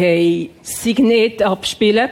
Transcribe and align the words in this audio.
Okay, 0.00 0.48
Signet 0.62 1.42
abspielen. 1.42 2.08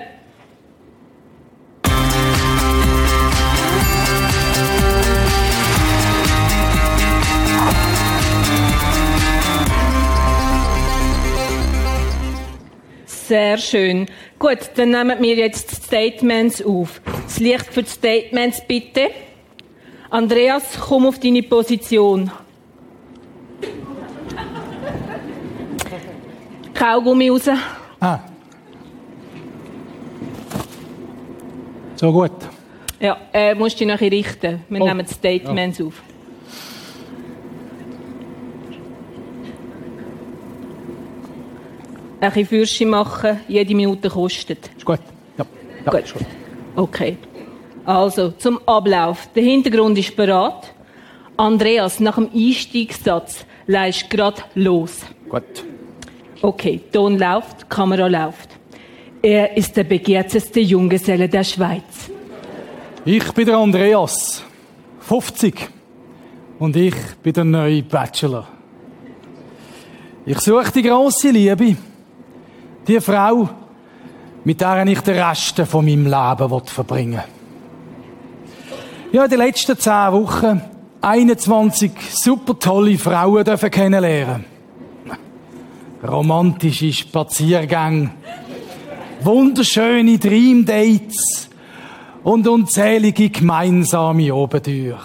Sehr 13.06 13.56
schön. 13.56 14.06
Gut, 14.38 14.58
dann 14.74 14.90
nehmen 14.90 15.22
wir 15.22 15.36
jetzt 15.36 15.70
Statements 15.70 16.62
auf. 16.62 17.00
Das 17.24 17.38
Licht 17.38 17.72
für 17.72 17.84
die 17.84 17.88
Statements 17.88 18.60
bitte. 18.68 19.12
Andreas, 20.10 20.78
komm 20.78 21.06
auf 21.06 21.18
deine 21.18 21.42
Position. 21.42 22.30
Kaugummi 26.78 27.28
raus. 27.30 27.48
Ah. 28.00 28.18
So 31.96 32.12
gut. 32.12 32.30
Ja, 33.00 33.16
äh, 33.32 33.54
musst 33.54 33.78
dich 33.80 33.86
nachher 33.86 34.10
richten. 34.10 34.60
Wir 34.68 34.80
Oh. 34.80 34.86
nehmen 34.86 35.04
die 35.06 35.12
Statements 35.12 35.80
auf. 35.80 36.02
Ein 42.20 42.30
bisschen 42.32 42.46
Fürsche 42.46 42.86
machen, 42.86 43.40
jede 43.46 43.74
Minute 43.74 44.08
kostet. 44.10 44.70
Ist 44.76 44.84
gut. 44.84 44.98
Ja. 45.36 45.44
ja 45.84 45.90
Gut. 45.92 46.00
Ist 46.04 46.14
gut. 46.14 46.26
Okay. 46.74 47.16
Also, 47.84 48.30
zum 48.32 48.60
Ablauf. 48.66 49.28
Der 49.34 49.42
Hintergrund 49.44 49.96
ist 49.98 50.14
bereit. 50.16 50.74
Andreas, 51.36 52.00
nach 52.00 52.16
dem 52.16 52.28
Einstiegssatz 52.34 53.46
leist 53.66 54.10
grad 54.10 54.44
los. 54.54 55.00
Gut. 55.28 55.64
Okay, 56.40 56.80
Ton 56.92 57.18
läuft, 57.18 57.68
Kamera 57.68 58.06
läuft. 58.06 58.58
Er 59.20 59.56
ist 59.56 59.76
der 59.76 59.84
begehrteste 59.84 60.60
Junggeselle 60.60 61.28
der 61.28 61.42
Schweiz. 61.42 62.10
Ich 63.04 63.32
bin 63.32 63.46
der 63.46 63.56
Andreas, 63.56 64.44
50. 65.00 65.68
Und 66.58 66.76
ich 66.76 66.94
bin 67.22 67.32
der 67.32 67.44
neue 67.44 67.82
Bachelor. 67.82 68.46
Ich 70.26 70.38
suche 70.40 70.70
die 70.72 70.82
grosse 70.82 71.30
Liebe. 71.30 71.76
Die 72.86 73.00
Frau, 73.00 73.48
mit 74.44 74.60
der 74.60 74.86
ich 74.86 75.00
den 75.00 75.18
Rest 75.18 75.58
von 75.60 75.84
meinem 75.84 76.04
Leben 76.04 76.50
will 76.50 76.62
verbringen 76.66 77.22
Ja, 79.12 79.24
in 79.24 79.30
den 79.30 79.38
letzten 79.38 79.78
zehn 79.78 80.12
Wochen 80.12 80.60
21 81.00 81.92
super 82.12 82.58
tolle 82.58 82.98
Frauen 82.98 83.44
dürfen 83.44 83.70
kennenlernen. 83.70 84.57
Romantische 86.02 86.92
Spaziergänge, 86.92 88.10
wunderschöne 89.22 90.18
Dream 90.18 90.64
Dates 90.64 91.48
und 92.22 92.46
unzählige 92.46 93.30
gemeinsame 93.30 94.32
Obendür. 94.32 94.98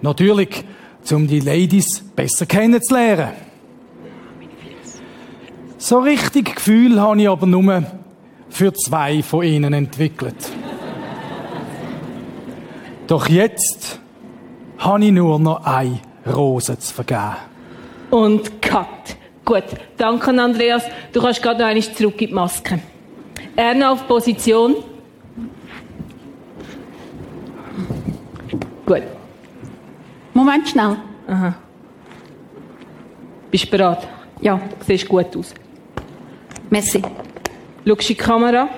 Natürlich, 0.00 0.64
um 1.10 1.26
die 1.26 1.40
Ladies 1.40 2.00
besser 2.14 2.46
kennenzulernen. 2.46 3.32
So 5.78 5.98
richtig 5.98 6.54
Gefühl 6.54 7.00
habe 7.00 7.20
ich 7.20 7.28
aber 7.28 7.46
nur 7.46 7.82
für 8.50 8.72
zwei 8.72 9.20
von 9.22 9.42
ihnen 9.44 9.72
entwickelt. 9.72 10.52
Doch 13.08 13.28
jetzt 13.28 13.98
habe 14.78 15.04
ich 15.04 15.12
nur 15.12 15.40
noch 15.40 15.64
eine 15.64 15.98
Rose 16.24 16.78
zu 16.78 16.94
vergeben. 16.94 17.36
Und 18.10 18.62
Cut. 18.62 19.16
Gut, 19.44 19.64
danke 19.96 20.30
Andreas. 20.30 20.84
Du 21.12 21.20
kannst 21.20 21.42
gerade 21.42 21.60
noch 21.60 21.66
einmal 21.66 21.82
zurück 21.82 22.20
in 22.20 22.28
die 22.28 22.34
Maske. 22.34 22.78
Erna 23.56 23.90
auf 23.92 24.06
Position. 24.06 24.76
Gut, 28.86 29.02
Moment 30.34 30.68
schnell. 30.68 30.96
bist 33.50 33.64
du 33.66 33.70
bereit? 33.70 34.08
Ja, 34.40 34.60
Siehst 34.86 35.08
gut 35.08 35.36
aus. 35.36 35.54
merci. 36.70 37.00
Schaust 37.86 38.00
in 38.02 38.06
die 38.08 38.14
Kamera. 38.14 38.68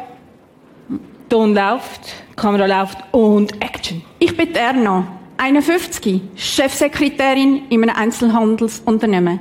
Ton 1.29 1.55
läuft, 1.55 2.01
Kamera 2.37 2.67
läuft 2.67 2.99
und 3.13 3.53
Action. 3.63 4.03
Ich 4.19 4.37
bin 4.37 4.53
die 4.53 4.59
Erna, 4.59 5.07
51, 5.39 6.21
Chefsekretärin 6.37 7.63
in 7.71 7.83
einem 7.83 7.97
Einzelhandelsunternehmen. 7.97 9.41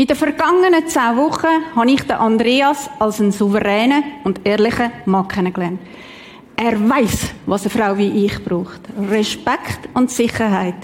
In 0.00 0.06
den 0.06 0.16
vergangenen 0.16 0.88
zehn 0.88 1.14
Wochen 1.18 1.76
habe 1.76 1.90
ich 1.90 2.00
den 2.04 2.16
Andreas 2.16 2.88
als 2.98 3.20
einen 3.20 3.32
souveränen 3.32 4.02
und 4.24 4.40
ehrlichen 4.46 4.90
Mann 5.04 5.28
kennengelernt. 5.28 5.78
Er 6.56 6.72
weiß, 6.88 7.34
was 7.44 7.64
eine 7.64 7.70
Frau 7.70 7.98
wie 7.98 8.24
ich 8.24 8.42
braucht. 8.42 8.80
Respekt 9.10 9.90
und 9.92 10.10
Sicherheit. 10.10 10.76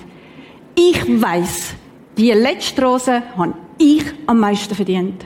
Ich 0.74 1.02
weiß, 1.08 1.76
die 2.18 2.30
letzte 2.32 2.84
Rose 2.84 3.22
habe 3.38 3.54
ich 3.78 4.04
am 4.26 4.38
meisten 4.38 4.74
verdient. 4.74 5.24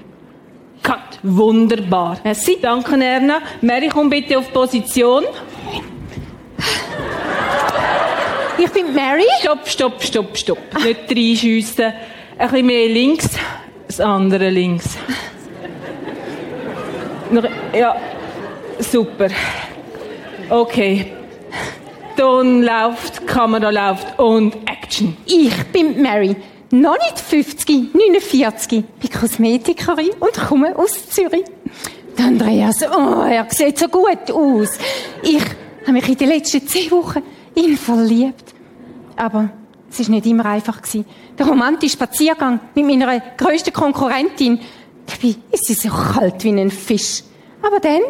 Cut. 0.85 1.19
Wunderbar. 1.25 2.21
Merci. 2.23 2.59
Danke, 2.63 2.95
Erna. 2.95 3.41
Mary, 3.61 3.89
komm 3.89 4.09
bitte 4.09 4.39
auf 4.39 4.53
Position. 4.53 5.25
Ich 8.57 8.71
bin 8.71 8.95
Mary. 8.95 9.27
Stopp, 9.41 9.67
stopp, 9.67 10.01
stopp, 10.01 10.37
stopp. 10.37 10.59
Nicht 10.85 11.11
reinschiessen. 11.11 11.93
Ein 12.39 12.51
bisschen 12.51 12.67
mehr 12.67 12.89
links, 12.89 13.29
das 13.91 13.99
andere 13.99 14.51
links. 14.51 14.97
Ja, 17.75 17.97
super. 18.79 19.29
Okay. 20.49 21.13
Ton 22.17 22.63
läuft, 22.63 23.27
Kamera 23.27 23.71
läuft 23.71 24.17
und 24.19 24.55
Action. 24.69 25.17
Ich 25.27 25.57
bin 25.73 26.01
Mary. 26.01 26.37
Noch 26.71 26.99
nicht 26.99 27.19
50, 27.19 27.95
49. 27.95 28.85
Bin 28.85 29.11
Kosmetikerin 29.11 30.11
und 30.21 30.35
komme 30.35 30.77
aus 30.77 31.09
Zürich. 31.09 31.45
Der 32.17 32.27
Andreas, 32.27 32.83
oh, 32.83 33.23
er 33.23 33.47
sieht 33.49 33.79
so 33.79 33.89
gut 33.89 34.31
aus. 34.31 34.79
Ich 35.23 35.43
habe 35.83 35.93
mich 35.93 36.09
in 36.09 36.17
den 36.17 36.29
letzten 36.29 36.67
zehn 36.67 36.91
Wochen 36.93 37.23
in 37.57 37.65
ihn 37.65 37.77
verliebt. 37.77 38.55
Aber 39.17 39.51
es 39.91 40.01
war 40.01 40.15
nicht 40.15 40.27
immer 40.27 40.47
einfach. 40.47 40.81
Gewesen. 40.81 41.05
Der 41.39 41.47
romantische 41.47 41.95
Spaziergang 41.95 42.61
mit 42.75 42.87
meiner 42.87 43.21
grössten 43.37 43.73
Konkurrentin. 43.73 44.61
Dabei 45.07 45.35
ist 45.51 45.67
sie 45.67 45.75
so 45.75 45.89
kalt 45.89 46.45
wie 46.45 46.51
ein 46.51 46.71
Fisch. 46.71 47.25
Aber 47.63 47.81
dann, 47.81 48.03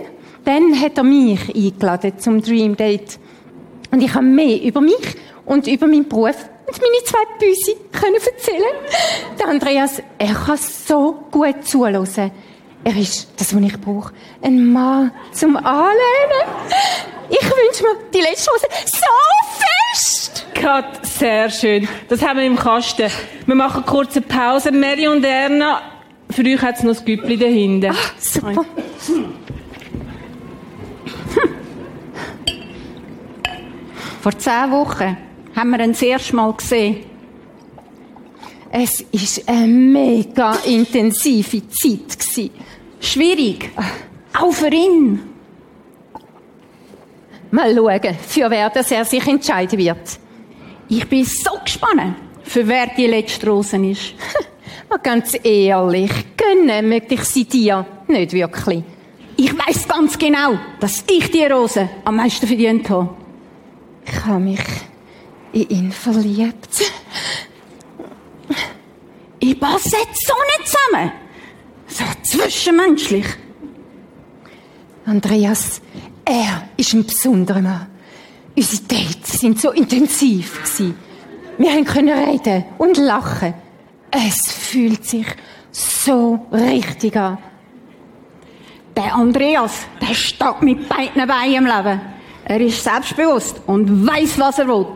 dann 0.44 0.80
hat 0.80 0.98
er 0.98 1.04
mich 1.04 1.54
eingeladen 1.54 2.18
zum 2.18 2.42
Dream 2.42 2.76
Date. 2.76 3.18
Und 3.91 4.02
ich 4.02 4.14
habe 4.14 4.24
mehr 4.24 4.62
über 4.62 4.80
mich 4.80 5.16
und 5.46 5.66
über 5.66 5.86
meinen 5.86 6.08
Beruf 6.08 6.36
und 6.66 6.80
meine 6.80 7.04
zwei 7.04 7.24
Büsi 7.38 7.76
können 7.91 8.14
erzählen. 8.14 8.74
Der 9.38 9.48
Andreas, 9.48 10.00
er 10.18 10.34
kann 10.34 10.56
so 10.56 11.24
gut 11.30 11.66
zuhören. 11.66 12.30
Er 12.84 12.97
ist 12.97 13.28
das, 13.36 13.54
was 13.54 13.62
ich 13.62 13.80
brauche. 13.80 14.12
Ein 14.41 14.72
Mann 14.72 15.10
zum 15.32 15.56
Anlehnen. 15.56 16.47
Ich 17.28 17.42
wünsche 17.42 17.82
mir 17.82 17.97
die 18.14 18.20
letzte 18.20 18.50
Hose 18.52 18.66
so 18.86 19.06
fest. 19.92 20.19
Cut, 20.54 21.06
sehr 21.06 21.50
schön. 21.50 21.88
Das 22.08 22.22
haben 22.22 22.38
wir 22.38 22.46
im 22.46 22.56
Kasten. 22.56 23.10
Wir 23.46 23.54
machen 23.54 23.84
kurz 23.86 24.16
eine 24.16 24.26
Pause. 24.26 24.72
Mary 24.72 25.08
und 25.08 25.24
Erna, 25.24 25.80
für 26.30 26.42
euch 26.42 26.60
hat 26.60 26.76
es 26.76 26.82
noch 26.82 26.94
das 26.94 27.04
Güppli 27.04 27.36
dahinten. 27.36 27.94
Super. 28.18 28.64
Vor 34.21 34.38
zehn 34.38 34.71
Wochen 34.71 35.16
haben 35.56 35.71
wir 35.71 35.80
ihn 35.80 35.92
das 35.92 36.03
erste 36.03 36.36
Mal 36.36 36.53
gesehen. 36.53 37.04
Es 38.71 39.00
ist 39.00 39.48
eine 39.48 39.66
mega 39.66 40.54
intensive 40.66 41.62
Zeit. 41.68 42.50
Schwierig. 43.00 43.71
Auch 44.38 44.53
für 44.53 44.68
ihn. 44.68 45.29
Mal 47.50 47.74
schauen, 47.74 48.16
für 48.28 48.50
wer 48.50 48.70
das 48.70 48.91
er 48.91 49.04
sich 49.04 49.26
entscheiden 49.26 49.78
wird. 49.78 50.18
Ich 50.88 51.08
bin 51.08 51.24
so 51.24 51.52
gespannt, 51.64 52.16
für 52.42 52.66
wer 52.66 52.86
die 52.88 53.06
letzte 53.06 53.48
Rose 53.48 53.76
ist. 53.76 54.14
Mal 54.88 54.98
ganz 54.98 55.36
ehrlich, 55.42 56.10
gönnen 56.36 56.88
möchte 56.88 57.14
ich 57.14 57.24
sie 57.24 57.44
dir 57.44 57.86
nicht 58.08 58.32
wirklich. 58.32 58.82
Ich 59.36 59.56
weiß 59.56 59.88
ganz 59.88 60.18
genau, 60.18 60.58
dass 60.80 61.04
ich 61.10 61.30
die 61.30 61.44
Rose 61.44 61.88
am 62.04 62.16
meisten 62.16 62.47
verdient 62.47 62.91
habe. 62.91 63.10
Ich 64.04 64.24
habe 64.24 64.41
mich 64.41 64.60
in 65.52 65.68
ihn 65.68 65.92
verliebt. 65.92 66.92
Ich 69.38 69.58
passe 69.58 69.97
jetzt 69.97 70.26
so 70.26 70.34
nicht 70.34 70.68
zusammen. 70.68 71.12
So 71.86 72.04
zwischenmenschlich. 72.22 73.26
Andreas, 75.06 75.80
er 76.25 76.69
ist 76.77 76.93
ein 76.95 77.05
besonderer 77.05 77.61
Mann. 77.61 77.87
Unsere 78.57 78.83
Dates 78.83 79.41
sind 79.41 79.61
so 79.61 79.71
intensiv 79.71 80.63
gewesen. 80.63 80.95
Wir 81.59 81.84
können 81.84 82.19
reden 82.19 82.65
und 82.78 82.97
lachen. 82.97 83.55
Es 84.11 84.53
fühlt 84.53 85.05
sich 85.05 85.27
so 85.71 86.47
richtig 86.53 87.17
an. 87.17 87.39
Der 88.97 89.15
Andreas, 89.15 89.87
der 90.01 90.15
steht 90.15 90.63
mit 90.63 90.89
beiden 90.89 91.27
Beinen 91.27 91.55
im 91.55 91.67
Leben. 91.67 92.01
Er 92.45 92.61
ist 92.61 92.83
selbstbewusst 92.83 93.61
und 93.67 94.07
weiß, 94.07 94.39
was 94.39 94.59
er 94.59 94.69
will. 94.69 94.87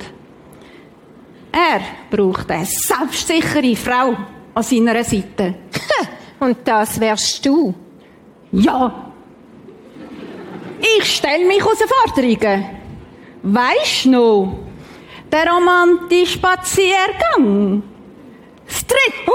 Er 1.53 1.81
braucht 2.11 2.51
eine 2.51 2.67
selbstsichere 2.67 3.77
Frau 3.77 4.17
an 4.55 4.63
seiner 4.63 5.05
Seite. 5.05 5.55
Und 6.41 6.59
das 6.65 6.99
wärst 6.99 7.47
du. 7.47 7.73
Ja. 8.51 9.04
Ich 10.81 11.17
stelle 11.17 11.47
mich 11.47 11.63
aus 11.65 11.79
Forderungen. 11.79 12.65
Weisst 13.43 14.07
noch? 14.07 14.59
Der 15.31 15.47
romantische 15.51 16.33
Spaziergang. 16.39 17.83
Das 18.67 18.87
dritte. 18.87 19.33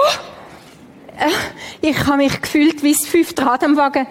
Äh, 1.17 1.87
Ich 1.89 2.05
habe 2.05 2.17
mich 2.17 2.41
gefühlt 2.41 2.81
wie 2.83 2.93
das 2.93 3.05
fünfte 3.07 3.45
Rad 3.45 3.63
am 3.63 3.77
Wagen. 3.77 4.07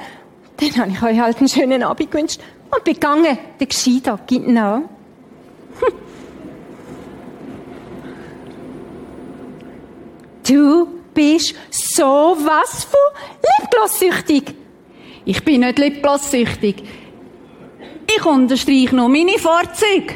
Dann 0.56 0.74
habe 0.80 0.90
ich 0.90 1.02
euch 1.02 1.20
halt 1.20 1.38
einen 1.38 1.48
schönen 1.48 1.82
Abend 1.82 2.10
gewünscht 2.10 2.40
und 2.70 2.84
bin 2.84 2.94
gegangen. 2.94 3.38
Der 3.60 3.66
Gescheiter 3.66 4.18
gibt 4.26 4.48
nach. 4.48 4.80
Du 10.46 10.86
bist 11.14 11.54
so 11.70 12.36
was 12.40 12.84
von 12.84 13.00
lieblossüchtig. 13.60 14.54
Ich 15.24 15.44
bin 15.44 15.60
nicht 15.60 15.78
lieblossüchtig. 15.78 16.82
Ich 18.16 18.24
unterstreiche 18.24 18.96
nur 18.96 19.08
meine 19.08 19.38
Vorzüge. 19.38 20.14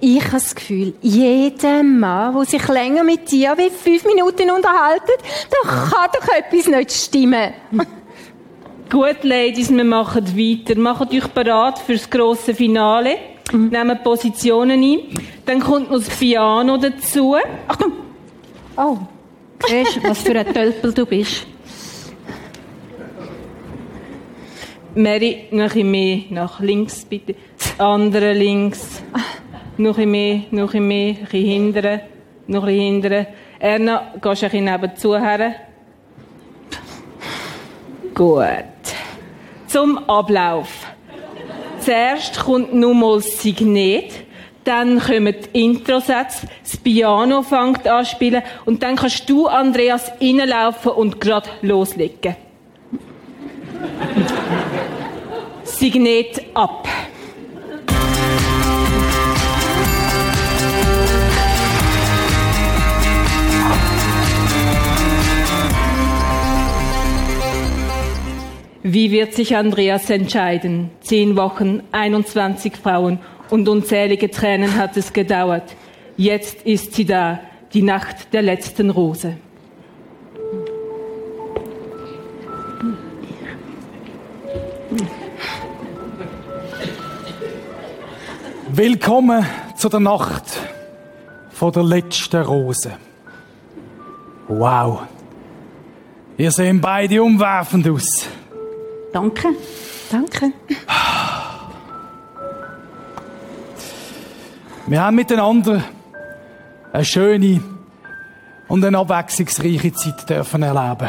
Ich 0.00 0.20
habe 0.22 0.32
das 0.32 0.54
Gefühl, 0.54 0.94
jeder 1.00 1.82
Mann, 1.82 2.34
der 2.34 2.44
sich 2.44 2.68
länger 2.68 3.02
mit 3.02 3.30
dir 3.30 3.54
wie 3.56 3.70
fünf 3.70 4.04
Minuten 4.04 4.50
unterhaltet, 4.50 5.18
da 5.50 5.68
kann 5.68 6.10
doch 6.12 6.28
etwas 6.28 6.66
nicht 6.68 6.92
stimmen. 6.92 7.52
Gut, 8.90 9.24
Ladies, 9.24 9.74
wir 9.74 9.84
machen 9.84 10.24
weiter. 10.36 10.78
Macht 10.78 11.12
euch 11.12 11.26
bereit 11.28 11.78
fürs 11.78 12.08
grosse 12.08 12.54
Finale. 12.54 13.16
Nehmt 13.52 14.04
Positionen 14.04 14.82
ein. 14.82 15.00
Dann 15.44 15.60
kommt 15.60 15.90
noch 15.90 15.98
das 15.98 16.10
Piano 16.10 16.76
dazu. 16.76 17.36
Achtung, 17.66 17.92
Oh, 18.76 18.98
siehst 19.66 20.02
was 20.04 20.20
für 20.20 20.38
ein 20.38 20.52
Tölpel 20.52 20.92
du 20.92 21.06
bist? 21.06 21.46
Mary, 24.96 25.48
noch 25.50 25.74
ein 25.74 25.90
mehr 25.90 26.20
nach 26.30 26.58
links, 26.60 27.04
bitte. 27.04 27.34
Andere 27.76 28.32
links. 28.32 29.02
Noch 29.76 29.98
ein 29.98 30.10
mehr, 30.10 30.40
noch 30.50 30.72
ein 30.72 30.88
mehr, 30.88 31.10
ein 31.10 31.18
bisschen 31.20 31.44
hindern. 31.44 32.00
Noch 32.46 32.62
ein 32.62 32.68
bisschen 32.68 33.02
hindern. 33.02 33.26
Erna, 33.58 34.12
gehst 34.14 34.40
du 34.40 34.46
ein 34.46 34.50
bisschen 34.50 34.64
nebenzu 34.64 35.14
her? 35.18 35.54
Gut. 38.14 38.46
Zum 39.66 39.98
Ablauf. 40.08 40.86
Zuerst 41.80 42.38
kommt 42.38 42.72
nur 42.72 42.94
mal 42.94 43.16
das 43.16 43.42
Signet, 43.42 44.14
dann 44.64 44.98
kommen 44.98 45.34
die 45.52 45.64
Introsätze, 45.64 46.48
das 46.62 46.78
Piano 46.78 47.42
fängt 47.42 47.86
an 47.86 48.06
zu 48.06 48.12
spielen 48.12 48.42
und 48.64 48.82
dann 48.82 48.96
kannst 48.96 49.28
du, 49.28 49.46
Andreas, 49.46 50.10
reinlaufen 50.22 50.92
und 50.92 51.20
gerade 51.20 51.50
loslegen. 51.60 52.34
Signet 55.78 56.42
ab. 56.54 56.88
Wie 68.82 69.10
wird 69.10 69.34
sich 69.34 69.54
Andreas 69.54 70.08
entscheiden? 70.08 70.88
Zehn 71.00 71.36
Wochen, 71.36 71.82
21 71.92 72.74
Frauen 72.74 73.18
und 73.50 73.68
unzählige 73.68 74.30
Tränen 74.30 74.76
hat 74.76 74.96
es 74.96 75.12
gedauert. 75.12 75.76
Jetzt 76.16 76.62
ist 76.62 76.94
sie 76.94 77.04
da, 77.04 77.40
die 77.74 77.82
Nacht 77.82 78.32
der 78.32 78.40
letzten 78.40 78.88
Rose. 78.88 79.36
Willkommen 88.76 89.42
zu 89.74 89.88
der 89.88 90.00
Nacht 90.00 90.44
von 91.48 91.72
der 91.72 91.82
letzten 91.82 92.42
Rose. 92.42 92.92
Wow. 94.48 95.00
Ihr 96.36 96.50
sehen 96.50 96.78
beide 96.78 97.22
umwerfend 97.22 97.88
aus. 97.88 98.26
Danke. 99.14 99.48
danke. 100.12 100.52
Wir 104.86 105.02
haben 105.02 105.16
miteinander 105.16 105.82
eine 106.92 107.04
schöne 107.06 107.62
und 108.68 108.84
eine 108.84 108.98
abwechslungsreiche 108.98 109.94
Zeit 109.94 110.28
dürfen 110.28 110.62
erleben. 110.62 111.08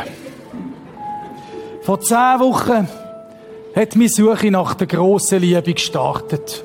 Vor 1.82 2.00
zehn 2.00 2.40
Wochen 2.40 2.88
hat 3.76 3.96
meine 3.98 4.08
Suche 4.08 4.52
nach 4.52 4.74
der 4.76 4.88
grossen 4.88 5.42
Liebe 5.42 5.74
gestartet. 5.74 6.64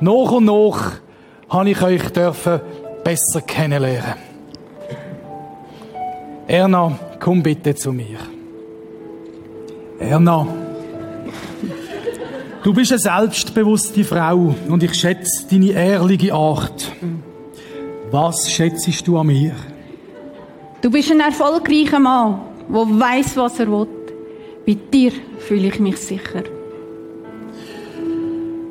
Nach 0.00 0.32
und 0.32 0.46
nach 0.46 0.92
habe 1.50 1.70
ich 1.70 1.82
euch 1.82 2.10
dürfen 2.10 2.60
besser 3.04 3.42
kennenlernen. 3.42 4.14
Erna, 6.46 6.98
komm 7.18 7.42
bitte 7.42 7.74
zu 7.74 7.92
mir. 7.92 8.18
Erna, 9.98 10.46
du 12.62 12.72
bist 12.72 12.92
eine 12.92 12.98
selbstbewusste 12.98 14.02
Frau 14.04 14.54
und 14.68 14.82
ich 14.82 14.94
schätze 14.94 15.46
deine 15.50 15.72
ehrliche 15.72 16.32
Art. 16.32 16.90
Was 18.10 18.50
schätzt 18.50 19.06
du 19.06 19.18
an 19.18 19.26
mir? 19.26 19.52
Du 20.80 20.90
bist 20.90 21.10
ein 21.10 21.20
erfolgreicher 21.20 22.00
Mann, 22.00 22.40
der 22.68 23.00
weiß, 23.00 23.36
was 23.36 23.60
er 23.60 23.70
will. 23.70 23.86
Bei 24.66 24.76
dir 24.92 25.12
fühle 25.38 25.68
ich 25.68 25.78
mich 25.78 25.98
sicher. 25.98 26.42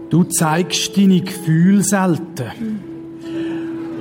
Du 0.09 0.23
zeigst 0.23 0.97
deine 0.97 1.21
Gefühle 1.21 1.83
selten. 1.83 2.79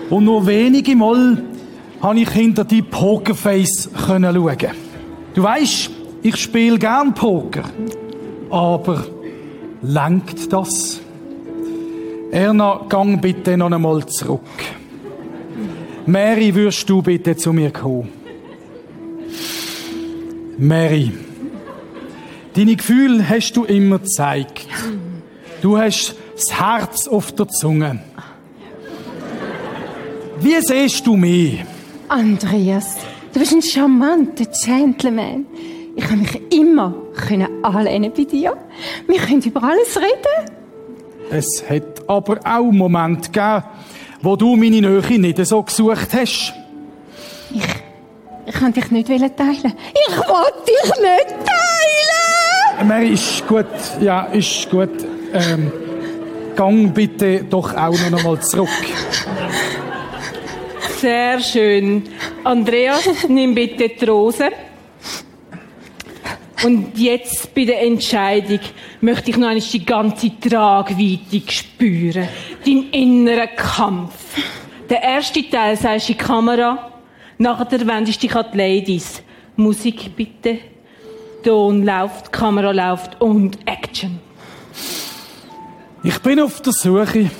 Und 0.08 0.24
nur 0.24 0.46
wenige 0.46 0.96
Mal 0.96 1.42
habe 2.00 2.20
ich 2.20 2.30
hinter 2.30 2.64
die 2.64 2.82
Pokerface 2.82 3.90
schauen. 4.06 4.22
Du 5.34 5.42
weißt, 5.42 5.90
ich 6.22 6.36
spiele 6.36 6.78
gern 6.78 7.12
Poker. 7.14 7.64
Aber 8.50 9.04
lenkt 9.82 10.50
das? 10.52 11.00
Erna, 12.30 12.84
gang 12.88 13.20
bitte 13.20 13.56
noch 13.56 13.70
einmal 13.70 14.06
zurück. 14.06 14.40
Mary, 16.06 16.54
würdest 16.54 16.88
du 16.88 17.02
bitte 17.02 17.36
zu 17.36 17.52
mir 17.52 17.70
kommen? 17.70 18.08
Mary, 20.56 21.12
deine 22.54 22.76
Gefühle 22.76 23.28
hast 23.28 23.52
du 23.52 23.64
immer 23.64 23.98
gezeigt. 23.98 24.66
Du 25.60 25.76
hast 25.76 26.14
das 26.36 26.58
Herz 26.58 27.08
auf 27.08 27.32
der 27.32 27.48
Zunge. 27.48 27.98
Wie 30.40 30.60
siehst 30.60 31.04
du 31.04 31.16
mich? 31.16 31.64
Andreas, 32.08 32.96
du 33.32 33.40
bist 33.40 33.52
ein 33.52 33.62
charmanter 33.62 34.46
Gentleman. 34.64 35.46
Ich 35.96 36.04
kann 36.04 36.20
mich 36.20 36.40
immer 36.52 36.94
können 37.16 37.64
anlehnen 37.64 38.12
bei 38.16 38.22
dir. 38.22 38.56
Wir 39.08 39.18
können 39.18 39.42
über 39.42 39.64
alles 39.64 39.96
reden. 39.96 40.54
Es 41.30 41.64
hat 41.68 42.08
aber 42.08 42.38
auch 42.44 42.70
Momente 42.70 43.30
gegeben, 43.30 43.64
wo 44.22 44.36
du 44.36 44.54
meine 44.54 44.80
Nähe 44.80 45.18
nicht 45.18 45.44
so 45.44 45.62
gesucht 45.62 46.08
hast. 46.12 46.54
Ich, 47.50 47.62
ich 48.46 48.54
kann 48.54 48.72
dich 48.72 48.90
nicht 48.92 49.08
teilen. 49.08 49.32
Ich 49.36 50.16
will 50.16 50.52
dich 50.66 50.90
nicht 51.00 51.46
teilen! 51.46 52.86
Mary, 52.86 53.08
ist 53.08 53.46
gut. 53.48 53.66
Ja, 54.00 54.22
ist 54.26 54.70
gut. 54.70 55.17
Ähm, 55.32 55.72
gang 56.56 56.92
bitte 56.92 57.44
doch 57.44 57.74
auch 57.74 58.10
noch 58.10 58.18
einmal 58.18 58.40
zurück. 58.40 58.68
Sehr 61.00 61.40
schön. 61.40 62.02
Andreas, 62.44 63.28
nimm 63.28 63.54
bitte 63.54 63.88
die 63.88 64.04
Rose. 64.04 64.50
Und 66.64 66.98
jetzt 66.98 67.54
bei 67.54 67.64
der 67.64 67.82
Entscheidung 67.82 68.58
möchte 69.00 69.30
ich 69.30 69.36
noch 69.36 69.48
einmal 69.48 69.62
die 69.62 69.84
ganze 69.84 70.40
Tragweite 70.40 71.42
spüren. 71.46 72.28
Deinen 72.64 72.90
inneren 72.90 73.48
Kampf. 73.54 74.12
Der 74.90 75.02
erste 75.02 75.48
Teil 75.48 75.76
sagst 75.76 76.08
du 76.08 76.12
in 76.12 76.18
die 76.18 76.24
Kamera, 76.24 76.92
nachher 77.38 77.86
wendest 77.86 78.22
du 78.22 78.26
dich 78.26 78.36
an 78.36 78.46
die 78.52 78.58
Ladies. 78.58 79.22
Musik 79.54 80.16
bitte. 80.16 80.58
Ton 81.44 81.84
läuft, 81.84 82.32
Kamera 82.32 82.72
läuft 82.72 83.20
und 83.20 83.58
Action. 83.64 84.27
Ich 86.02 86.18
bin 86.20 86.40
auf 86.40 86.60
der 86.60 86.72
Suche 86.72 87.30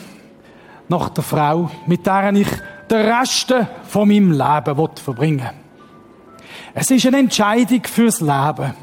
nach 0.88 1.10
der 1.10 1.22
Frau, 1.22 1.70
mit 1.86 2.04
der 2.06 2.32
ich 2.32 2.48
den 2.90 3.06
Rest 3.06 3.54
von 3.86 4.08
meinem 4.08 4.32
Leben 4.32 4.76
will 4.76 4.90
verbringen 4.96 5.50
Es 6.74 6.90
ist 6.90 7.06
eine 7.06 7.18
Entscheidung 7.18 7.82
fürs 7.84 8.20
Leben. 8.20 8.74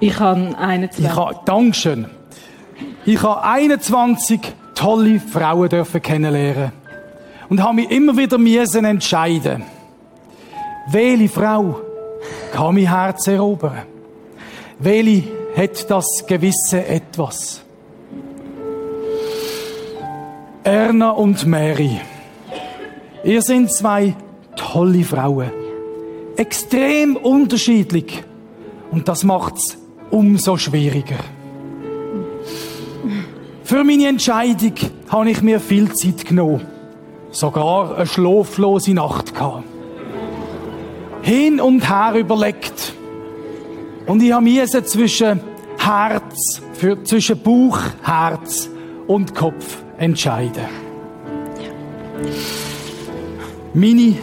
Ich 0.00 0.18
habe 0.18 0.58
21. 0.58 1.04
Ich 1.04 1.14
habe, 1.14 1.40
Dankeschön. 1.44 2.06
Ich 3.04 3.22
habe 3.22 3.42
21 3.42 4.40
tolle 4.74 5.20
Frauen 5.20 5.68
dürfen 5.68 6.00
kennenlernen 6.00 6.72
und 7.50 7.62
habe 7.62 7.74
mich 7.74 7.90
immer 7.90 8.16
wieder 8.16 8.38
müssen 8.38 8.84
entscheiden. 8.84 9.62
Welche 10.90 11.28
Frau 11.28 11.80
kann 12.52 12.74
mein 12.74 12.86
Herz 12.86 13.26
erobern? 13.26 13.82
Welche 14.78 15.39
hat 15.56 15.90
das 15.90 16.06
gewisse 16.26 16.84
Etwas? 16.86 17.62
Erna 20.62 21.10
und 21.10 21.46
Mary. 21.46 22.00
Ihr 23.24 23.42
sind 23.42 23.72
zwei 23.72 24.14
tolle 24.56 25.04
Frauen. 25.04 25.50
Extrem 26.36 27.16
unterschiedlich. 27.16 28.22
Und 28.90 29.08
das 29.08 29.24
macht's 29.24 29.78
umso 30.10 30.56
schwieriger. 30.56 31.18
Für 33.64 33.84
meine 33.84 34.08
Entscheidung 34.08 34.74
habe 35.08 35.30
ich 35.30 35.42
mir 35.42 35.60
viel 35.60 35.92
Zeit 35.92 36.24
genommen. 36.26 36.66
Sogar 37.30 37.96
eine 37.96 38.06
schlaflose 38.06 38.92
Nacht 38.94 39.34
gehabt. 39.34 39.64
Hin 41.22 41.60
und 41.60 41.88
her 41.88 42.18
überlegt. 42.18 42.94
Und 44.10 44.20
ich 44.24 44.32
habe 44.32 44.42
müssen 44.42 44.84
zwischen 44.84 45.40
Herz, 45.78 46.60
für, 46.72 47.00
zwischen 47.04 47.40
Bauch, 47.40 47.78
Herz 48.02 48.68
und 49.06 49.36
Kopf 49.36 49.84
entscheiden. 49.98 50.64
Meine 53.72 54.16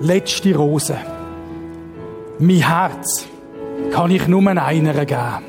letzte 0.00 0.56
Rose. 0.56 0.96
Mein 2.38 2.66
Herz 2.66 3.26
kann 3.90 4.10
ich 4.10 4.26
nur 4.26 4.46
einer 4.48 5.04
geben. 5.04 5.44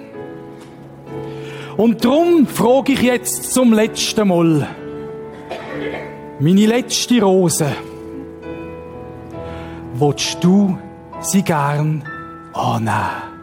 Und 1.77 2.03
darum 2.03 2.45
frage 2.45 2.91
ich 2.91 3.01
jetzt 3.03 3.53
zum 3.53 3.71
letzten 3.71 4.27
Mal. 4.27 4.67
Meine 6.41 6.65
letzte 6.65 7.21
Rose. 7.21 7.71
Willst 9.93 10.43
du 10.43 10.77
sie 11.21 11.41
gern 11.41 12.03
annehmen? 12.53 13.36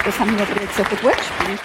Hey, 0.00 0.06
das 0.06 0.18
haben 0.18 0.36
wir 0.36 0.42
aber 0.42 0.60
jetzt 0.60 0.80
aber 0.80 0.96
gut 0.96 1.16
gespielt. 1.16 1.60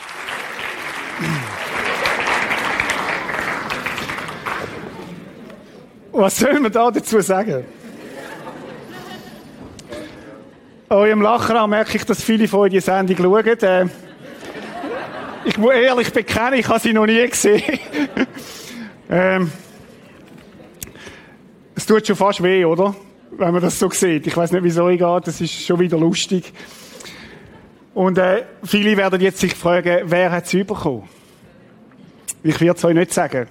Was 6.11 6.37
soll 6.37 6.59
man 6.59 6.71
da 6.71 6.91
dazu 6.91 7.21
sagen? 7.21 7.65
Eurem 10.89 11.21
Lachen 11.21 11.55
an 11.55 11.69
merke 11.69 11.97
ich, 11.97 12.05
dass 12.05 12.21
viele 12.21 12.47
von 12.47 12.61
euch 12.61 12.71
die 12.71 12.79
Sendung 12.79 13.17
schauen. 13.17 13.45
Äh, 13.45 13.85
ich 15.45 15.57
muss 15.57 15.73
ehrlich 15.73 16.11
bekennen, 16.11 16.59
ich 16.59 16.67
habe 16.67 16.79
sie 16.79 16.93
noch 16.93 17.05
nie 17.05 17.27
gesehen. 17.27 17.79
ähm, 19.09 19.51
es 21.75 21.85
tut 21.85 22.05
schon 22.05 22.15
fast 22.15 22.41
weh, 22.43 22.65
oder? 22.65 22.95
Wenn 23.31 23.51
man 23.51 23.61
das 23.61 23.79
so 23.79 23.89
sieht. 23.89 24.27
Ich 24.27 24.35
weiß 24.35 24.51
nicht, 24.51 24.63
wieso 24.63 24.87
ich 24.89 24.99
gehe. 24.99 25.21
Das 25.23 25.41
ist 25.41 25.65
schon 25.65 25.79
wieder 25.79 25.97
lustig. 25.97 26.53
Und 27.95 28.17
äh, 28.17 28.43
viele 28.61 28.97
werden 28.97 29.21
jetzt 29.21 29.39
sich 29.39 29.55
fragen, 29.55 30.01
wer 30.03 30.29
hat 30.29 30.53
es 30.53 30.67
bekommen? 30.67 31.07
Ich 32.43 32.59
werde 32.59 32.77
es 32.77 32.83
euch 32.83 32.93
nicht 32.93 33.13
sagen. 33.13 33.47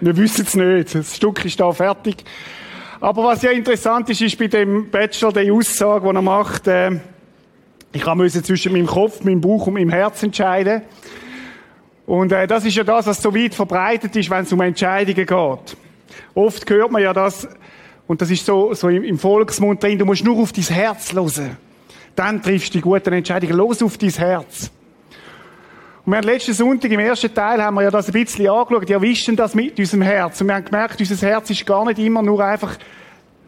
Wir 0.00 0.16
wissen 0.16 0.46
es 0.46 0.56
nicht. 0.56 0.94
Das 0.94 1.14
Stück 1.14 1.44
ist 1.44 1.60
da 1.60 1.70
fertig. 1.70 2.24
Aber 3.00 3.24
was 3.24 3.42
ja 3.42 3.50
interessant 3.50 4.08
ist, 4.08 4.22
ist 4.22 4.38
bei 4.38 4.46
dem 4.46 4.90
Bachelor 4.90 5.34
die 5.34 5.50
Aussage, 5.50 6.08
die 6.08 6.16
er 6.16 6.22
macht, 6.22 6.66
äh, 6.68 7.00
ich 7.92 8.06
musste 8.06 8.42
zwischen 8.42 8.72
meinem 8.72 8.86
Kopf, 8.86 9.22
meinem 9.24 9.42
Bauch 9.42 9.66
und 9.66 9.74
meinem 9.74 9.90
Herz 9.90 10.22
entscheiden. 10.22 10.80
Und 12.06 12.32
äh, 12.32 12.46
das 12.46 12.64
ist 12.64 12.74
ja 12.74 12.84
das, 12.84 13.06
was 13.06 13.20
so 13.20 13.34
weit 13.34 13.54
verbreitet 13.54 14.16
ist, 14.16 14.30
wenn 14.30 14.44
es 14.44 14.52
um 14.54 14.60
Entscheidungen 14.62 15.26
geht. 15.26 15.76
Oft 16.34 16.70
hört 16.70 16.90
man 16.90 17.02
ja 17.02 17.12
das, 17.12 17.46
und 18.06 18.22
das 18.22 18.30
ist 18.30 18.46
so, 18.46 18.72
so 18.72 18.88
im, 18.88 19.04
im 19.04 19.18
Volksmund 19.18 19.82
drin, 19.82 19.98
du 19.98 20.06
musst 20.06 20.24
nur 20.24 20.38
auf 20.38 20.52
dein 20.52 20.64
Herz 20.64 21.12
hören. 21.12 21.58
Dann 22.14 22.42
triffst 22.42 22.68
du 22.68 22.78
die 22.78 22.82
guten 22.82 23.12
Entscheidungen. 23.12 23.56
Los 23.56 23.82
auf 23.82 23.98
dein 23.98 24.10
Herz. 24.10 24.70
Und 26.04 26.12
wir 26.12 26.18
haben 26.18 26.26
letzten 26.26 26.52
Sonntag 26.52 26.90
im 26.90 27.00
ersten 27.00 27.32
Teil 27.32 27.62
haben 27.62 27.74
wir 27.74 27.82
ja 27.82 27.90
das 27.90 28.08
ein 28.08 28.12
bisschen 28.12 28.48
angeschaut. 28.48 28.88
Ja, 28.88 29.00
denn 29.28 29.36
das 29.36 29.54
mit 29.54 29.78
unserem 29.78 30.02
Herz? 30.02 30.40
Und 30.40 30.48
wir 30.48 30.54
haben 30.56 30.64
gemerkt, 30.64 30.98
unser 30.98 31.26
Herz 31.26 31.50
ist 31.50 31.64
gar 31.64 31.84
nicht 31.84 31.98
immer 31.98 32.22
nur 32.22 32.44
einfach 32.44 32.76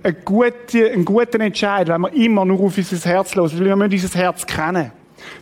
ein 0.05 0.17
guter, 0.25 0.93
ein 0.93 1.05
guter 1.05 1.41
Entscheid, 1.41 1.89
wenn 1.89 2.03
wir 2.03 2.13
immer 2.13 2.45
nur 2.45 2.61
auf 2.61 2.77
unser 2.79 3.11
Herz 3.11 3.35
hören. 3.35 3.59
Weil 3.59 3.67
wir 3.67 3.77
müssen 3.77 3.93
unser 3.93 4.19
Herz 4.19 4.47
kennen. 4.47 4.93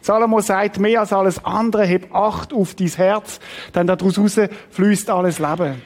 Salomo 0.00 0.40
sagt, 0.40 0.78
mehr 0.78 1.00
als 1.00 1.12
alles 1.12 1.44
andere, 1.44 1.84
heb 1.84 2.14
Acht 2.14 2.52
auf 2.52 2.74
dein 2.74 2.88
Herz, 2.88 3.40
denn 3.74 3.86
daraus 3.86 4.18
fließt 4.70 5.10
alles 5.10 5.38
Leben. 5.38 5.82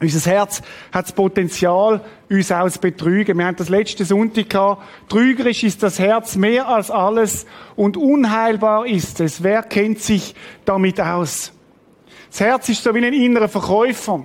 Unser 0.00 0.30
Herz 0.30 0.62
hat 0.92 1.06
das 1.06 1.12
Potenzial, 1.12 2.00
uns 2.30 2.50
auch 2.50 2.70
zu 2.70 2.80
betrügen. 2.80 3.36
Wir 3.36 3.46
haben 3.46 3.56
das 3.56 3.68
letzte 3.68 4.04
Sonntag 4.04 4.48
gehabt. 4.48 4.82
Trügerisch 5.08 5.62
ist 5.62 5.82
das 5.82 5.98
Herz 5.98 6.36
mehr 6.36 6.68
als 6.68 6.90
alles 6.90 7.44
und 7.76 7.98
unheilbar 7.98 8.86
ist 8.86 9.20
es. 9.20 9.42
Wer 9.42 9.62
kennt 9.62 10.00
sich 10.00 10.34
damit 10.64 11.00
aus? 11.00 11.52
Das 12.30 12.40
Herz 12.40 12.68
ist 12.70 12.82
so 12.82 12.94
wie 12.94 13.04
ein 13.04 13.12
innerer 13.12 13.48
Verkäufer. 13.48 14.24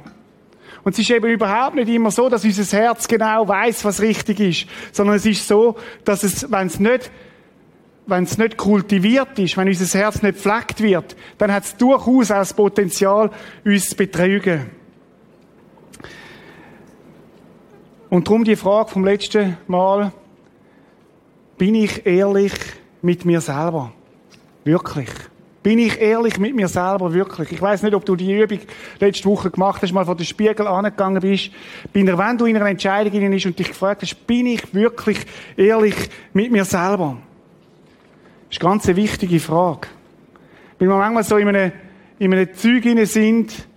Und 0.84 0.94
es 0.94 1.00
ist 1.00 1.10
eben 1.10 1.30
überhaupt 1.30 1.76
nicht 1.76 1.90
immer 1.90 2.12
so, 2.12 2.30
dass 2.30 2.46
unser 2.46 2.78
Herz 2.78 3.08
genau 3.08 3.48
weiß, 3.48 3.84
was 3.84 4.02
richtig 4.02 4.40
ist, 4.40 4.68
sondern 4.94 5.18
es 5.18 5.26
ist 5.26 5.48
so, 5.48 5.76
dass 6.06 6.24
es, 6.24 6.50
wenn 6.52 6.68
es 6.68 6.80
nicht 6.80 7.12
wenn 8.08 8.24
es 8.24 8.38
nicht 8.38 8.56
kultiviert 8.56 9.40
ist, 9.40 9.58
wenn 9.58 9.68
unser 9.68 10.00
Herz 10.00 10.22
nicht 10.22 10.38
pflegt 10.38 10.80
wird, 10.80 11.16
dann 11.40 11.52
hat 11.52 11.64
es 11.64 11.76
durchaus 11.76 12.30
auch 12.30 12.36
das 12.36 12.54
Potenzial, 12.54 13.32
uns 13.64 13.90
zu 13.90 13.96
betrügen. 13.96 14.70
Und 18.10 18.28
darum 18.28 18.44
die 18.44 18.56
Frage 18.56 18.90
vom 18.90 19.04
letzten 19.04 19.58
Mal, 19.68 20.12
bin 21.58 21.76
ich 21.76 22.06
ehrlich 22.06 22.54
mit 23.02 23.26
mir 23.26 23.42
selber? 23.42 23.92
Wirklich? 24.64 25.10
Bin 25.64 25.80
ich 25.80 26.00
ehrlich 26.00 26.38
mit 26.38 26.56
mir 26.56 26.68
selber? 26.68 27.12
Wirklich? 27.14 27.52
Ich 27.52 27.62
weiß 27.62 27.82
nicht, 27.82 27.96
ob 27.96 28.06
du 28.06 28.16
die 28.16 28.40
Übung 28.40 28.60
letzte 29.00 29.26
Woche 29.26 29.50
gemacht 29.50 29.82
hast, 29.82 29.92
mal 29.94 30.06
vor 30.06 30.16
den 30.16 30.26
Spiegel 30.26 30.68
angegangen 30.68 31.22
bist. 31.22 31.50
Bin 31.92 32.08
er, 32.08 32.18
wenn 32.18 32.38
du 32.38 32.46
in 32.46 32.56
einer 32.56 32.68
Entscheidung 32.68 33.32
bist 33.32 33.46
und 33.48 33.58
dich 33.58 33.70
gefragt 33.70 34.04
hast, 34.04 34.28
bin 34.28 34.46
ich 34.46 34.74
wirklich 34.76 35.18
ehrlich 35.58 35.96
mit 36.34 36.52
mir 36.52 36.66
selber? 36.66 37.18
Das 38.50 38.58
ist 38.58 38.62
eine 38.62 38.70
ganz 38.70 38.88
wichtige 38.88 39.40
Frage. 39.40 39.88
Weil 40.78 40.88
wir 40.88 40.98
manchmal 40.98 41.24
so 41.24 41.38
in 41.38 41.48
einem, 41.48 41.72
in 42.20 42.32
einem 42.32 42.54
Zeug 42.54 42.84
sind, 43.08 43.68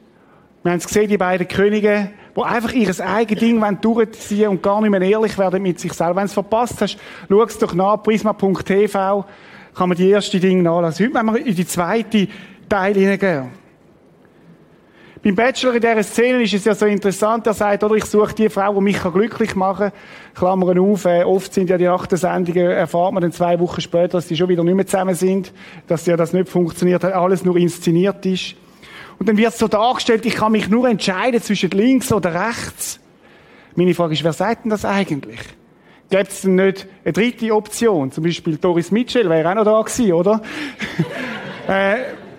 wir 0.63 0.73
haben 0.73 0.79
es 0.79 0.87
gesehen, 0.87 1.09
die 1.09 1.17
beiden 1.17 1.49
Könige, 1.49 2.11
die 2.39 2.45
einfach 2.45 2.73
ihr 2.73 3.07
eigenes 3.07 3.41
Ding 3.41 3.81
durchziehen 3.81 4.49
und 4.49 4.63
gar 4.63 4.81
nicht 4.81 4.91
mehr 4.91 5.03
ehrlich 5.03 5.37
werden 5.39 5.63
mit 5.63 5.81
sich 5.81 5.93
selber. 5.93 6.17
Wenn 6.17 6.25
du 6.25 6.29
es 6.29 6.35
verpasst 6.35 6.81
hast, 6.81 6.99
schau 7.29 7.43
es 7.43 7.59
doch 7.59 7.75
nach, 7.75 8.03
prisma.tv, 8.03 9.25
kann 9.75 9.89
man 9.89 9.99
die 9.99 10.11
erste 10.11 10.39
Dinge 10.39 10.63
nachlassen. 10.63 11.07
Heute 11.07 11.15
wollen 11.15 11.35
wir 11.35 11.47
in 11.47 11.55
die 11.55 11.67
zweite 11.67 12.29
Teil 12.69 12.95
hineingehen. 12.95 13.69
Beim 15.23 15.35
Bachelor 15.35 15.75
in 15.75 15.81
dieser 15.81 16.03
Szene 16.05 16.43
ist 16.45 16.55
es 16.55 16.65
ja 16.65 16.75
so 16.77 16.87
interessant, 16.87 17.45
er 17.49 17.53
sagt, 17.55 17.83
oder 17.83 17.97
ich 17.97 18.05
suche 18.05 18.35
die 18.35 18.49
Frau, 18.49 18.73
die 18.75 18.81
mich 18.81 19.03
glücklich 19.03 19.57
machen 19.57 19.91
kann. 19.91 19.93
Klammern 20.35 20.79
auf, 20.79 21.05
äh, 21.07 21.25
oft 21.25 21.53
sind 21.53 21.69
ja 21.71 21.77
die 21.77 21.89
Achtensendungen, 21.89 22.71
erfahrt 22.71 23.13
man 23.13 23.23
dann 23.23 23.33
zwei 23.33 23.59
Wochen 23.59 23.81
später, 23.81 24.19
dass 24.19 24.29
die 24.29 24.37
schon 24.37 24.49
wieder 24.49 24.63
nicht 24.63 24.77
mehr 24.77 24.87
zusammen 24.87 25.17
sind, 25.17 25.53
dass 25.89 26.07
ja 26.07 26.17
das 26.17 26.33
nicht 26.33 26.49
funktioniert 26.49 27.05
alles 27.05 27.45
nur 27.45 27.57
inszeniert 27.57 28.25
ist. 28.27 28.55
Und 29.19 29.29
dann 29.29 29.37
wird 29.37 29.55
so 29.55 29.69
dargestellt, 29.69 30.25
ich 30.27 30.35
kann 30.37 30.53
mich 30.53 30.69
nur 30.69 30.89
entscheiden 30.89 31.43
zwischen 31.43 31.71
links 31.71 32.13
oder 32.13 32.35
rechts. 32.35 33.01
Meine 33.75 33.95
Frage 33.95 34.15
ist, 34.15 34.25
wer 34.25 34.33
sagt 34.33 34.65
denn 34.65 34.71
das 34.71 34.85
eigentlich? 34.85 35.41
Gibt 36.11 36.31
es 36.31 36.41
denn 36.43 36.55
nicht 36.55 36.87
eine 37.05 37.13
dritte 37.13 37.55
Option? 37.55 38.11
Zum 38.13 38.25
Beispiel 38.25 38.57
Doris 38.57 38.91
Mitchell 38.91 39.29
wäre 39.29 39.51
auch 39.51 39.55
noch 39.55 39.65
da 39.65 39.83
gewesen, 39.83 40.13
oder? 40.13 40.41
äh, 41.69 41.97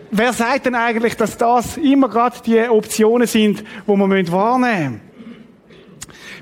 wer 0.10 0.34
sagt 0.34 0.66
denn 0.66 0.76
eigentlich, 0.76 1.16
dass 1.16 1.38
das 1.38 1.78
immer 1.78 2.10
gerade 2.10 2.38
die 2.46 2.60
Optionen 2.68 3.28
sind, 3.28 3.64
wo 3.86 3.96
man 3.96 4.10
wahrnehmen 4.32 4.94
müssen? 4.94 5.10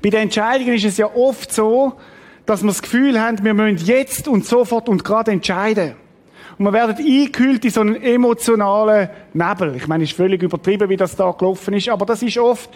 Bei 0.02 0.10
den 0.10 0.22
Entscheidungen 0.22 0.76
ist 0.76 0.86
es 0.86 0.98
ja 0.98 1.14
oft 1.14 1.52
so, 1.52 1.94
dass 2.46 2.62
wir 2.62 2.68
das 2.68 2.82
Gefühl 2.82 3.20
haben, 3.20 3.44
wir 3.44 3.54
müssen 3.54 3.86
jetzt 3.86 4.28
und 4.28 4.46
sofort 4.46 4.88
und 4.88 5.04
gerade 5.04 5.32
entscheiden. 5.32 5.96
Und 6.58 6.66
wir 6.66 6.74
werden 6.74 6.96
eingekühlt 6.98 7.64
in 7.66 7.72
so 7.72 7.82
einen 7.82 8.02
emotionalen 8.02 9.10
Nebel. 9.34 9.76
Ich 9.76 9.88
meine, 9.88 10.04
es 10.04 10.12
ist 10.12 10.18
völlig 10.18 10.42
übertrieben, 10.42 10.90
wie 10.90 10.98
das 10.98 11.16
da 11.16 11.32
gelaufen 11.32 11.74
ist, 11.76 11.90
aber 11.90 12.06
das 12.06 12.24
ist 12.24 12.38
oft 12.38 12.70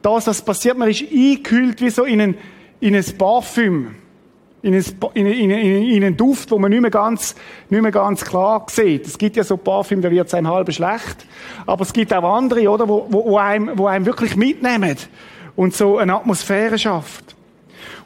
das, 0.00 0.26
was 0.26 0.42
passiert. 0.42 0.78
Man 0.78 0.88
ist 0.88 1.02
eingekühlt 1.02 1.80
wie 1.82 1.90
so 1.90 2.04
in 2.04 2.20
ein, 2.20 2.34
in 2.80 2.96
ein 2.96 3.04
Parfüm. 3.18 3.94
In 4.62 4.74
einen, 4.74 4.84
in, 5.14 5.26
in, 5.26 5.50
in, 5.50 5.82
in 5.90 6.04
einen 6.04 6.16
Duft, 6.16 6.50
wo 6.50 6.58
man 6.58 6.70
nicht 6.70 6.80
mehr 6.80 6.90
ganz, 6.90 7.34
nicht 7.68 7.80
mehr 7.80 7.90
ganz 7.90 8.24
klar 8.24 8.66
sieht. 8.68 9.06
Es 9.06 9.16
gibt 9.16 9.36
ja 9.36 9.44
so 9.44 9.56
Parfüm, 9.56 10.02
da 10.02 10.10
wird 10.10 10.26
es 10.26 10.34
einem 10.34 10.48
halb 10.48 10.72
schlecht. 10.72 11.26
Aber 11.66 11.82
es 11.82 11.92
gibt 11.92 12.12
auch 12.12 12.36
andere, 12.36 12.68
oder, 12.68 12.88
wo, 12.88 13.06
wo, 13.10 13.24
wo, 13.24 13.38
einem, 13.38 13.78
wo 13.78 13.86
einem 13.86 14.06
wirklich 14.06 14.36
mitnehmen 14.36 14.96
und 15.56 15.74
so 15.74 15.98
eine 15.98 16.14
Atmosphäre 16.14 16.78
schafft. 16.78 17.36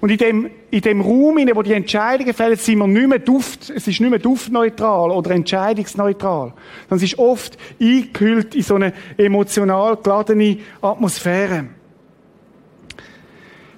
Und 0.05 0.11
in 0.11 0.19
dem, 0.19 0.51
in 0.71 0.83
dem 0.83 1.01
Raum, 1.01 1.39
in 1.39 1.47
dem 1.47 1.63
die 1.63 1.73
Entscheidungen 1.73 2.35
fällen, 2.35 2.59
sind 2.59 2.77
wir 2.77 2.87
nicht 2.87 3.09
mehr 3.09 3.19
Duft, 3.21 3.71
es 3.71 3.89
ist 3.89 4.03
nicht 4.03 4.11
mehr 4.11 4.19
duftneutral 4.19 5.11
oder 5.11 5.31
entscheidungsneutral. 5.31 6.53
Sondern 6.91 6.97
es 6.99 7.03
ist 7.05 7.19
oft 7.19 7.57
eingehüllt 7.81 8.55
in 8.55 8.63
so 8.63 8.75
eine 8.75 8.93
emotional 9.17 9.97
geladene 9.97 10.59
Atmosphäre. 10.83 11.69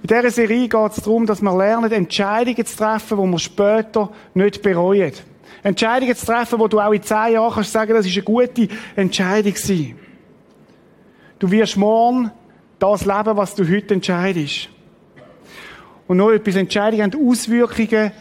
In 0.02 0.08
dieser 0.08 0.30
Serie 0.32 0.66
geht 0.66 0.90
es 0.90 0.96
darum, 0.96 1.26
dass 1.26 1.40
wir 1.40 1.56
lernen, 1.56 1.92
Entscheidungen 1.92 2.66
zu 2.66 2.76
treffen, 2.76 3.18
die 3.22 3.30
wir 3.30 3.38
später 3.38 4.10
nicht 4.34 4.62
bereuen. 4.62 5.12
Entscheidungen 5.62 6.16
zu 6.16 6.26
treffen, 6.26 6.58
wo 6.58 6.66
du 6.66 6.80
auch 6.80 6.90
in 6.90 7.04
zehn 7.04 7.34
Jahren 7.34 7.54
kannst 7.54 7.70
sagen, 7.70 7.94
das 7.94 8.04
ist 8.04 8.16
eine 8.16 8.24
gute 8.24 8.66
Entscheidung 8.96 9.52
gewesen. 9.52 9.94
Du 11.38 11.48
wirst 11.52 11.76
morgen 11.76 12.32
das 12.80 13.04
leben, 13.04 13.36
was 13.36 13.54
du 13.54 13.62
heute 13.62 13.94
entscheidest. 13.94 14.70
Und 16.06 16.18
noch 16.18 16.30
etwas, 16.30 16.56
Entscheidungen 16.56 17.12
haben 17.12 17.28
Auswirkungen 17.28 18.12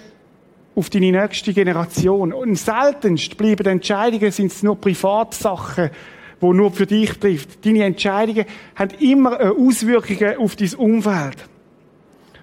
auf 0.75 0.89
deine 0.89 1.11
nächste 1.11 1.53
Generation. 1.53 2.33
Und 2.33 2.55
seltenst 2.55 3.37
bleiben 3.37 3.65
Entscheidungen, 3.67 4.31
sind 4.31 4.51
es 4.51 4.63
nur 4.63 4.79
Privatsachen, 4.79 5.89
die 6.41 6.47
nur 6.47 6.71
für 6.71 6.85
dich 6.85 7.11
trifft. 7.17 7.65
Deine 7.65 7.85
Entscheidungen 7.85 8.45
haben 8.75 8.91
immer 8.99 9.39
Auswirkungen 9.57 10.37
auf 10.37 10.55
dein 10.55 10.73
Umfeld. 10.75 11.47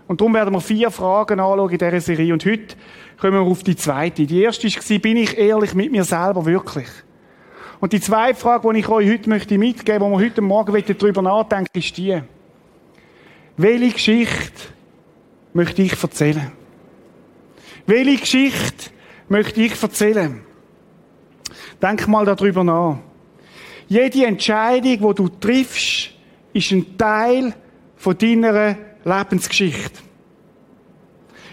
Und 0.09 0.21
darum 0.21 0.35
werden 0.35 0.53
wir 0.53 0.61
vier 0.61 0.91
Fragen 0.91 1.41
anschauen 1.41 1.71
in 1.71 1.79
dieser 1.79 2.01
Serie. 2.01 2.33
Und 2.33 2.45
heute 2.45 2.77
kommen 3.21 3.35
wir 3.35 3.51
auf 3.51 3.63
die 3.63 3.77
zweite. 3.77 4.27
Die 4.27 4.43
erste 4.43 4.69
war, 4.69 4.99
bin 4.99 5.17
ich 5.17 5.39
ehrlich 5.39 5.75
mit 5.75 5.93
mir 5.93 6.05
selber 6.05 6.45
wirklich? 6.45 6.89
Und 7.81 7.93
die 7.93 8.01
zweite 8.01 8.39
Frage, 8.39 8.73
die 8.73 8.81
ich 8.81 8.89
euch 8.89 9.11
heute 9.11 9.29
möchte 9.29 9.59
mitgeben, 9.59 10.03
wo 10.03 10.11
wir 10.11 10.25
heute 10.25 10.41
Morgen 10.41 10.85
darüber 10.99 11.23
nachdenken, 11.23 11.79
ist 11.79 11.97
die. 11.97 12.21
Welche 13.57 13.93
Geschichte 13.93 14.69
möchte 15.53 15.83
ich 15.83 16.03
erzählen? 16.03 16.53
Welche 17.87 18.17
Geschichte 18.17 18.91
möchte 19.29 19.63
ich 19.63 19.83
erzählen? 19.83 20.41
Denk 21.81 22.07
mal 22.07 22.25
darüber 22.25 22.63
nach. 22.63 22.99
Jede 23.89 24.27
Entscheidung, 24.27 25.09
die 25.09 25.15
du 25.15 25.29
triffst, 25.29 26.11
ist 26.53 26.71
ein 26.71 26.97
Teil 26.97 27.55
von 27.97 28.17
deiner 28.17 28.77
Lebensgeschichte. 29.05 29.99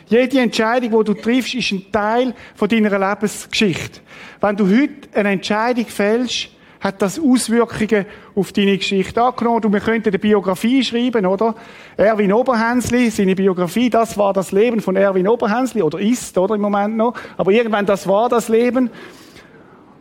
Jede 0.07 0.39
Entscheidung, 0.39 0.99
die 0.99 1.13
du 1.13 1.19
triffst, 1.19 1.55
ist 1.55 1.71
ein 1.71 1.91
Teil 1.91 2.33
von 2.55 2.69
deiner 2.69 2.97
Lebensgeschichte. 2.97 4.01
Wenn 4.39 4.55
du 4.55 4.67
heute 4.67 5.09
eine 5.13 5.31
Entscheidung 5.31 5.85
fällst, 5.85 6.49
hat 6.79 7.01
das 7.01 7.19
Auswirkungen 7.19 8.05
auf 8.35 8.53
deine 8.53 8.77
Geschichte. 8.77 9.21
Angenommen, 9.21 9.61
du, 9.61 9.71
wir 9.71 9.81
könnten 9.81 10.09
eine 10.09 10.19
Biografie 10.19 10.83
schreiben, 10.83 11.25
oder? 11.25 11.55
Erwin 11.97 12.31
Oberhänsli, 12.31 13.09
seine 13.09 13.35
Biografie, 13.35 13.89
das 13.89 14.17
war 14.17 14.33
das 14.33 14.51
Leben 14.51 14.79
von 14.79 14.95
Erwin 14.95 15.27
Oberhänsli, 15.27 15.81
oder 15.81 15.99
ist, 15.99 16.37
oder 16.37 16.55
im 16.55 16.61
Moment 16.61 16.95
noch. 16.95 17.15
Aber 17.37 17.51
irgendwann, 17.51 17.85
das 17.85 18.07
war 18.07 18.29
das 18.29 18.47
Leben. 18.47 18.89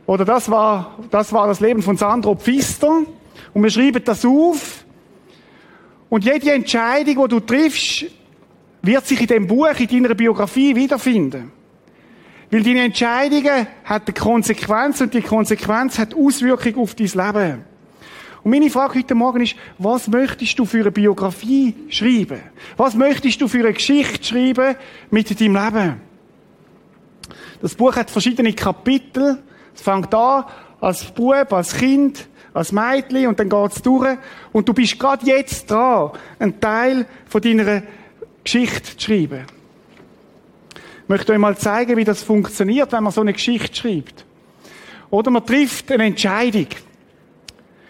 Oder 0.06 0.24
das 0.24 0.50
war, 0.50 0.96
das 1.10 1.32
war 1.32 1.48
das 1.48 1.60
Leben 1.60 1.82
von 1.82 1.96
Sandro 1.96 2.34
Pfister. 2.36 3.02
Und 3.52 3.62
wir 3.62 3.70
schreiben 3.70 4.02
das 4.04 4.24
auf. 4.24 4.84
Und 6.08 6.24
jede 6.24 6.52
Entscheidung, 6.52 7.24
die 7.24 7.28
du 7.28 7.40
triffst, 7.40 8.06
wird 8.82 9.06
sich 9.06 9.20
in 9.20 9.26
dem 9.26 9.46
Buch, 9.46 9.78
in 9.78 9.88
deiner 9.88 10.14
Biografie 10.14 10.74
wiederfinden. 10.76 11.52
Weil 12.50 12.62
deine 12.62 12.84
Entscheidungen 12.84 13.66
hat 13.84 14.06
eine 14.06 14.14
Konsequenz 14.14 15.00
und 15.00 15.12
die 15.12 15.20
Konsequenz 15.20 15.98
hat 15.98 16.14
Auswirkungen 16.14 16.76
auf 16.76 16.94
dein 16.94 17.06
Leben. 17.06 17.64
Und 18.42 18.50
meine 18.50 18.70
Frage 18.70 19.00
heute 19.00 19.14
Morgen 19.14 19.42
ist, 19.42 19.56
was 19.76 20.08
möchtest 20.08 20.58
du 20.58 20.64
für 20.64 20.80
eine 20.80 20.90
Biografie 20.90 21.74
schreiben? 21.90 22.40
Was 22.76 22.94
möchtest 22.94 23.40
du 23.40 23.48
für 23.48 23.58
eine 23.58 23.74
Geschichte 23.74 24.24
schreiben 24.24 24.76
mit 25.10 25.38
deinem 25.38 25.54
Leben? 25.54 26.00
Das 27.60 27.74
Buch 27.74 27.94
hat 27.96 28.10
verschiedene 28.10 28.52
Kapitel. 28.52 29.42
Es 29.74 29.82
fängt 29.82 30.14
an 30.14 30.44
als 30.80 31.04
Bub, 31.04 31.52
als 31.52 31.76
Kind, 31.76 32.28
als 32.54 32.72
Mädchen 32.72 33.26
und 33.26 33.38
dann 33.38 33.48
geht's 33.48 33.82
durch. 33.82 34.16
Und 34.52 34.68
du 34.68 34.72
bist 34.72 34.98
gerade 34.98 35.26
jetzt 35.26 35.70
dran, 35.70 36.12
einen 36.38 36.60
Teil 36.60 37.06
von 37.26 37.42
deiner 37.42 37.82
Geschichte 38.42 38.96
zu 38.96 39.06
schreiben. 39.06 39.57
Ich 41.08 41.10
möchte 41.10 41.32
euch 41.32 41.38
mal 41.38 41.56
zeigen, 41.56 41.96
wie 41.96 42.04
das 42.04 42.22
funktioniert, 42.22 42.92
wenn 42.92 43.02
man 43.02 43.10
so 43.14 43.22
eine 43.22 43.32
Geschichte 43.32 43.74
schreibt. 43.74 44.26
Oder 45.08 45.30
man 45.30 45.46
trifft 45.46 45.90
eine 45.90 46.04
Entscheidung. 46.04 46.66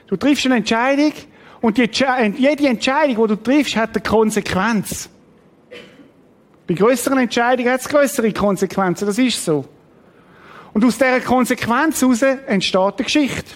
Du 0.06 0.14
triffst 0.16 0.46
eine 0.46 0.58
Entscheidung 0.58 1.12
und 1.60 1.78
jede 1.78 2.68
Entscheidung, 2.68 3.26
die 3.26 3.34
du 3.34 3.42
triffst, 3.42 3.74
hat 3.74 3.96
eine 3.96 4.04
Konsequenz. 4.04 5.10
Bei 6.68 6.74
größeren 6.74 7.18
Entscheidungen 7.18 7.72
hat 7.72 7.80
es 7.80 7.88
größere 7.88 8.32
Konsequenzen, 8.32 9.06
das 9.06 9.18
ist 9.18 9.44
so. 9.44 9.64
Und 10.72 10.84
aus 10.84 10.96
dieser 10.96 11.18
Konsequenz 11.18 12.00
heraus 12.00 12.22
entsteht 12.22 12.80
eine 12.80 12.92
Geschichte. 12.98 13.50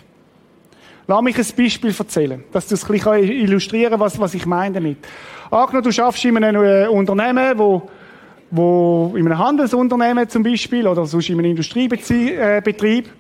Lass 1.06 1.22
mich 1.22 1.38
ein 1.38 1.46
Beispiel 1.56 1.94
erzählen, 1.96 2.42
dass 2.50 2.66
du 2.66 2.74
es 2.74 2.84
ein 2.84 2.90
bisschen 2.90 3.30
illustrieren 3.30 4.00
was, 4.00 4.18
was 4.18 4.34
ich 4.34 4.44
meine 4.44 4.74
damit. 4.74 4.98
Angenommen, 5.52 5.84
du 5.84 5.92
schaffst 5.92 6.24
in 6.24 6.42
einem 6.42 6.64
äh, 6.64 6.88
Unternehmen, 6.88 7.56
wo, 7.56 7.88
wo, 8.52 9.14
in 9.16 9.26
einem 9.26 9.38
Handelsunternehmen 9.38 10.28
zum 10.28 10.44
Beispiel, 10.44 10.86
oder 10.86 11.04
sonst 11.06 11.28
in 11.28 11.38
einem 11.38 11.50
Industriebetrieb, 11.50 13.10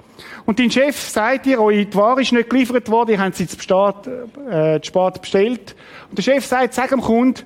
und 0.44 0.58
dein 0.58 0.70
Chef 0.70 0.98
sagt 0.98 1.46
dir, 1.46 1.60
eure 1.60 1.86
Ware 1.94 2.20
ist 2.20 2.32
nicht 2.32 2.50
geliefert 2.50 2.88
worden, 2.90 3.12
ihr 3.12 3.20
habt 3.20 3.34
sie 3.34 3.46
zu 3.46 3.58
spät, 3.60 3.94
äh, 4.50 4.80
zu 4.80 4.88
spät 4.88 5.20
bestellt. 5.20 5.74
Und 6.10 6.18
der 6.18 6.22
Chef 6.22 6.44
sagt, 6.44 6.74
sag 6.74 6.90
dem 6.90 7.00
Kunden, 7.00 7.42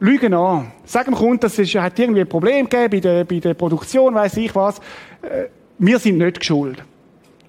Lügen 0.00 0.32
an. 0.32 0.72
Sag 0.84 1.06
dem 1.06 1.14
Kunden, 1.14 1.40
das 1.40 1.58
ist, 1.58 1.74
hat 1.74 1.98
irgendwie 1.98 2.20
ein 2.20 2.28
Problem 2.28 2.68
gegeben 2.68 2.90
bei 2.90 3.00
der, 3.00 3.24
bei 3.24 3.40
der 3.40 3.54
Produktion, 3.54 4.14
weiß 4.14 4.36
ich 4.36 4.54
was. 4.54 4.78
Äh, 5.22 5.46
wir 5.78 5.98
sind 5.98 6.18
nicht 6.18 6.40
geschuld. 6.40 6.82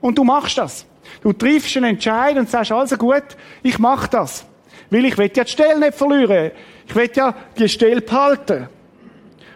Und 0.02 0.17
du 0.17 0.23
machst 0.23 0.58
das. 0.58 0.86
Du 1.21 1.32
triffst 1.34 1.78
einen 1.78 1.91
Entscheid 1.91 2.38
und 2.38 2.49
sagst, 2.49 2.71
also 2.71 2.97
gut, 2.97 3.23
ich 3.63 3.78
mach 3.80 4.08
das. 4.08 4.45
Weil 4.89 5.06
ich 5.06 5.17
will 5.17 5.32
ja 5.34 5.43
die 5.43 5.52
Stelle 5.52 5.80
nicht 5.80 5.95
verlieren. 5.95 6.52
Ich 6.88 6.95
will 6.95 7.10
ja 7.13 7.36
die 7.58 7.69
Stelle 7.69 8.02
behalten. 8.02 8.67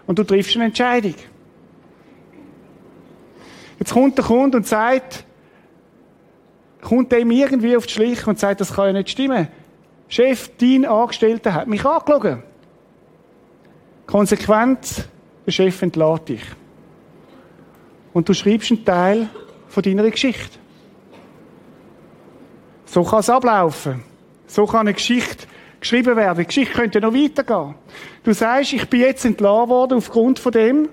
Und 0.06 0.20
du 0.20 0.24
triffst 0.24 0.56
eine 0.56 0.66
Entscheidung. 0.66 1.16
Jetzt 3.80 3.94
kommt 3.94 4.18
der 4.18 4.26
Kunde 4.26 4.58
und 4.58 4.68
sagt, 4.68 5.26
kommt 6.82 7.12
dem 7.12 7.32
irgendwie 7.32 7.76
auf 7.76 7.86
die 7.86 7.94
Schliche 7.94 8.30
und 8.30 8.40
sagt, 8.40 8.62
das 8.62 8.74
kann 8.74 8.88
ja 8.88 8.94
nicht 8.94 9.10
stimmen. 9.10 9.48
Chef, 10.08 10.52
dein 10.58 10.86
Angestellter 10.86 11.54
hat 11.54 11.68
mich 11.68 11.86
angelogen. 11.86 12.44
Konsequent, 14.06 15.08
der 15.46 15.52
Chef 15.52 15.82
entlädt 15.82 16.30
dich. 16.30 16.44
Und 18.14 18.30
du 18.30 18.34
schreibst 18.34 18.72
einen 18.72 18.86
Teil 18.86 19.30
von 19.68 19.82
deiner 19.82 20.10
Geschichte. 20.10 20.60
So 22.86 23.04
kann 23.04 23.20
es 23.20 23.30
ablaufen. 23.30 24.04
So 24.46 24.66
kann 24.66 24.82
eine 24.82 24.94
Geschichte 24.94 25.48
geschrieben 25.84 26.16
werden. 26.16 26.40
Die 26.40 26.46
Geschichte 26.46 26.74
könnte 26.74 27.00
noch 27.00 27.14
weitergehen. 27.14 27.76
Du 28.24 28.34
sagst, 28.34 28.74
ich 28.74 28.90
bin 28.90 29.02
jetzt 29.02 29.24
entlassen 29.26 29.70
worden 29.70 29.98
aufgrund 29.98 30.40
von 30.40 30.52
dem. 30.52 30.90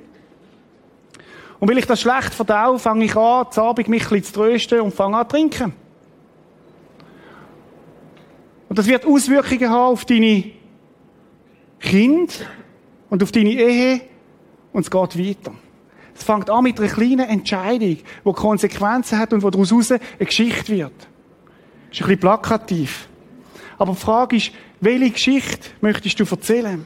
Und 1.59 1.69
weil 1.69 1.79
ich 1.79 1.87
das 1.87 2.01
schlecht 2.01 2.35
verdau, 2.35 2.79
fange 2.79 3.05
ich 3.05 3.17
an, 3.17 3.51
zu 3.51 3.63
Abend 3.63 3.89
mich 3.89 4.03
ein 4.03 4.09
bisschen 4.09 4.25
zu 4.25 4.33
trösten 4.33 4.81
und 4.81 4.95
fange 4.95 5.17
an 5.17 5.29
zu 5.29 5.37
trinken. 5.37 5.73
Und 8.69 8.79
das 8.79 8.87
wird 8.87 9.05
Auswirkungen 9.05 9.69
haben 9.69 9.93
auf 9.93 10.05
deine 10.05 10.45
Kinder 11.81 12.33
und 13.09 13.23
auf 13.23 13.33
deine 13.33 13.51
Ehe 13.51 14.01
und 14.73 14.83
es 14.83 14.91
geht 14.91 15.19
weiter. 15.19 15.53
Es 16.15 16.23
fängt 16.23 16.51
an 16.51 16.65
mit 16.65 16.79
einer 16.79 16.89
kleinen 16.89 17.29
Entscheidung, 17.29 17.99
die 17.99 18.33
Konsequenzen 18.33 19.19
hat 19.19 19.33
und 19.33 19.43
wo 19.43 19.51
daraus 19.51 19.91
eine 19.91 20.01
Geschichte 20.19 20.73
wird. 20.73 20.93
Das 20.93 21.99
ist 21.99 22.03
ein 22.03 22.07
bisschen 22.07 22.21
plakativ. 22.21 23.09
Aber 23.79 23.93
die 23.93 23.99
Frage 23.99 24.37
ist, 24.37 24.53
welche 24.81 25.11
Geschichte 25.11 25.71
möchtest 25.81 26.19
du 26.19 26.25
erzählen? 26.25 26.85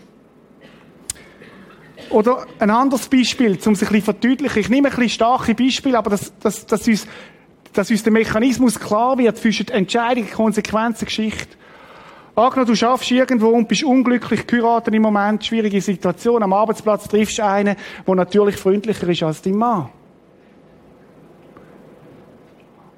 Oder 2.11 2.47
ein 2.59 2.71
anderes 2.71 3.09
Beispiel, 3.09 3.53
um 3.53 3.57
es 3.57 3.67
ein 3.67 3.73
bisschen 3.73 4.03
verdeutlichen. 4.03 4.61
Ich 4.61 4.69
nehme 4.69 4.89
ein 4.89 4.95
bisschen 4.95 5.11
starke 5.11 5.55
Beispiele, 5.55 5.99
aber 5.99 6.11
dass, 6.11 6.37
dass, 6.39 6.67
dass, 6.67 6.87
uns, 6.87 7.07
dass 7.73 7.91
uns 7.91 8.03
der 8.03 8.13
Mechanismus 8.13 8.79
klar 8.79 9.17
wird 9.19 9.39
zwischen 9.39 9.69
Entscheidung, 9.69 10.29
Konsequenz 10.31 11.01
und 11.01 11.07
Geschichte. 11.07 11.57
Angenommen, 12.37 12.67
du 12.67 12.75
schaffst 12.75 13.11
irgendwo 13.13 13.49
und 13.49 13.69
bist 13.69 13.85
unglücklich 13.85 14.47
geheiratet 14.47 14.93
im 14.93 15.03
Moment, 15.03 15.45
schwierige 15.45 15.81
Situation, 15.81 16.43
am 16.43 16.53
Arbeitsplatz 16.53 17.07
triffst 17.09 17.39
du 17.39 17.45
einen, 17.45 17.77
der 18.07 18.15
natürlich 18.15 18.57
freundlicher 18.57 19.09
ist 19.09 19.23
als 19.23 19.41
dein 19.41 19.55
Mann. 19.55 19.89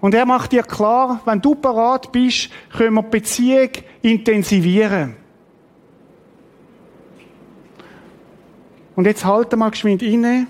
Und 0.06 0.14
er 0.14 0.24
macht 0.24 0.52
dir 0.52 0.62
klar, 0.62 1.20
wenn 1.24 1.40
du 1.40 1.56
parat 1.56 2.12
bist, 2.12 2.48
können 2.70 2.94
wir 2.94 3.02
Beziehung 3.02 3.70
intensivieren. 4.02 5.16
Und 8.94 9.04
jetzt 9.04 9.24
halte 9.24 9.56
mal 9.56 9.72
geschwind 9.72 10.04
inne. 10.04 10.46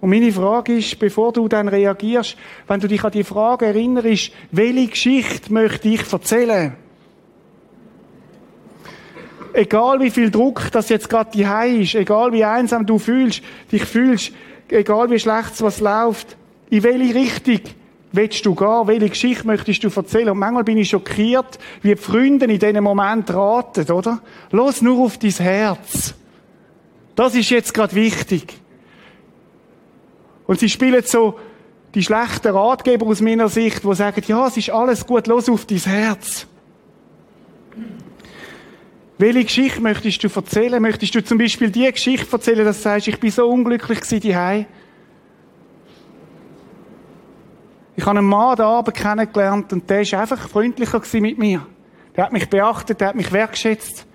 Und 0.00 0.08
meine 0.08 0.32
Frage 0.32 0.78
ist, 0.78 0.98
bevor 0.98 1.34
du 1.34 1.46
dann 1.46 1.68
reagierst, 1.68 2.38
wenn 2.68 2.80
du 2.80 2.88
dich 2.88 3.04
an 3.04 3.12
die 3.12 3.22
Frage 3.22 3.66
erinnerst, 3.66 4.32
welche 4.50 4.86
Geschichte 4.86 5.52
möchte 5.52 5.90
ich 5.90 6.10
erzählen? 6.10 6.74
Egal 9.52 10.00
wie 10.00 10.10
viel 10.10 10.30
Druck 10.30 10.70
das 10.72 10.88
jetzt 10.88 11.10
gerade 11.10 11.30
die 11.34 11.82
ist, 11.82 11.96
egal 11.96 12.32
wie 12.32 12.46
einsam 12.46 12.86
du 12.86 12.98
fühlst, 12.98 13.42
dich 13.70 13.84
fühlst, 13.84 14.32
egal 14.70 15.10
wie 15.10 15.18
schlecht 15.18 15.60
was 15.60 15.80
läuft, 15.80 16.38
in 16.72 16.82
welche 16.82 17.14
Richtung 17.14 17.60
willst 18.12 18.46
du 18.46 18.54
gehen? 18.54 18.86
Welche 18.86 19.10
Geschichte 19.10 19.46
möchtest 19.46 19.84
du 19.84 19.90
erzählen? 19.94 20.30
Und 20.30 20.38
manchmal 20.38 20.64
bin 20.64 20.78
ich 20.78 20.88
schockiert, 20.88 21.58
wie 21.82 21.94
die 21.94 21.96
Freunde 21.96 22.46
in 22.46 22.58
diesem 22.58 22.82
Moment 22.82 23.28
raten, 23.32 23.90
oder? 23.92 24.20
Los 24.50 24.80
nur 24.80 25.04
auf 25.04 25.18
dein 25.18 25.32
Herz. 25.32 26.14
Das 27.14 27.34
ist 27.34 27.50
jetzt 27.50 27.74
gerade 27.74 27.94
wichtig. 27.94 28.54
Und 30.46 30.60
sie 30.60 30.70
spielen 30.70 31.02
so 31.04 31.38
die 31.94 32.02
schlechten 32.02 32.56
Ratgeber 32.56 33.06
aus 33.06 33.20
meiner 33.20 33.50
Sicht, 33.50 33.84
die 33.84 33.94
sagen, 33.94 34.22
ja, 34.26 34.46
es 34.46 34.56
ist 34.56 34.70
alles 34.70 35.06
gut, 35.06 35.26
los 35.26 35.50
auf 35.50 35.66
dein 35.66 35.76
Herz. 35.76 36.46
Welche 39.18 39.44
Geschichte 39.44 39.82
möchtest 39.82 40.24
du 40.24 40.28
erzählen? 40.34 40.80
Möchtest 40.80 41.14
du 41.14 41.22
zum 41.22 41.36
Beispiel 41.36 41.70
die 41.70 41.92
Geschichte 41.92 42.32
erzählen, 42.32 42.64
dass 42.64 42.78
du 42.78 42.82
sagst, 42.84 43.08
ich 43.08 43.20
bin 43.20 43.30
so 43.30 43.46
unglücklich 43.46 44.00
gewesen 44.00 44.66
Ich 48.02 48.06
habe 48.06 48.18
einen 48.18 48.26
Mann 48.26 48.56
da 48.56 48.66
Abend 48.66 48.96
kennengelernt 48.96 49.72
und 49.72 49.88
der 49.88 50.00
ist 50.00 50.12
einfach 50.12 50.48
freundlicher 50.48 51.00
mit 51.20 51.38
mir. 51.38 51.64
Der 52.16 52.24
hat 52.24 52.32
mich 52.32 52.50
beachtet, 52.50 53.00
der 53.00 53.10
hat 53.10 53.14
mich 53.14 53.30
wertschätzt. 53.30 54.08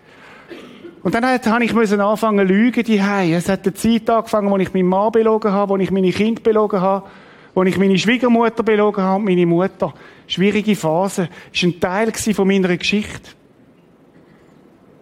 Und 1.04 1.16
dann 1.16 1.24
habe 1.26 1.64
ich 1.64 1.74
müssen 1.74 2.02
anfangen 2.02 2.46
lügen 2.46 2.84
die 2.84 2.98
Es 3.00 3.48
hat 3.48 3.64
eine 3.64 3.74
Zeit 3.74 4.10
angefangen, 4.10 4.52
wo 4.52 4.58
ich 4.58 4.74
meinen 4.74 4.90
Mann 4.90 5.14
belogen 5.14 5.54
habe, 5.54 5.72
wo 5.72 5.78
ich 5.78 5.90
meine 5.90 6.12
Kinder 6.12 6.42
belogen 6.42 6.82
habe, 6.82 7.08
wo 7.54 7.64
ich 7.64 7.78
meine 7.78 7.98
Schwiegermutter 7.98 8.62
belogen 8.62 9.02
habe 9.02 9.20
und 9.20 9.24
meine 9.24 9.46
Mutter. 9.46 9.94
Schwierige 10.28 10.76
Phase. 10.76 11.30
Das 11.54 11.64
war 11.64 11.70
ein 11.70 11.80
Teil 11.80 12.12
von 12.12 12.46
meiner 12.46 12.76
Geschichte. 12.76 13.30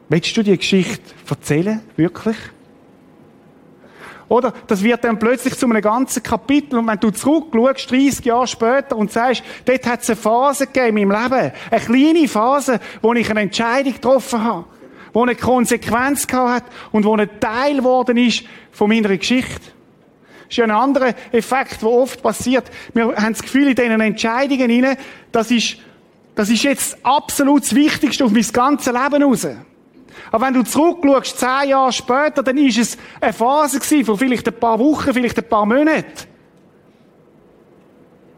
Willst 0.09 0.37
du 0.37 0.43
die 0.43 0.55
Geschichte 0.55 1.11
erzählen? 1.27 1.81
Wirklich? 1.95 2.37
Oder? 4.27 4.53
Das 4.67 4.81
wird 4.83 5.03
dann 5.03 5.19
plötzlich 5.19 5.55
zu 5.57 5.67
einem 5.67 5.81
ganzen 5.81 6.23
Kapitel. 6.23 6.79
Und 6.79 6.87
wenn 6.87 6.99
du 6.99 7.11
zurückschaust, 7.11 7.91
30 7.91 8.25
Jahre 8.25 8.47
später, 8.47 8.97
und 8.97 9.11
sagst, 9.11 9.43
dort 9.65 9.85
hat 9.85 10.01
es 10.01 10.09
eine 10.09 10.15
Phase 10.15 10.67
gegeben 10.67 10.97
in 10.97 11.07
meinem 11.07 11.23
Leben. 11.23 11.51
Eine 11.69 11.81
kleine 11.81 12.27
Phase, 12.27 12.79
wo 13.01 13.13
ich 13.13 13.29
eine 13.29 13.41
Entscheidung 13.41 13.93
getroffen 13.93 14.43
habe. 14.43 14.65
Wo 15.13 15.23
eine 15.23 15.35
Konsequenz 15.35 16.27
gehabt 16.27 16.49
hat 16.49 16.63
und 16.91 17.05
wo 17.05 17.15
ein 17.15 17.29
Teil 17.39 17.77
geworden 17.77 18.17
ist 18.17 18.43
von 18.71 18.89
meiner 18.89 19.15
Geschichte. 19.15 19.61
Das 19.61 20.51
ist 20.51 20.57
ja 20.57 20.65
ein 20.65 20.71
anderer 20.71 21.13
Effekt, 21.31 21.81
der 21.81 21.89
oft 21.89 22.21
passiert. 22.21 22.65
Wir 22.93 23.15
haben 23.15 23.33
das 23.33 23.41
Gefühl, 23.41 23.69
in 23.69 23.75
diesen 23.75 24.01
Entscheidungen 24.01 24.69
hinein, 24.69 24.97
das 25.31 25.51
ist, 25.51 25.77
das 26.35 26.49
ist 26.49 26.63
jetzt 26.63 26.97
absolut 27.03 27.63
das 27.63 27.73
Wichtigste 27.73 28.25
auf 28.25 28.31
mein 28.31 28.45
ganzes 28.51 28.93
Leben 28.93 29.23
raus. 29.23 29.47
Aber 30.31 30.45
wenn 30.45 30.53
du 30.53 30.63
zurückschaust, 30.63 31.39
zehn 31.39 31.69
Jahre 31.69 31.91
später, 31.91 32.43
dann 32.43 32.57
ist 32.57 32.77
es 32.77 32.97
eine 33.21 33.33
Phase 33.33 33.79
von 34.03 34.17
vielleicht 34.17 34.47
ein 34.47 34.59
paar 34.59 34.79
Wochen, 34.79 35.13
vielleicht 35.13 35.37
ein 35.37 35.47
paar 35.47 35.65
Monaten. 35.65 36.27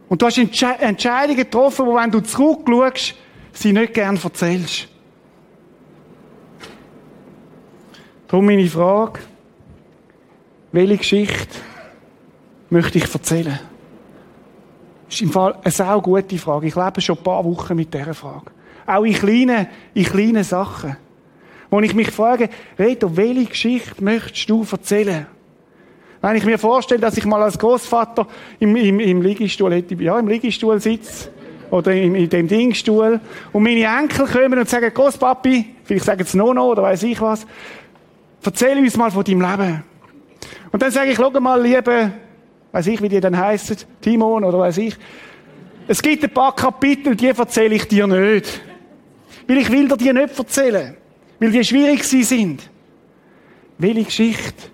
Und 0.10 0.22
du 0.22 0.26
hast 0.26 0.38
Entsche 0.38 0.76
Entscheidungen 0.80 1.38
getroffen, 1.38 1.86
wo 1.86 1.96
wenn 1.96 2.12
du 2.12 2.22
zurückschaust, 2.22 3.16
sie 3.54 3.74
nicht 3.74 3.94
gern 3.94 4.20
erzählst. 4.22 4.88
Darum 8.28 8.46
meine 8.46 8.68
Frage, 8.68 9.20
welche 10.72 10.98
Geschichte 10.98 11.56
möchte 12.70 12.98
ich 12.98 13.14
erzählen? 13.14 13.60
Das 15.06 15.16
ist 15.16 15.22
im 15.22 15.32
Fall 15.32 15.58
eine 15.64 15.72
sehr 15.72 16.00
gute 16.02 16.38
Frage. 16.38 16.68
Ich 16.68 16.76
lebe 16.76 17.00
schon 17.00 17.18
ein 17.18 17.24
paar 17.24 17.44
Wochen 17.46 17.76
mit 17.76 17.94
dieser 17.94 18.14
Frage. 18.14 18.52
Auch 18.86 19.04
in 19.04 19.14
kleinen, 19.14 19.68
in 19.94 20.04
kleinen 20.04 20.44
Sachen. 20.44 20.98
Wo 21.70 21.80
ich 21.82 21.94
mich 21.94 22.12
frage, 22.12 22.50
Reto, 22.80 23.16
welche 23.16 23.46
Geschichte 23.46 24.04
möchtest 24.04 24.50
du 24.50 24.66
erzählen? 24.72 25.28
Wenn 26.22 26.36
ich 26.36 26.46
mir 26.46 26.58
vorstelle, 26.58 27.02
dass 27.02 27.18
ich 27.18 27.26
mal 27.26 27.42
als 27.42 27.60
Großvater 27.60 28.28
im, 28.60 28.76
im, 28.76 29.00
im 29.00 29.22
Liegestuhl 29.22 29.74
hätte, 29.74 29.96
ja, 29.96 30.18
im 30.18 30.28
Liegestuhl 30.28 30.80
sitze, 30.80 31.30
oder 31.70 31.92
in, 31.92 32.16
in 32.16 32.30
dem 32.30 32.48
Dingstuhl, 32.48 33.20
und 33.52 33.64
meine 33.64 33.84
Enkel 33.84 34.26
kommen 34.26 34.58
und 34.58 34.70
sagen, 34.70 34.92
Großpapi, 34.94 35.76
vielleicht 35.84 36.06
sagen 36.06 36.24
sie 36.24 36.38
noch, 36.38 36.54
oder 36.56 36.84
weiß 36.84 37.04
ich 37.04 37.20
was, 37.20 37.46
erzähl 38.44 38.78
uns 38.78 38.96
mal 38.96 39.12
von 39.12 39.24
deinem 39.24 39.42
Leben. 39.42 39.84
Und 40.72 40.82
dann 40.82 40.92
sage 40.92 41.12
ich, 41.12 41.18
schau 41.18 41.30
mal, 41.30 41.62
liebe, 41.62 42.12
weiß 42.72 42.88
ich, 42.88 43.02
wie 43.02 43.10
die 43.10 43.20
dann 43.20 43.38
heißen, 43.38 43.78
Timon, 44.02 44.46
oder 44.46 44.60
weiß 44.60 44.78
ich, 44.78 44.96
es 45.90 46.02
gibt 46.02 46.24
ein 46.24 46.30
paar 46.30 46.56
Kapitel, 46.56 47.16
die 47.16 47.28
erzähle 47.28 47.76
ich 47.76 47.88
dir 47.88 48.08
nicht. 48.08 48.62
Weil 49.48 49.58
ich 49.58 49.72
will 49.72 49.88
dir 49.88 49.98
die 49.98 50.14
nicht 50.14 50.38
erzählen 50.38 50.96
weil 51.40 51.52
die 51.52 51.64
schwierig 51.64 52.04
sie 52.04 52.24
sind. 52.24 52.70
Welche 53.78 54.04
Geschichte 54.06 54.70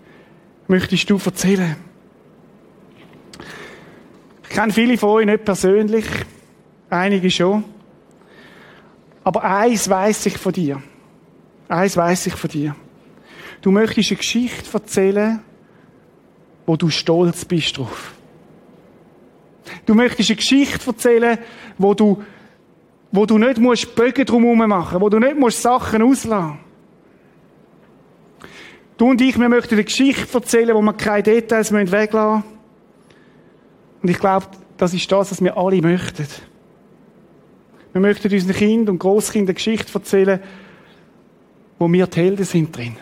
möchtest 0.67 1.09
du 1.09 1.19
erzählen? 1.23 1.75
Ich 4.43 4.49
kenne 4.49 4.71
viele 4.71 4.97
von 4.97 5.09
euch 5.09 5.25
nicht 5.25 5.45
persönlich, 5.45 6.05
einige 6.89 7.29
schon. 7.29 7.63
Aber 9.23 9.43
eins 9.43 9.89
weiß 9.89 10.27
ich 10.27 10.37
von 10.37 10.53
dir. 10.53 10.81
Eins 11.67 11.97
weiß 11.97 12.27
ich 12.27 12.35
von 12.35 12.49
dir. 12.49 12.75
Du 13.61 13.71
möchtest 13.71 14.11
eine 14.11 14.17
Geschichte 14.17 14.69
erzählen, 14.73 15.39
wo 16.65 16.75
du 16.75 16.89
stolz 16.89 17.45
bist 17.45 17.77
drauf. 17.77 18.13
Du 19.85 19.95
möchtest 19.95 20.29
eine 20.29 20.37
Geschichte 20.37 20.85
erzählen, 20.85 21.37
wo 21.77 21.93
du 21.93 22.23
wo 23.13 23.27
du 23.27 23.37
nicht 23.37 23.59
musst 23.59 23.95
Bögen 23.95 24.25
drumherum 24.25 24.67
machen, 24.67 24.99
wo 24.99 25.07
du 25.07 25.19
nicht 25.19 25.37
musst 25.37 25.61
Sachen 25.61 26.01
auslassen. 26.01 26.57
Du 28.97 29.11
und 29.11 29.21
ich, 29.21 29.39
wir 29.39 29.49
möchten 29.49 29.75
eine 29.75 29.83
Geschichte 29.83 30.33
erzählen, 30.33 30.75
wo 30.75 30.81
wir 30.81 30.93
keine 30.93 31.21
Details 31.21 31.71
weglassen 31.71 32.43
müssen. 32.43 32.43
Und 34.01 34.09
ich 34.09 34.19
glaube, 34.19 34.47
das 34.77 34.95
ist 34.95 35.11
das, 35.11 35.31
was 35.31 35.43
wir 35.43 35.55
alle 35.55 35.81
möchten. 35.81 36.27
Wir 37.91 38.01
möchten 38.01 38.33
unseren 38.33 38.55
Kindern 38.55 38.93
und 38.93 38.99
Großkindern 38.99 39.49
eine 39.49 39.53
Geschichte 39.53 39.93
erzählen, 39.93 40.39
wo 41.77 41.87
wir 41.91 42.07
die 42.07 42.19
Helden 42.19 42.45
sind 42.45 42.75
drin. 42.75 42.97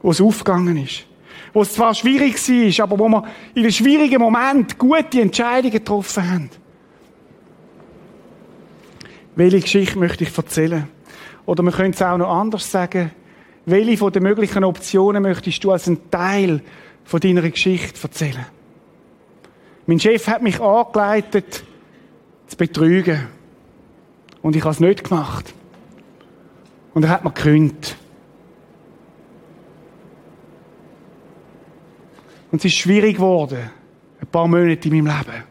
Wo 0.00 0.12
es 0.12 0.20
aufgegangen 0.20 0.76
ist. 0.76 1.06
Wo 1.52 1.62
es 1.62 1.72
zwar 1.72 1.92
schwierig 1.92 2.36
war, 2.36 2.84
aber 2.84 2.98
wo 3.00 3.08
wir 3.08 3.24
in 3.54 3.62
einem 3.62 3.72
schwierigen 3.72 4.20
Moment 4.20 4.78
gute 4.78 5.20
Entscheidungen 5.20 5.72
getroffen 5.72 6.30
haben. 6.30 6.50
Welche 9.36 9.60
Geschichte 9.60 9.98
möchte 9.98 10.24
ich 10.24 10.36
erzählen? 10.36 10.88
Oder 11.44 11.62
man 11.62 11.72
könnte 11.72 11.96
es 11.96 12.02
auch 12.02 12.16
noch 12.16 12.30
anders 12.30 12.70
sagen. 12.70 13.12
Welche 13.66 13.98
von 13.98 14.10
den 14.10 14.22
möglichen 14.22 14.64
Optionen 14.64 15.22
möchtest 15.22 15.62
du 15.62 15.72
als 15.72 15.86
ein 15.86 16.10
Teil 16.10 16.62
von 17.04 17.20
deiner 17.20 17.42
Geschichte 17.42 18.02
erzählen? 18.02 18.46
Mein 19.86 20.00
Chef 20.00 20.26
hat 20.26 20.42
mich 20.42 20.58
angeleitet, 20.60 21.64
zu 22.46 22.56
betrügen. 22.56 23.28
Und 24.40 24.56
ich 24.56 24.62
habe 24.62 24.72
es 24.72 24.80
nicht 24.80 25.04
gemacht. 25.04 25.52
Und 26.94 27.04
er 27.04 27.10
hat 27.10 27.24
mir 27.24 27.30
gekündigt. 27.30 27.94
Und 32.50 32.58
es 32.60 32.64
ist 32.64 32.76
schwierig 32.76 33.16
geworden. 33.16 33.70
Ein 34.18 34.26
paar 34.28 34.48
Monate 34.48 34.88
in 34.88 35.04
meinem 35.04 35.18
Leben. 35.18 35.44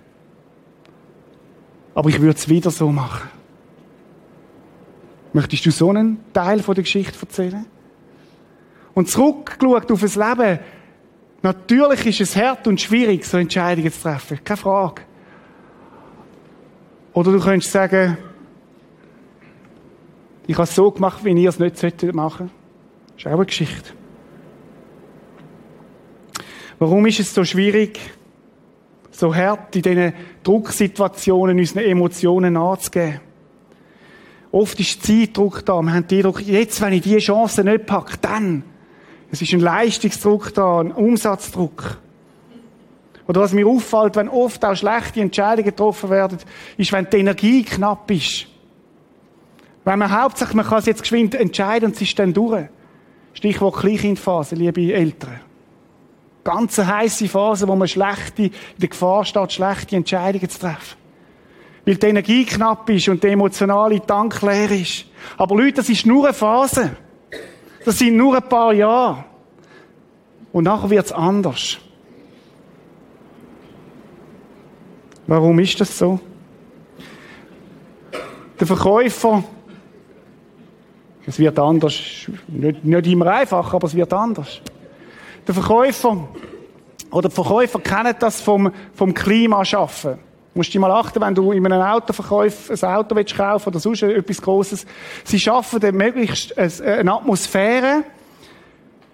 Aber 1.94 2.10
ich 2.10 2.20
würde 2.20 2.38
es 2.38 2.50
wieder 2.50 2.72
so 2.72 2.92
machen. 2.92 3.35
Möchtest 5.36 5.66
du 5.66 5.72
so 5.72 5.90
einen 5.90 6.20
Teil 6.32 6.62
der 6.62 6.76
Geschichte 6.76 7.20
erzählen? 7.20 7.66
Und 8.94 9.10
zurückgeschaut 9.10 9.92
auf 9.92 10.00
das 10.00 10.16
Leben, 10.16 10.60
natürlich 11.42 12.06
ist 12.06 12.22
es 12.22 12.38
hart 12.38 12.66
und 12.70 12.80
schwierig, 12.80 13.26
so 13.26 13.36
Entscheidungen 13.36 13.92
zu 13.92 14.02
treffen. 14.02 14.40
Keine 14.46 14.56
Frage. 14.56 15.02
Oder 17.12 17.34
du 17.34 17.42
könntest 17.42 17.70
sagen, 17.74 18.18
ich 20.48 20.56
habe 20.56 20.64
es 20.64 20.74
so 20.74 20.90
gemacht, 20.90 21.26
wie 21.26 21.34
ihr 21.34 21.50
es 21.50 21.60
nicht 21.60 21.84
machen 22.14 22.50
solltet. 22.50 22.56
Das 23.08 23.18
ist 23.18 23.28
auch 23.28 23.32
eine 23.32 23.46
Geschichte. 23.46 23.90
Warum 26.80 27.06
ist 27.08 27.20
es 27.20 27.34
so 27.34 27.44
schwierig, 27.44 28.00
so 29.12 29.36
hart 29.36 29.76
in 29.76 29.82
diesen 29.82 30.14
Drucksituationen 30.44 31.60
unseren 31.60 31.84
Emotionen 31.84 32.54
nachzugeben? 32.54 33.20
Oft 34.56 34.80
ist 34.80 35.06
Zeitdruck 35.06 35.66
da. 35.66 35.82
Wir 35.82 35.94
haben 35.94 36.08
den 36.08 36.20
Eindruck, 36.20 36.40
jetzt, 36.40 36.80
wenn 36.80 36.94
ich 36.94 37.02
diese 37.02 37.18
Chance 37.18 37.62
nicht 37.66 37.86
packe, 37.86 38.18
dann. 38.22 38.64
Es 39.30 39.42
ist 39.42 39.52
ein 39.52 39.60
Leistungsdruck 39.60 40.54
da, 40.54 40.80
ein 40.80 40.94
Umsatzdruck. 40.94 41.98
Oder 43.28 43.42
was 43.42 43.52
mir 43.52 43.68
auffällt, 43.68 44.16
wenn 44.16 44.30
oft 44.30 44.64
auch 44.64 44.74
schlechte 44.74 45.20
Entscheidungen 45.20 45.66
getroffen 45.66 46.10
werden, 46.10 46.38
ist, 46.78 46.94
wenn 46.94 47.06
die 47.12 47.18
Energie 47.18 47.64
knapp 47.64 48.10
ist. 48.10 48.48
Wenn 49.84 50.00
man 50.00 50.10
hauptsächlich, 50.10 50.56
man 50.56 50.66
kann 50.66 50.80
es 50.80 50.86
jetzt 50.86 51.02
geschwind 51.02 51.36
entscheiden 51.36 51.88
und 51.88 51.96
es 51.96 52.02
ist 52.04 52.18
dann 52.18 52.32
durch. 52.32 52.68
Stichwort 53.34 53.76
Kleinkindphase, 53.76 54.56
liebe 54.56 54.94
Eltern. 54.94 55.42
Ganz 56.46 56.78
heisse 56.78 57.28
Phase, 57.28 57.68
wo 57.68 57.76
man 57.76 57.90
schlechte, 57.90 58.44
in 58.44 58.52
der 58.78 58.88
Gefahr 58.88 59.26
steht, 59.26 59.52
schlechte 59.52 59.98
Entscheidungen 59.98 60.48
zu 60.48 60.60
treffen. 60.60 61.05
Weil 61.86 61.96
die 61.96 62.08
Energie 62.08 62.46
knapp 62.46 62.90
ist 62.90 63.08
und 63.10 63.24
der 63.24 63.32
emotionale 63.32 64.04
Tank 64.06 64.42
leer 64.42 64.72
ist. 64.72 65.06
Aber 65.38 65.56
Leute, 65.56 65.74
das 65.74 65.90
ist 65.90 66.06
nur 66.06 66.26
eine 66.26 66.34
Phase. 66.34 66.98
Das 67.86 68.00
sind 68.00 68.18
nur 68.18 68.36
ein 68.36 68.50
paar 68.50 68.74
Jahre. 68.74 69.24
Und 70.52 70.64
nachher 70.64 70.90
wird's 70.90 71.12
anders. 71.12 71.78
Warum 75.28 75.60
ist 75.60 75.80
das 75.80 75.98
so? 75.98 76.20
Der 78.60 78.68
Verkäufer, 78.68 79.44
es 81.26 81.38
wird 81.38 81.60
anders, 81.60 82.00
nicht, 82.48 82.86
nicht 82.86 83.08
immer 83.08 83.28
einfach, 83.28 83.74
aber 83.74 83.88
es 83.88 83.96
wird 83.96 84.14
anders. 84.14 84.62
Der 85.46 85.54
Verkäufer 85.54 86.28
oder 87.12 87.30
die 87.30 87.36
Verkäufer 87.36 87.80
kennen 87.80 88.16
das 88.20 88.42
vom, 88.42 88.72
vom 88.94 89.14
Klimaschaffen. 89.14 90.14
Du 90.14 90.20
musst 90.56 90.74
dich 90.74 90.80
mal 90.80 90.92
achten, 90.92 91.22
wenn 91.22 91.36
du 91.36 91.52
in 91.52 91.66
einem 91.66 91.82
Autoverkauf 91.82 92.70
ein 92.72 92.90
Auto 92.90 93.16
willst 93.16 93.40
oder 93.40 93.80
sonst 93.80 94.04
etwas 94.04 94.42
Grosses. 94.42 94.86
Sie 95.24 95.40
schaffen 95.40 95.80
dann 95.80 95.96
möglichst 95.96 96.58
eine 96.58 97.14
Atmosphäre, 97.14 98.04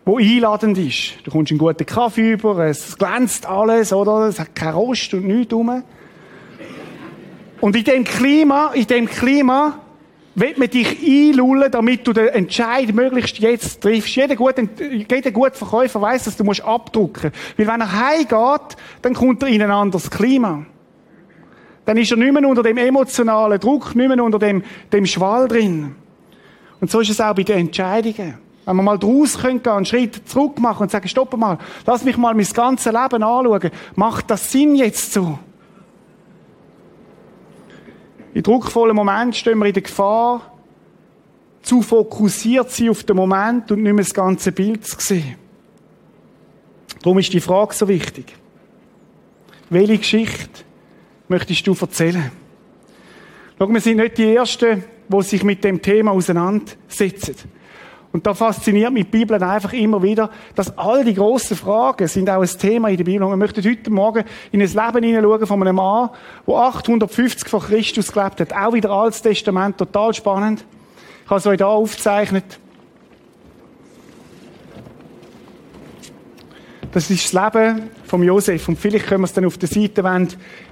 die 0.05 0.35
einladend 0.35 0.77
ist. 0.77 1.13
Du 1.23 1.31
kommst 1.31 1.51
einen 1.51 1.59
guten 1.59 1.85
Kaffee 1.85 2.33
über, 2.33 2.57
es 2.65 2.97
glänzt 2.97 3.45
alles, 3.45 3.91
oder? 3.91 4.27
Es 4.27 4.39
hat 4.39 4.55
keinen 4.55 4.75
Rost 4.75 5.13
und 5.13 5.27
nichts 5.27 5.53
rum. 5.53 5.83
Und 7.59 7.75
in 7.75 7.83
dem 7.83 8.03
Klima, 8.03 8.71
in 8.73 8.87
dem 8.87 9.07
Klima, 9.07 9.79
will 10.35 10.53
man 10.57 10.69
dich 10.69 10.97
einlullen, 11.03 11.71
damit 11.71 12.07
du 12.07 12.13
den 12.13 12.27
Entscheid 12.29 12.93
möglichst 12.93 13.39
jetzt 13.39 13.81
triffst. 13.81 14.15
Jeder 14.15 14.35
gute, 14.35 14.67
jeder 15.09 15.31
gute 15.31 15.57
Verkäufer 15.57 16.01
weiß, 16.01 16.23
dass 16.23 16.37
du 16.37 16.43
musst 16.43 16.63
abdrucken. 16.63 17.31
Weil 17.57 17.67
wenn 17.67 17.81
er 17.81 17.91
heimgeht, 17.91 18.77
dann 19.01 19.13
kommt 19.13 19.43
er 19.43 19.49
in 19.49 19.61
ein 19.61 19.71
anderes 19.71 20.09
Klima. 20.09 20.65
Dann 21.85 21.97
ist 21.97 22.11
er 22.11 22.17
nicht 22.17 22.31
mehr 22.31 22.47
unter 22.47 22.63
dem 22.63 22.77
emotionalen 22.77 23.59
Druck, 23.59 23.95
nicht 23.95 24.07
mehr 24.07 24.23
unter 24.23 24.39
dem, 24.39 24.63
dem 24.91 25.05
Schwall 25.05 25.47
drin. 25.47 25.95
Und 26.79 26.91
so 26.91 26.99
ist 26.99 27.09
es 27.09 27.21
auch 27.21 27.35
bei 27.35 27.43
den 27.43 27.59
Entscheidungen. 27.59 28.37
Wenn 28.65 28.75
wir 28.75 28.83
mal 28.83 28.99
draus 28.99 29.41
gehen, 29.41 29.65
einen 29.65 29.85
Schritt 29.85 30.27
zurück 30.29 30.59
machen 30.59 30.83
und 30.83 30.91
sagen, 30.91 31.07
stopp 31.07 31.35
mal, 31.35 31.57
lass 31.85 32.03
mich 32.03 32.17
mal 32.17 32.33
mein 32.35 32.45
ganzes 32.45 32.91
Leben 32.91 33.23
anschauen. 33.23 33.71
Macht 33.95 34.29
das 34.29 34.51
Sinn 34.51 34.75
jetzt 34.75 35.13
so? 35.13 35.39
In 38.33 38.43
druckvollen 38.43 38.95
Momenten 38.95 39.33
stehen 39.33 39.57
wir 39.57 39.65
in 39.65 39.73
der 39.73 39.83
Gefahr, 39.83 40.41
zu 41.61 41.81
fokussiert 41.81 42.71
sein 42.71 42.89
auf 42.89 43.03
den 43.03 43.15
Moment 43.15 43.71
und 43.71 43.83
nicht 43.83 43.93
mehr 43.93 44.03
das 44.03 44.13
ganze 44.13 44.51
Bild 44.51 44.85
zu 44.85 44.99
sehen. 44.99 45.35
Darum 47.01 47.19
ist 47.19 47.33
die 47.33 47.41
Frage 47.41 47.73
so 47.73 47.87
wichtig. 47.87 48.35
Welche 49.69 49.97
Geschichte 49.97 50.63
möchtest 51.31 51.65
du 51.65 51.75
erzählen? 51.79 52.31
Schau, 53.57 53.67
wir 53.67 53.81
sind 53.81 53.97
nicht 53.97 54.17
die 54.17 54.35
Ersten, 54.35 54.83
die 55.07 55.21
sich 55.23 55.43
mit 55.43 55.63
dem 55.63 55.81
Thema 55.81 56.11
auseinandersetzen. 56.11 57.35
Und 58.11 58.27
da 58.27 58.33
fasziniert 58.33 58.91
mich 58.91 59.05
die 59.05 59.19
Bibel 59.19 59.41
einfach 59.41 59.71
immer 59.71 60.03
wieder, 60.03 60.29
dass 60.53 60.77
all 60.77 61.05
die 61.05 61.13
grossen 61.13 61.55
Fragen 61.55 62.07
sind 62.09 62.29
auch 62.29 62.41
ein 62.41 62.47
Thema 62.59 62.89
in 62.89 62.97
der 62.97 63.05
Bibel. 63.05 63.23
Und 63.23 63.29
wir 63.29 63.37
möchten 63.37 63.63
heute 63.63 63.89
Morgen 63.89 64.25
in 64.51 64.61
ein 64.61 64.67
Leben 64.67 65.03
hineinschauen 65.03 65.47
von 65.47 65.61
einem 65.61 65.77
Mann, 65.77 66.09
der 66.45 66.55
850 66.55 67.47
vor 67.47 67.61
Christus 67.61 68.11
gelebt 68.11 68.41
hat. 68.41 68.53
Auch 68.53 68.73
wieder 68.73 68.89
Altes 68.89 69.21
Testament, 69.21 69.77
total 69.77 70.13
spannend. 70.13 70.65
Ich 71.23 71.29
habe 71.29 71.39
es 71.39 71.47
euch 71.47 71.57
hier 71.57 71.67
aufgezeichnet. 71.67 72.59
Das 76.91 77.09
ist 77.09 77.33
das 77.33 77.53
Leben 77.53 77.89
von 78.03 78.21
Josef. 78.21 78.67
Und 78.67 78.77
vielleicht 78.77 79.07
können 79.07 79.21
wir 79.21 79.25
es 79.25 79.33
dann 79.33 79.45
auf 79.45 79.57
der 79.57 79.69
Seite 79.69 80.03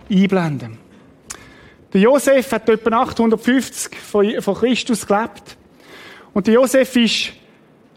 einblenden. 0.09 0.77
Der 1.93 2.01
Josef 2.01 2.51
hat 2.51 2.69
etwa 2.69 3.01
850 3.01 3.97
vor 4.41 4.59
Christus 4.59 5.05
gelebt. 5.05 5.57
Und 6.33 6.47
der 6.47 6.53
Josef 6.55 6.95
ist 6.95 7.31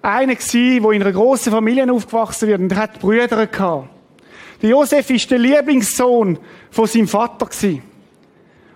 einer 0.00 0.34
gewesen, 0.34 0.82
der 0.82 0.90
in 0.92 1.02
einer 1.02 1.12
grossen 1.12 1.52
Familie 1.52 1.90
aufgewachsen 1.92 2.48
wird 2.48 2.60
und 2.60 2.72
er 2.72 2.78
hat 2.78 2.98
Brüder 2.98 3.46
gehabt. 3.46 3.88
Der 4.62 4.70
Josef 4.70 5.10
ist 5.10 5.30
der 5.30 5.38
Lieblingssohn 5.38 6.38
von 6.70 6.86
seinem 6.86 7.08
Vater. 7.08 7.48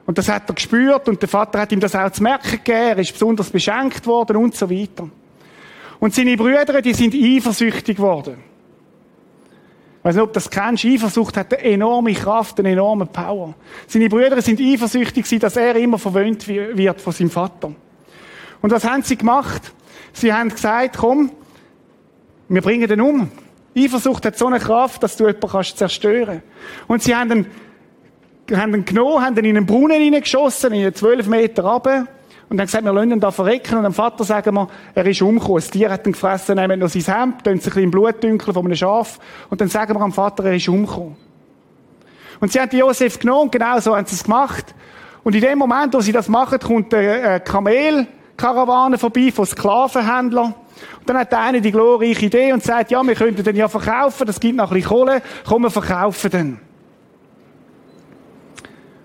Und 0.04 0.18
das 0.18 0.28
hat 0.28 0.48
er 0.48 0.54
gespürt 0.54 1.08
und 1.08 1.20
der 1.20 1.28
Vater 1.28 1.60
hat 1.60 1.72
ihm 1.72 1.80
das 1.80 1.94
auch 1.94 2.10
zu 2.10 2.22
merken 2.22 2.50
gegeben. 2.50 2.78
Er 2.78 2.98
ist 2.98 3.12
besonders 3.12 3.50
beschenkt 3.50 4.06
worden 4.06 4.36
und 4.36 4.54
so 4.54 4.68
weiter. 4.70 5.08
Und 5.98 6.14
seine 6.14 6.36
Brüder, 6.36 6.82
die 6.82 6.92
sind 6.92 7.14
eifersüchtig 7.14 7.96
geworden. 7.96 8.36
Weiß 10.06 10.14
nicht, 10.14 10.22
ob 10.22 10.32
das 10.34 10.48
kennst. 10.48 10.84
Eifersucht 10.84 11.36
hat 11.36 11.52
eine 11.52 11.64
enorme 11.64 12.12
Kraft, 12.12 12.60
eine 12.60 12.70
enorme 12.70 13.06
Power. 13.06 13.54
Seine 13.88 14.08
Brüder 14.08 14.40
sind 14.40 14.60
eifersüchtig 14.60 15.40
dass 15.40 15.56
er 15.56 15.74
immer 15.74 15.98
verwöhnt 15.98 16.46
wird 16.46 17.00
von 17.00 17.12
seinem 17.12 17.28
Vater. 17.28 17.72
Und 18.62 18.70
was 18.70 18.84
haben 18.84 19.02
sie 19.02 19.16
gemacht? 19.16 19.62
Sie 20.12 20.32
haben 20.32 20.50
gesagt, 20.50 20.98
komm, 20.98 21.32
wir 22.48 22.62
bringen 22.62 22.86
den 22.86 23.00
um. 23.00 23.32
Eifersucht 23.76 24.24
hat 24.26 24.38
so 24.38 24.46
eine 24.46 24.60
Kraft, 24.60 25.02
dass 25.02 25.16
du 25.16 25.26
jemanden 25.26 25.48
kannst 25.48 25.76
zerstören. 25.76 26.40
Und 26.86 27.02
sie 27.02 27.12
haben 27.12 27.32
ihn, 27.32 27.46
haben 28.56 28.74
ihn 28.76 28.84
genommen, 28.84 29.24
haben 29.24 29.36
ihn 29.38 29.44
in 29.46 29.56
einen 29.56 29.66
Brunnen 29.66 30.00
hineingeschossen, 30.00 30.72
in 30.72 30.94
zwölf 30.94 31.26
Meter 31.26 31.64
runter. 31.64 32.06
Und 32.48 32.58
dann 32.58 32.66
gesagt, 32.66 32.84
wir 32.84 32.92
lassen 32.92 33.12
ihn 33.12 33.20
da 33.20 33.30
verrecken. 33.30 33.76
Und 33.78 33.84
dem 33.84 33.92
Vater 33.92 34.22
sagen 34.24 34.54
wir, 34.54 34.68
er 34.94 35.06
ist 35.06 35.20
umgekommen. 35.20 35.56
Das 35.56 35.70
Tier 35.70 35.90
hat 35.90 36.06
ihn 36.06 36.12
gefressen, 36.12 36.56
nehmen 36.56 36.78
noch 36.78 36.88
sein 36.88 37.02
Hemd, 37.02 37.44
tun 37.44 37.58
sich 37.58 37.66
ein 37.66 37.74
bisschen 37.74 37.90
Blut 37.90 38.22
dünkeln 38.22 38.54
von 38.54 38.64
einem 38.64 38.76
Schaf. 38.76 39.18
Und 39.50 39.60
dann 39.60 39.68
sagen 39.68 39.94
wir 39.94 40.00
am 40.00 40.12
Vater, 40.12 40.44
er 40.44 40.54
ist 40.54 40.68
umgekommen. 40.68 41.16
Und 42.40 42.52
sie 42.52 42.60
haben 42.60 42.76
Josef 42.76 43.18
genommen, 43.18 43.42
und 43.42 43.52
genau 43.52 43.80
so 43.80 43.96
haben 43.96 44.06
sie 44.06 44.14
es 44.14 44.22
gemacht. 44.22 44.74
Und 45.24 45.34
in 45.34 45.40
dem 45.40 45.58
Moment, 45.58 45.92
wo 45.94 46.00
sie 46.00 46.12
das 46.12 46.28
machen, 46.28 46.60
kommt 46.60 46.94
ein 46.94 47.42
Kamel, 47.42 48.06
Karawane 48.36 48.98
vorbei 48.98 49.32
von 49.32 49.46
Sklavenhändlern. 49.46 50.54
Und 51.00 51.08
dann 51.08 51.16
hat 51.16 51.32
der 51.32 51.40
eine 51.40 51.60
die 51.60 51.72
glorreiche 51.72 52.26
Idee 52.26 52.52
und 52.52 52.62
sagt, 52.62 52.90
ja, 52.90 53.02
wir 53.02 53.14
könnten 53.14 53.42
den 53.42 53.56
ja 53.56 53.66
verkaufen, 53.66 54.26
das 54.26 54.38
gibt 54.38 54.56
noch 54.56 54.70
ein 54.70 54.74
bisschen 54.74 54.90
Kohle, 54.90 55.22
komm, 55.48 55.62
wir 55.62 55.70
verkaufen 55.70 56.30
den. 56.30 56.60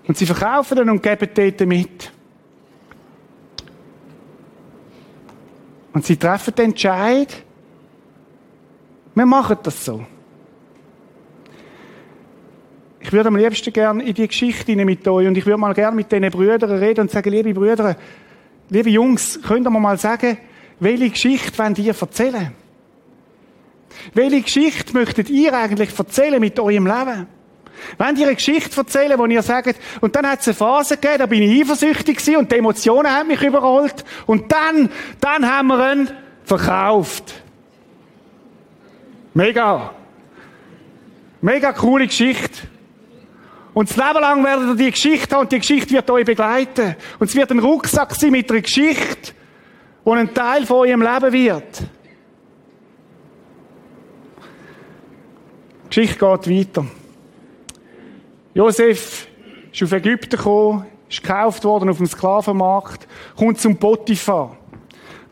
Und 0.06 0.16
sie 0.16 0.26
verkaufen 0.26 0.76
den 0.76 0.90
und 0.90 1.02
geben 1.02 1.28
dort 1.34 1.60
mit. 1.66 2.12
Und 5.92 6.04
sie 6.04 6.16
treffen 6.16 6.54
den 6.54 6.70
Entscheid, 6.70 7.42
wir 9.14 9.26
machen 9.26 9.58
das 9.62 9.84
so. 9.84 10.06
Ich 13.00 13.12
würde 13.12 13.28
am 13.28 13.36
liebsten 13.36 13.72
gerne 13.72 14.04
in 14.04 14.14
die 14.14 14.28
Geschichte 14.28 14.74
mit 14.76 15.06
euch 15.06 15.26
und 15.26 15.36
ich 15.36 15.44
würde 15.44 15.58
mal 15.58 15.74
gerne 15.74 15.96
mit 15.96 16.10
diesen 16.10 16.30
Brüdern 16.30 16.70
reden 16.70 17.02
und 17.02 17.10
sagen, 17.10 17.30
liebe 17.30 17.52
Brüder, 17.52 17.96
Liebe 18.72 18.88
Jungs, 18.88 19.38
könnt 19.42 19.66
ihr 19.66 19.70
mir 19.70 19.80
mal 19.80 19.98
sagen, 19.98 20.38
welche 20.80 21.10
Geschichte 21.10 21.58
wollt 21.58 21.78
ihr 21.78 21.94
erzählen? 21.94 22.52
Welche 24.14 24.40
Geschichte 24.40 24.94
möchtet 24.94 25.28
ihr 25.28 25.52
eigentlich 25.52 25.90
erzählen 25.98 26.40
mit 26.40 26.58
eurem 26.58 26.86
Leben? 26.86 27.26
Wenn 27.98 28.16
ihr 28.16 28.26
eine 28.26 28.36
Geschichte 28.36 28.76
erzählen, 28.76 29.18
wo 29.18 29.26
ihr 29.26 29.42
sagt, 29.42 29.76
und 30.00 30.14
dann 30.14 30.26
hat 30.26 30.40
es 30.40 30.48
eine 30.48 30.54
Phase 30.54 30.96
gegeben, 30.96 31.18
da 31.18 31.26
bin 31.26 31.42
ich 31.42 31.60
eifersüchtig 31.62 32.18
gewesen 32.18 32.36
und 32.36 32.52
die 32.52 32.56
Emotionen 32.56 33.10
haben 33.10 33.28
mich 33.28 33.42
überrollt 33.42 34.04
und 34.26 34.50
dann, 34.50 34.90
dann 35.20 35.50
haben 35.50 35.68
wir 35.68 35.92
ihn 35.92 36.10
verkauft. 36.44 37.34
Mega. 39.34 39.90
Mega 41.40 41.72
coole 41.72 42.06
Geschichte. 42.06 42.68
Und 43.74 43.88
das 43.88 43.96
Leben 43.96 44.20
lang 44.20 44.44
werdet 44.44 44.68
ihr 44.68 44.74
die 44.74 44.90
Geschichte 44.90 45.34
haben 45.34 45.42
und 45.42 45.52
die 45.52 45.58
Geschichte 45.58 45.94
wird 45.94 46.10
euch 46.10 46.26
begleiten. 46.26 46.94
Und 47.18 47.28
es 47.28 47.34
wird 47.34 47.50
ein 47.50 47.58
Rucksack 47.58 48.14
sein 48.14 48.30
mit 48.30 48.50
einer 48.50 48.60
Geschichte, 48.60 49.32
die 50.04 50.10
ein 50.10 50.34
Teil 50.34 50.66
von 50.66 50.86
eurem 50.88 51.00
Leben 51.00 51.32
wird. 51.32 51.82
Die 55.84 55.88
Geschichte 55.88 56.18
geht 56.18 56.76
weiter. 56.76 56.86
Josef 58.54 59.28
ist 59.72 59.82
auf 59.82 59.92
Ägypten 59.92 60.36
gekommen, 60.36 60.84
ist 61.08 61.22
gekauft 61.22 61.64
worden 61.64 61.88
auf 61.88 61.96
dem 61.96 62.06
Sklavenmarkt, 62.06 63.08
kommt 63.34 63.58
zum 63.58 63.78
Potiphar. 63.78 64.58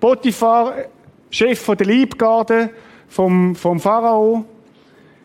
Potiphar, 0.00 0.72
Chef 1.28 1.66
der 1.66 1.86
Liebgarde 1.86 2.70
vom, 3.08 3.54
vom 3.54 3.78
Pharao, 3.78 4.46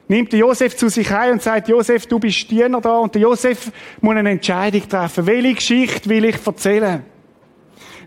nimmt 0.10 0.34
Josef 0.34 0.76
zu 0.76 0.90
sich 0.90 1.10
ein 1.10 1.34
und 1.34 1.42
sagt, 1.42 1.70
Josef, 1.70 2.06
du 2.06 2.20
bist 2.20 2.52
Diener 2.52 2.82
da. 2.82 2.98
Und 2.98 3.16
der 3.16 3.22
Josef 3.22 3.72
muss 4.02 4.16
eine 4.16 4.32
Entscheidung 4.32 4.88
treffen. 4.90 5.26
Welche 5.26 5.54
Geschichte 5.56 6.10
will 6.10 6.26
ich 6.26 6.46
erzählen? 6.46 7.04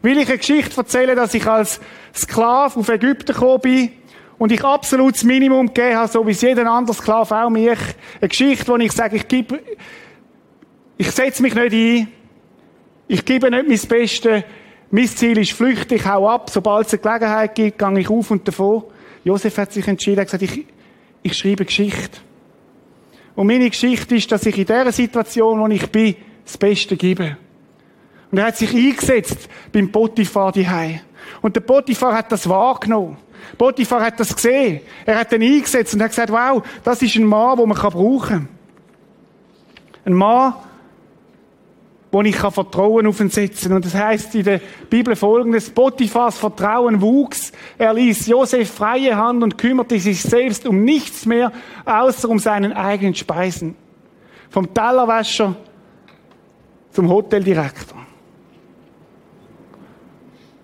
Will 0.03 0.18
ich 0.18 0.29
eine 0.29 0.38
Geschichte 0.38 0.77
erzählen, 0.77 1.16
dass 1.16 1.33
ich 1.33 1.46
als 1.46 1.81
Sklave 2.14 2.79
auf 2.79 2.88
Ägypten 2.90 3.33
gekommen 3.33 3.61
bin 3.62 3.90
und 4.38 4.53
ich 4.53 4.64
absolutes 4.64 5.24
Minimum 5.24 5.66
gegeben 5.66 5.96
habe, 5.96 6.09
so 6.09 6.27
wie 6.27 6.31
es 6.31 6.40
jeder 6.40 6.70
andere 6.70 6.94
Sklave 6.94 7.37
auch 7.37 7.51
mich. 7.51 7.79
Eine 8.20 8.29
Geschichte, 8.29 8.68
wo 8.68 8.77
ich 8.77 8.92
sage, 8.92 9.16
ich 9.16 9.27
gebe, 9.27 9.61
ich 10.96 11.11
setze 11.11 11.42
mich 11.42 11.55
nicht 11.55 11.72
ein, 11.72 12.09
ich 13.09 13.24
gebe 13.24 13.51
nicht 13.51 13.68
mein 13.68 13.88
Bestes, 13.88 14.44
mein 14.90 15.09
Ziel 15.09 15.38
ist 15.38 15.53
Flüchten, 15.53 15.94
ich 15.94 16.07
hau 16.07 16.29
ab, 16.29 16.51
sobald 16.51 16.87
es 16.87 16.94
eine 16.94 17.03
Gelegenheit 17.03 17.55
gibt, 17.55 17.79
gehe 17.79 17.98
ich 17.98 18.09
auf 18.09 18.31
und 18.31 18.46
davon. 18.46 18.85
Josef 19.24 19.59
hat 19.59 19.72
sich 19.72 19.87
entschieden, 19.87 20.20
hat 20.20 20.27
gesagt, 20.27 20.42
ich, 20.42 20.66
ich 21.22 21.37
schreibe 21.37 21.64
Geschichte. 21.64 22.18
Und 23.35 23.46
meine 23.46 23.68
Geschichte 23.68 24.16
ist, 24.16 24.33
dass 24.33 24.46
ich 24.46 24.57
in 24.57 24.66
der 24.66 24.90
Situation, 24.92 25.61
wo 25.61 25.66
ich 25.66 25.87
bin, 25.90 26.16
das 26.44 26.57
Beste 26.57 26.96
gebe. 26.96 27.37
Und 28.31 28.38
er 28.38 28.46
hat 28.46 28.57
sich 28.57 28.74
eingesetzt 28.74 29.48
beim 29.72 29.90
Potiphar 29.92 30.53
daheim. 30.53 31.01
Und 31.42 31.55
der 31.55 31.61
Potiphar 31.61 32.14
hat 32.14 32.33
das 32.33 32.48
wahrgenommen. 32.48 33.16
Potiphar 33.56 34.02
hat 34.02 34.20
das 34.20 34.34
gesehen. 34.34 34.80
Er 35.06 35.20
hat 35.20 35.32
den 35.32 35.42
eingesetzt 35.42 35.94
und 35.94 36.02
hat 36.02 36.11
gesagt, 36.11 36.30
wow, 36.30 36.62
das 36.84 37.02
ist 37.02 37.16
ein 37.16 37.24
Mann, 37.24 37.56
den 37.58 37.68
man 37.68 37.78
brauchen 37.78 38.28
kann. 38.28 38.48
Ein 40.04 40.12
Mann, 40.14 40.54
wo 42.11 42.22
ich 42.22 42.37
Vertrauen 42.37 43.06
auf 43.06 43.20
ihn 43.20 43.30
setzen. 43.30 43.72
Und 43.72 43.84
das 43.84 43.94
heißt 43.94 44.34
in 44.34 44.44
der 44.44 44.61
Bibel 44.88 45.14
folgendes, 45.14 45.70
Potiphars 45.70 46.38
Vertrauen 46.38 47.00
wuchs, 47.00 47.52
er 47.76 47.92
ließ 47.92 48.26
Josef 48.26 48.70
freie 48.70 49.16
Hand 49.16 49.42
und 49.42 49.58
kümmerte 49.58 49.98
sich 49.98 50.22
selbst 50.22 50.66
um 50.66 50.84
nichts 50.84 51.26
mehr, 51.26 51.52
außer 51.84 52.28
um 52.28 52.38
seinen 52.38 52.72
eigenen 52.72 53.14
Speisen. 53.14 53.74
Vom 54.50 54.72
Tellerwäscher 54.72 55.54
zum 56.90 57.08
Hoteldirektor. 57.08 57.98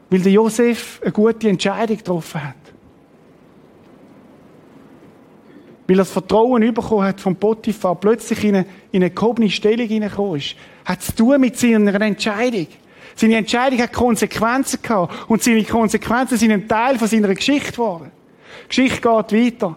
Weil 0.08 0.20
der 0.20 0.32
Josef 0.32 1.00
eine 1.02 1.12
gute 1.12 1.48
Entscheidung 1.48 1.96
getroffen 1.98 2.42
hat. 2.42 2.63
Weil 5.86 5.96
er 5.96 5.98
das 5.98 6.10
Vertrauen 6.10 6.72
bekommen 6.72 7.04
hat 7.04 7.20
vom 7.20 7.36
Potiphar, 7.36 7.94
plötzlich 7.96 8.42
in 8.44 8.56
eine, 8.56 8.66
in 8.90 9.02
eine 9.02 9.10
gehobene 9.10 9.50
Stellung 9.50 9.86
hineingekommen 9.86 10.36
ist. 10.36 10.56
Hat 10.84 11.02
zu 11.02 11.14
tun 11.14 11.40
mit 11.40 11.58
seiner 11.58 12.00
Entscheidung. 12.00 12.66
Seine 13.16 13.36
Entscheidung 13.36 13.78
hat 13.80 13.92
Konsequenzen 13.92 14.80
gehabt. 14.82 15.28
Und 15.28 15.42
seine 15.42 15.62
Konsequenzen 15.64 16.38
sind 16.38 16.52
ein 16.52 16.66
Teil 16.66 16.98
von 16.98 17.06
seiner 17.06 17.34
Geschichte 17.34 17.72
geworden. 17.72 18.10
Die 18.64 18.68
Geschichte 18.68 19.00
geht 19.00 19.62
weiter. 19.62 19.76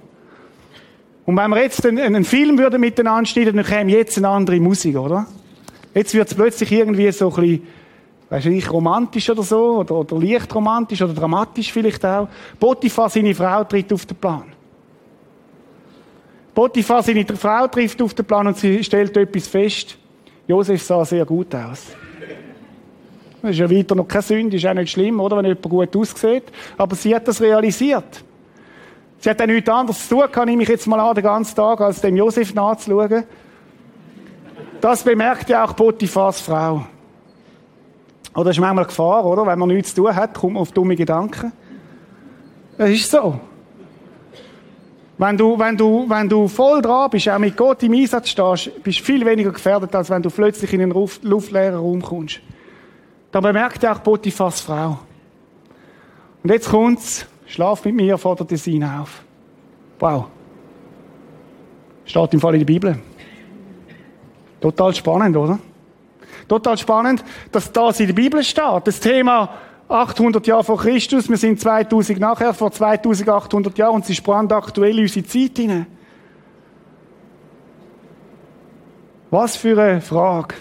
Und 1.25 1.35
wenn 1.35 1.49
wir 1.49 1.61
jetzt 1.61 1.85
einen, 1.85 1.99
einen 1.99 2.23
Film 2.23 2.57
würden 2.57 2.79
miteinander 2.79 3.25
schneiden, 3.25 3.57
dann 3.57 3.65
käme 3.65 3.91
jetzt 3.91 4.17
eine 4.17 4.29
andere 4.29 4.59
Musik, 4.61 4.97
oder? 4.97 5.27
Jetzt 5.93 6.13
wird 6.13 6.29
es 6.29 6.33
plötzlich 6.33 6.71
irgendwie 6.71 7.11
so 7.11 7.29
ein 7.29 7.35
bisschen, 7.35 7.67
weißt 8.29 8.45
du 8.45 8.49
nicht, 8.49 8.71
romantisch 8.71 9.29
oder 9.29 9.43
so, 9.43 9.79
oder, 9.79 9.95
oder 9.95 10.17
leicht 10.19 10.55
romantisch, 10.55 11.01
oder 11.01 11.13
dramatisch 11.13 11.73
vielleicht 11.73 12.05
auch. 12.05 12.29
Potiphar, 12.57 13.09
seine 13.09 13.35
Frau, 13.35 13.65
tritt 13.65 13.91
auf 13.91 14.05
den 14.05 14.15
Plan. 14.15 14.53
Potiphar, 16.57 17.03
seine 17.03 17.23
Frau 17.23 17.67
trifft 17.67 18.01
auf 18.01 18.15
den 18.15 18.25
Plan 18.25 18.47
und 18.47 18.57
sie 18.57 18.83
stellt 18.83 19.15
etwas 19.15 19.47
fest. 19.47 19.95
Josef 20.47 20.81
sah 20.81 21.05
sehr 21.05 21.23
gut 21.23 21.53
aus. 21.53 21.83
Das 23.43 23.51
ist 23.51 23.59
ja 23.59 23.69
weiter 23.69 23.93
noch 23.93 24.07
keine 24.07 24.23
Sünde, 24.23 24.57
ist 24.57 24.65
auch 24.65 24.73
nicht 24.73 24.89
schlimm, 24.89 25.19
oder, 25.19 25.37
wenn 25.37 25.45
jemand 25.45 25.61
gut 25.61 25.95
aussieht. 25.95 26.45
Aber 26.75 26.95
sie 26.95 27.13
hat 27.13 27.27
das 27.27 27.39
realisiert. 27.39 28.23
Sie 29.19 29.29
hat 29.29 29.39
dann 29.39 29.51
nichts 29.51 29.69
anderes 29.69 30.07
zu 30.09 30.15
tun, 30.15 30.31
kann 30.31 30.47
ich 30.47 30.57
mich 30.57 30.67
jetzt 30.67 30.87
mal 30.87 30.99
an 30.99 31.13
den 31.13 31.25
ganzen 31.25 31.55
Tag, 31.55 31.79
als 31.79 32.01
dem 32.01 32.17
Josef 32.17 32.51
nachzuschauen. 32.55 33.25
Das 34.81 35.03
bemerkt 35.03 35.47
ja 35.49 35.63
auch 35.63 35.75
Potiphars 35.75 36.41
Frau. 36.41 36.87
Oder 38.33 38.45
das 38.45 38.57
ist 38.57 38.61
manchmal 38.61 38.85
Gefahr, 38.85 39.23
oder? 39.25 39.45
Wenn 39.45 39.59
man 39.59 39.69
nichts 39.69 39.93
zu 39.93 40.01
tun 40.01 40.15
hat, 40.15 40.33
kommt 40.33 40.53
man 40.53 40.61
auf 40.63 40.71
dumme 40.71 40.95
Gedanken. 40.95 41.51
Das 42.79 42.89
ist 42.89 43.11
so. 43.11 43.39
Wenn 45.19 45.35
du, 45.35 45.57
wenn 45.57 45.75
du, 45.75 46.05
wenn 46.07 46.29
du 46.29 46.47
voll 46.47 46.81
dran 46.81 47.09
bist, 47.09 47.27
auch 47.27 47.39
mit 47.39 47.57
Gott 47.57 47.81
im 47.81 47.93
Einsatz 47.93 48.29
stehst, 48.29 48.83
bist 48.83 48.99
du 48.99 49.03
viel 49.03 49.25
weniger 49.25 49.51
gefährdet, 49.51 49.93
als 49.95 50.09
wenn 50.09 50.21
du 50.21 50.29
plötzlich 50.29 50.71
in 50.73 50.81
einen 50.81 51.09
luftleeren 51.23 51.79
Raum 51.79 52.01
kommst. 52.01 52.39
Da 53.31 53.39
bemerkt 53.39 53.83
auch 53.85 54.01
Potiphas 54.03 54.61
Frau. 54.61 54.99
Und 56.43 56.51
jetzt 56.51 56.69
kommt's. 56.69 57.25
Schlaf 57.47 57.83
mit 57.85 57.95
mir, 57.95 58.17
fordert 58.17 58.49
sie 58.57 58.71
ihn 58.71 58.83
auf. 58.83 59.23
Wow. 59.99 60.25
Steht 62.05 62.33
im 62.33 62.39
Fall 62.39 62.55
in 62.55 62.59
der 62.59 62.65
Bibel. 62.65 62.99
Total 64.59 64.93
spannend, 64.93 65.35
oder? 65.35 65.57
Total 66.47 66.77
spannend, 66.77 67.23
dass 67.51 67.71
das 67.71 67.99
in 67.99 68.07
der 68.07 68.13
Bibel 68.13 68.43
steht. 68.43 68.85
Das 68.85 68.99
Thema 68.99 69.49
800 69.89 70.45
Jahre 70.45 70.63
vor 70.63 70.77
Christus, 70.77 71.29
wir 71.29 71.37
sind 71.37 71.59
2000 71.59 72.19
nachher, 72.19 72.53
vor 72.53 72.71
2800 72.71 73.77
Jahren 73.77 73.95
und 73.95 74.05
sie 74.05 74.13
ist 74.13 74.23
brandaktuell 74.23 74.97
in 74.97 75.03
unsere 75.03 75.25
Zeit 75.25 75.57
hinein. 75.57 75.87
Was 79.29 79.55
für 79.55 79.81
eine 79.81 80.01
Frage. 80.01 80.55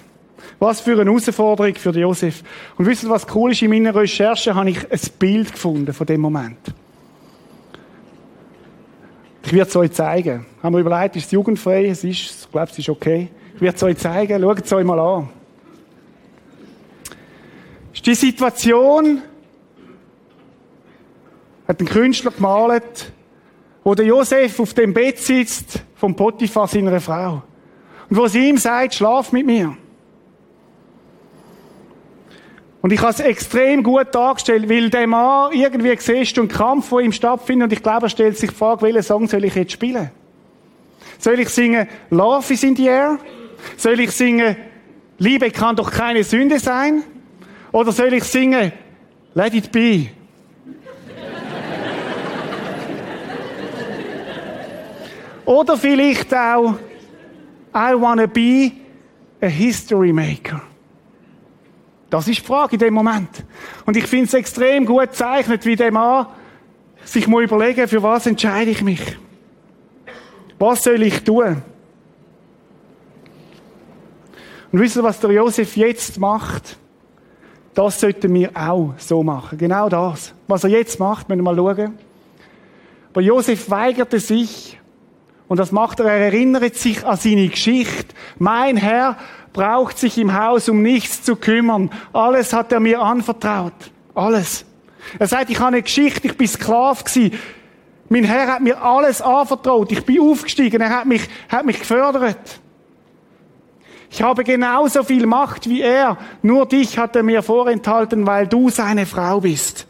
Was 0.59 0.81
für 0.81 0.93
eine 0.93 1.05
Herausforderung 1.05 1.75
für 1.75 1.91
Josef. 1.91 2.43
Und 2.77 2.87
wisst 2.87 3.05
ihr, 3.05 3.11
was 3.11 3.27
cool 3.35 3.53
ist? 3.53 3.63
In 3.63 3.71
meiner 3.71 3.95
Recherche 3.95 4.55
habe 4.55 4.71
ich 4.71 4.91
ein 4.91 5.01
Bild 5.19 5.53
gefunden 5.53 5.93
von 5.93 6.07
dem 6.07 6.21
Moment. 6.21 6.59
Ich 9.45 9.53
werde 9.53 9.69
es 9.69 9.77
euch 9.77 9.93
zeigen. 9.93 10.47
Haben 10.63 10.75
wir 10.75 10.81
überlegt, 10.81 11.17
ist 11.17 11.27
es 11.27 11.31
jugendfrei? 11.33 11.87
Es 11.87 12.03
ist, 12.03 12.45
ich 12.45 12.51
glaube, 12.51 12.71
es 12.71 12.79
ist 12.79 12.89
okay. 12.89 13.29
Ich 13.55 13.61
werde 13.61 13.77
es 13.77 13.83
euch 13.83 13.97
zeigen. 13.99 14.43
Schaut 14.43 14.65
es 14.65 14.73
euch 14.73 14.85
mal 14.85 14.99
an 14.99 15.29
die 18.07 18.15
Situation, 18.15 19.23
hat 21.67 21.81
ein 21.81 21.87
Künstler 21.87 22.31
gemalt, 22.31 23.13
wo 23.83 23.95
der 23.95 24.07
Josef 24.07 24.61
auf 24.61 24.75
dem 24.75 24.95
Bett 24.95 25.19
sitzt 25.19 25.81
vom 25.97 26.15
Potiphar 26.15 26.69
seiner 26.69 27.01
Frau. 27.01 27.43
Und 28.09 28.17
wo 28.17 28.27
sie 28.29 28.49
ihm 28.49 28.59
sagt, 28.59 28.95
schlaf 28.95 29.33
mit 29.33 29.47
mir. 29.47 29.77
Und 32.81 32.93
ich 32.93 33.01
habe 33.01 33.11
es 33.11 33.19
extrem 33.19 33.83
gut 33.83 34.15
dargestellt, 34.15 34.69
weil 34.71 34.91
der 34.91 35.09
Mann 35.09 35.53
irgendwie 35.53 35.97
siehst 35.99 36.39
einen 36.39 36.47
Kampf, 36.47 36.91
der 36.91 37.01
ihm 37.01 37.11
stattfindet 37.11 37.65
und 37.65 37.73
ich 37.73 37.83
glaube, 37.83 38.07
er 38.07 38.11
stellt 38.11 38.39
sich 38.39 38.51
die 38.51 38.57
Frage, 38.57 38.83
welchen 38.83 39.03
Song 39.03 39.27
soll 39.27 39.45
ich 39.45 39.57
jetzt 39.57 39.73
spielen? 39.73 40.13
Soll 41.19 41.41
ich 41.41 41.49
singen 41.49 41.89
Love 42.11 42.53
is 42.53 42.63
in 42.63 42.77
the 42.77 42.87
air? 42.87 43.19
Soll 43.77 43.99
ich 43.99 44.13
singen 44.13 44.55
Liebe 45.19 45.51
kann 45.51 45.75
doch 45.75 45.91
keine 45.91 46.23
Sünde 46.23 46.61
sein? 46.61 47.03
Oder 47.77 47.93
soll 47.93 48.15
ich 48.15 48.25
singen, 48.25 48.73
Let 49.35 49.53
it 49.53 49.71
be? 49.71 50.07
Oder 55.45 55.77
vielleicht 55.77 56.35
auch, 56.35 56.77
I 57.75 57.93
wanna 57.93 58.25
be 58.25 58.73
a 59.43 59.47
history 59.47 60.11
maker. 60.11 60.63
Das 62.09 62.27
ist 62.27 62.39
die 62.39 62.47
Frage 62.47 62.77
in 62.77 62.79
dem 62.79 62.95
Moment. 62.95 63.45
Und 63.85 63.95
ich 63.95 64.07
finde 64.07 64.25
es 64.25 64.33
extrem 64.33 64.87
gut 64.87 65.11
gezeichnet, 65.11 65.67
wie 65.67 65.77
der 65.77 65.93
Mann 65.93 66.29
sich 67.05 67.29
mal 67.29 67.43
überlegen, 67.43 67.87
für 67.89 68.03
was 68.03 68.25
entscheide 68.25 68.71
ich 68.71 68.81
mich? 68.81 69.19
Was 70.59 70.83
soll 70.83 71.03
ich 71.03 71.23
tun? 71.25 71.61
Und 74.73 74.81
wisst 74.81 74.97
ihr, 74.97 75.03
was 75.03 75.21
der 75.21 75.33
Josef 75.33 75.77
jetzt 75.77 76.19
macht? 76.19 76.79
Das 77.77 78.01
sollten 78.01 78.33
wir 78.33 78.53
auch 78.55 78.95
so 78.97 79.23
machen. 79.23 79.59
Genau 79.59 79.91
das. 79.91 80.33
Was 80.49 80.65
er 80.65 80.71
jetzt 80.71 80.99
macht, 80.99 81.29
müssen 81.29 81.45
wir 81.45 81.53
mal 81.53 81.77
schauen. 81.77 81.99
Aber 83.11 83.21
Josef 83.21 83.69
weigerte 83.69 84.19
sich, 84.19 84.79
und 85.47 85.59
das 85.59 85.73
macht 85.73 86.01
er, 86.01 86.07
er 86.07 86.33
erinnert 86.33 86.75
sich 86.77 87.05
an 87.05 87.19
seine 87.19 87.49
Geschichte. 87.49 88.15
Mein 88.39 88.79
Herr 88.79 89.19
braucht 89.53 89.99
sich 89.99 90.17
im 90.17 90.33
Haus 90.33 90.71
um 90.71 90.81
nichts 90.81 91.23
zu 91.23 91.37
kümmern. 91.37 91.91
Alles 92.15 92.55
hat 92.55 92.73
er 92.73 92.81
mir 92.81 92.99
anvertraut. 93.03 93.75
Alles. 94.15 94.65
Er 95.19 95.27
sagt, 95.27 95.51
ich 95.51 95.59
habe 95.59 95.69
eine 95.69 95.83
Geschichte, 95.83 96.29
ich 96.29 96.37
bin 96.37 96.49
Sklav 96.49 97.05
gewesen. 97.05 97.39
Mein 98.09 98.25
Herr 98.25 98.55
hat 98.55 98.63
mir 98.63 98.83
alles 98.83 99.21
anvertraut. 99.21 99.93
Ich 99.93 100.03
bin 100.03 100.19
aufgestiegen. 100.19 100.81
Er 100.81 100.97
hat 100.97 101.05
mich, 101.05 101.29
hat 101.51 101.67
mich 101.67 101.79
gefördert. 101.79 102.59
Ich 104.11 104.23
habe 104.23 104.45
genauso 104.45 105.03
viel 105.03 105.27
Macht 105.27 105.69
wie 105.69 105.83
er, 105.83 106.17
nur 106.43 106.67
dich 106.67 106.99
hat 106.99 107.17
er 107.17 107.23
mir 107.23 107.43
vorenthalten, 107.43 108.27
weil 108.27 108.47
du 108.47 108.71
seine 108.71 109.07
Frau 109.07 109.41
bist. 109.41 109.87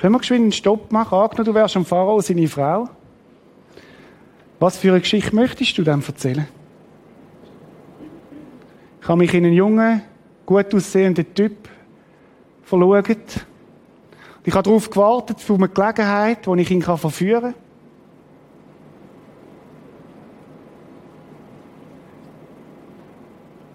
Können 0.00 0.14
wir 0.14 0.18
geschwind 0.18 0.42
einen 0.42 0.52
Stopp 0.52 0.90
machen? 0.90 1.16
Agner, 1.16 1.44
du 1.44 1.54
wärst 1.54 1.76
am 1.76 1.84
Pharao 1.84 2.20
seine 2.20 2.48
Frau. 2.48 2.88
Was 4.58 4.76
für 4.76 4.88
eine 4.88 5.00
Geschichte 5.00 5.34
möchtest 5.34 5.78
du 5.78 5.84
denn 5.84 6.02
erzählen? 6.04 6.48
Ich 9.00 9.08
habe 9.08 9.18
mich 9.18 9.32
in 9.34 9.44
einen 9.44 9.54
jungen, 9.54 10.02
gut 10.46 10.74
aussehenden 10.74 11.32
Typ 11.34 11.68
verlegt. 12.62 13.46
Ich 14.44 14.54
habe 14.54 14.64
darauf 14.64 14.90
gewartet, 14.90 15.40
für 15.40 15.54
eine 15.54 15.68
Gelegenheit, 15.68 16.46
wo 16.46 16.54
ich 16.56 16.70
ihn 16.70 16.82
verführen 16.82 17.52
kann. 17.52 17.61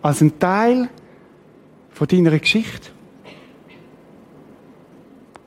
Als 0.07 0.21
ein 0.21 0.39
Teil 0.39 0.87
von 1.89 2.07
deiner 2.07 2.39
Geschichte, 2.39 2.91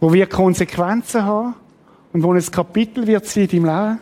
wo 0.01 0.13
wir 0.13 0.27
Konsequenzen 0.27 1.25
haben 1.25 1.55
und 2.13 2.23
wo 2.23 2.35
ein 2.35 2.43
Kapitel 2.43 3.07
wird 3.07 3.25
sein 3.25 3.45
in 3.45 3.65
deinem 3.65 3.65
Leben. 3.65 4.01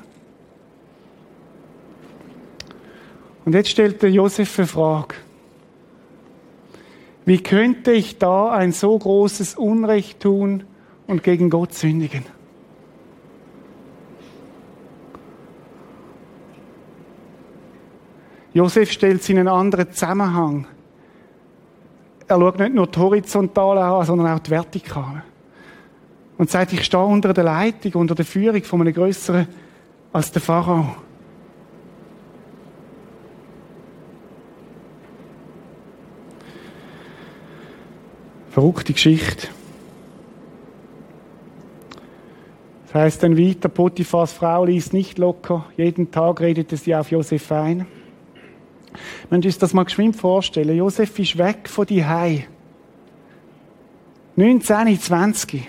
Und 3.44 3.54
jetzt 3.54 3.70
stellt 3.70 4.02
der 4.02 4.11
Josef 4.11 4.59
eine 4.59 4.66
Frage. 4.66 5.14
Wie 7.24 7.40
könnte 7.40 7.92
ich 7.92 8.18
da 8.18 8.50
ein 8.50 8.72
so 8.72 8.98
großes 8.98 9.54
Unrecht 9.54 10.18
tun 10.20 10.64
und 11.06 11.22
gegen 11.22 11.50
Gott 11.50 11.72
sündigen? 11.72 12.24
Josef 18.59 18.90
stellt 18.90 19.22
sie 19.22 19.34
in 19.34 19.38
einen 19.38 19.48
anderen 19.48 19.92
Zusammenhang. 19.92 20.66
Er 22.26 22.40
schaut 22.40 22.59
nicht 22.59 22.74
nur 22.74 22.88
die 22.88 22.98
Horizontale 22.98 23.80
an, 23.80 24.04
sondern 24.04 24.34
auch 24.36 24.40
die 24.40 24.50
Vertikale. 24.50 25.22
Und 26.36 26.50
sagt, 26.50 26.72
ich 26.72 26.84
stehe 26.84 27.04
unter 27.04 27.32
der 27.32 27.44
Leitung, 27.44 27.92
unter 27.92 28.16
der 28.16 28.24
Führung 28.24 28.61
von 28.64 28.80
einem 28.80 28.92
größeren 28.92 29.46
als 30.12 30.32
der 30.32 30.42
Pharao. 30.42 30.96
Verrückte 38.50 38.92
Geschichte. 38.92 39.46
Das 42.86 42.94
heißt 43.02 43.22
dann 43.22 43.38
weiter, 43.38 43.68
Potiphas 43.68 44.32
Frau 44.32 44.64
ließ 44.64 44.92
nicht 44.92 45.18
locker, 45.18 45.66
jeden 45.76 46.11
Tag 46.11 46.40
redete 46.40 46.76
sie 46.76 46.96
auf 46.96 47.12
Josef 47.12 47.52
ein. 47.52 47.86
Wenn 49.31 49.43
wir 49.43 49.49
uns 49.49 49.59
das 49.59 49.74
mal 49.74 49.85
geschwind 49.85 50.16
vorstellen, 50.16 50.76
Josef 50.76 51.18
ist 51.18 51.37
weg 51.37 51.68
von 51.68 51.87
die 51.87 52.05
Hei. 52.05 52.47
19, 54.37 55.01
20. 55.01 55.68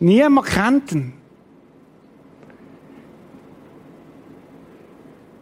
Niemand 0.00 0.46
kennt 0.46 0.92
ihn. 0.92 1.12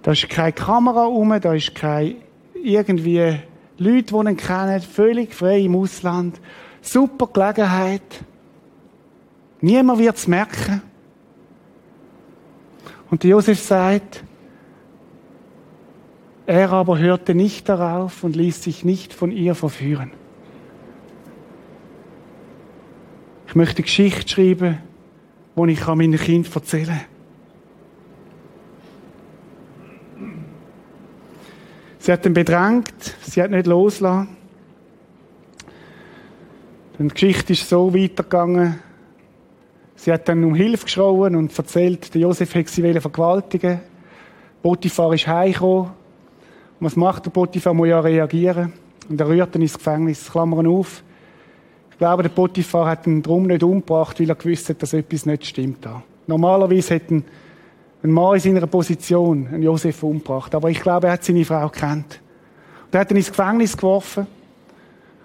Da 0.02 0.12
ist 0.12 0.28
keine 0.28 0.52
Kamera 0.52 1.04
rum, 1.04 1.38
da 1.40 1.54
ist 1.54 1.74
keine 1.74 2.16
irgendwie 2.54 3.38
Leute, 3.78 4.14
die 4.14 4.28
ihn 4.28 4.36
kennen, 4.36 4.80
völlig 4.82 5.34
frei 5.34 5.60
im 5.60 5.76
Ausland. 5.76 6.40
Super 6.82 7.28
Gelegenheit. 7.32 8.24
Niemand 9.60 9.98
wird 9.98 10.16
es 10.16 10.26
merken. 10.26 10.82
Und 13.10 13.24
Josef 13.24 13.60
sagt, 13.60 14.24
er 16.46 16.72
aber 16.72 16.98
hörte 16.98 17.34
nicht 17.34 17.68
darauf 17.68 18.22
und 18.22 18.36
ließ 18.36 18.62
sich 18.62 18.84
nicht 18.84 19.14
von 19.14 19.30
ihr 19.30 19.54
verführen. 19.54 20.10
Ich 23.46 23.54
möchte 23.54 23.82
Geschichte 23.82 24.28
schreiben, 24.28 24.78
die 25.56 25.72
ich 25.72 25.86
meinen 25.86 26.18
Kind 26.18 26.54
erzählen 26.54 26.86
kann. 26.86 27.00
Sie 31.98 32.12
hat 32.12 32.26
ihn 32.26 32.34
bedrängt, 32.34 33.16
sie 33.22 33.40
hat 33.40 33.50
nicht 33.50 33.66
losgelassen. 33.66 34.36
Die 36.98 37.08
Geschichte 37.08 37.54
ist 37.54 37.66
so 37.68 37.94
weitergegangen. 37.94 38.78
Sie 39.96 40.12
hat 40.12 40.28
dann 40.28 40.44
um 40.44 40.54
Hilfe 40.54 40.84
geschrien 40.84 41.34
und 41.34 41.56
erzählt, 41.56 42.12
der 42.12 42.20
Josef 42.20 42.54
hätte 42.54 42.70
sie 42.70 43.00
vergewaltigen 43.00 43.80
Potiphar 44.62 45.12
ist 45.14 45.26
heimgekommen. 45.26 46.03
Was 46.80 46.96
macht 46.96 47.26
der 47.26 47.30
Potiphar? 47.30 47.74
Muss 47.74 47.88
ja 47.88 48.00
reagieren. 48.00 48.72
Und 49.08 49.20
er 49.20 49.28
rührt 49.28 49.54
ihn 49.54 49.62
ins 49.62 49.74
Gefängnis. 49.74 50.30
Klammern 50.30 50.66
auf. 50.66 51.02
Ich 51.90 51.98
glaube, 51.98 52.22
der 52.24 52.30
Potiphar 52.30 52.86
hat 52.86 53.06
ihn 53.06 53.22
darum 53.22 53.46
nicht 53.46 53.62
umgebracht, 53.62 54.18
weil 54.18 54.28
er 54.28 54.34
gewusst 54.34 54.68
hat, 54.68 54.82
dass 54.82 54.92
etwas 54.92 55.26
nicht 55.26 55.46
stimmt 55.46 55.84
da. 55.86 56.02
Normalerweise 56.26 56.94
hätten 56.94 57.24
ein 58.02 58.10
Mann 58.10 58.34
in 58.34 58.40
seiner 58.40 58.66
Position, 58.66 59.46
einen 59.46 59.62
Josef 59.62 60.02
umgebracht. 60.02 60.54
Aber 60.54 60.68
ich 60.70 60.80
glaube, 60.80 61.06
er 61.06 61.14
hat 61.14 61.24
seine 61.24 61.44
Frau 61.44 61.68
gekannt. 61.68 62.20
Und 62.86 62.94
er 62.94 63.00
hat 63.00 63.10
ihn 63.10 63.16
ins 63.16 63.28
Gefängnis 63.28 63.76
geworfen. 63.76 64.26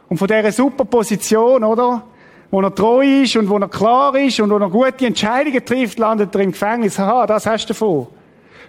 Und 0.08 0.18
von 0.18 0.28
dieser 0.28 0.52
super 0.52 0.86
Position, 0.86 1.64
oder? 1.64 2.04
Wo 2.52 2.62
er 2.62 2.74
treu 2.74 3.22
ist 3.24 3.36
und 3.36 3.50
wo 3.50 3.58
er 3.58 3.68
klar 3.68 4.16
ist 4.16 4.40
und 4.40 4.50
wo 4.50 4.58
er 4.58 4.70
gute 4.70 5.06
Entscheidungen 5.06 5.64
trifft, 5.64 6.00
landet 6.00 6.34
er 6.34 6.42
im 6.42 6.52
Gefängnis. 6.52 7.00
Aha, 7.00 7.28
das 7.28 7.46
hast 7.46 7.66
du 7.66 7.74
davon. 7.74 8.08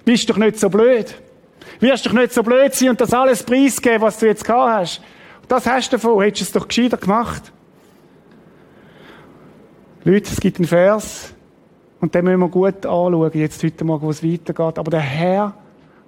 Bist 0.05 0.29
doch 0.29 0.37
nicht 0.37 0.59
so 0.59 0.69
blöd. 0.69 1.15
Wirst 1.79 2.07
doch 2.07 2.13
nicht 2.13 2.33
so 2.33 2.43
blöd 2.43 2.75
sein 2.75 2.91
und 2.91 3.01
das 3.01 3.13
alles 3.13 3.43
preisgeben, 3.43 4.03
was 4.03 4.19
du 4.19 4.27
jetzt 4.27 4.45
gehabt 4.45 4.81
hast. 4.81 5.03
Das 5.49 5.67
hast 5.67 5.93
du 5.93 5.97
davon. 5.97 6.23
Hättest 6.23 6.41
du 6.41 6.45
es 6.59 6.63
doch 6.63 6.69
gescheiter 6.69 6.97
gemacht. 6.97 7.53
Leute, 10.05 10.31
es 10.33 10.41
gibt 10.41 10.59
einen 10.59 10.67
Vers, 10.67 11.35
und 12.01 12.15
den 12.15 12.25
müssen 12.25 12.41
wir 12.41 12.49
gut 12.49 12.87
anschauen, 12.87 13.31
jetzt 13.35 13.63
heute 13.63 13.85
Morgen, 13.85 14.07
wo 14.07 14.11
es 14.11 14.25
weitergeht. 14.25 14.79
Aber 14.79 14.91
der 14.91 15.01
Herr 15.01 15.55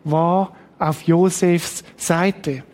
war 0.04 0.56
auf 0.78 1.02
Josefs 1.02 1.84
Seite. 1.96 2.64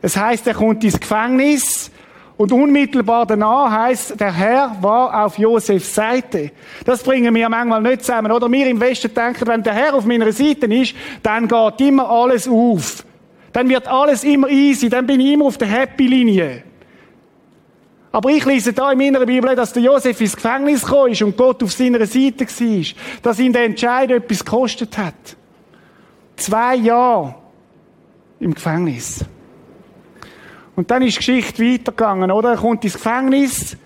Es 0.00 0.16
heißt, 0.16 0.46
er 0.46 0.54
kommt 0.54 0.82
ins 0.82 0.98
Gefängnis 0.98 1.90
und 2.36 2.52
unmittelbar 2.52 3.26
danach 3.26 3.70
heißt, 3.70 4.18
der 4.18 4.32
Herr 4.32 4.76
war 4.80 5.24
auf 5.24 5.38
Josefs 5.38 5.94
Seite. 5.94 6.50
Das 6.84 7.02
bringen 7.02 7.32
wir 7.34 7.48
manchmal 7.48 7.80
nicht 7.80 8.04
zusammen, 8.04 8.32
oder? 8.32 8.50
Wir 8.50 8.66
im 8.66 8.80
Westen 8.80 9.14
denken, 9.14 9.46
wenn 9.46 9.62
der 9.62 9.72
Herr 9.72 9.94
auf 9.94 10.04
meiner 10.04 10.32
Seite 10.32 10.66
ist, 10.66 10.94
dann 11.22 11.46
geht 11.46 11.80
immer 11.80 12.10
alles 12.10 12.48
auf. 12.48 13.04
Dann 13.52 13.68
wird 13.68 13.86
alles 13.86 14.24
immer 14.24 14.48
easy, 14.48 14.88
dann 14.88 15.06
bin 15.06 15.20
ich 15.20 15.32
immer 15.32 15.44
auf 15.44 15.58
der 15.58 15.68
Happy-Linie. 15.68 16.64
Aber 18.10 18.30
ich 18.30 18.44
lese 18.44 18.72
da 18.72 18.92
in 18.92 18.98
meiner 18.98 19.24
Bibel, 19.26 19.54
dass 19.54 19.72
der 19.72 19.82
Josef 19.82 20.20
ins 20.20 20.34
Gefängnis 20.34 20.84
gekommen 20.84 21.12
ist 21.12 21.22
und 21.22 21.36
Gott 21.36 21.62
auf 21.62 21.72
seiner 21.72 22.04
Seite 22.06 22.46
war. 22.46 22.84
Dass 23.22 23.38
ihn 23.38 23.52
der 23.52 23.64
Entscheid 23.64 24.10
etwas 24.10 24.44
gekostet 24.44 24.96
hat. 24.98 25.36
Zwei 26.36 26.76
Jahre 26.76 27.34
im 28.38 28.54
Gefängnis. 28.54 29.24
Und 30.76 30.90
dann 30.90 31.02
ist 31.02 31.14
die 31.14 31.18
Geschichte 31.18 31.62
weitergegangen, 31.62 32.30
oder? 32.30 32.50
Er 32.50 32.56
kommt 32.56 32.84
ins 32.84 32.94
Gefängnis 32.94 33.76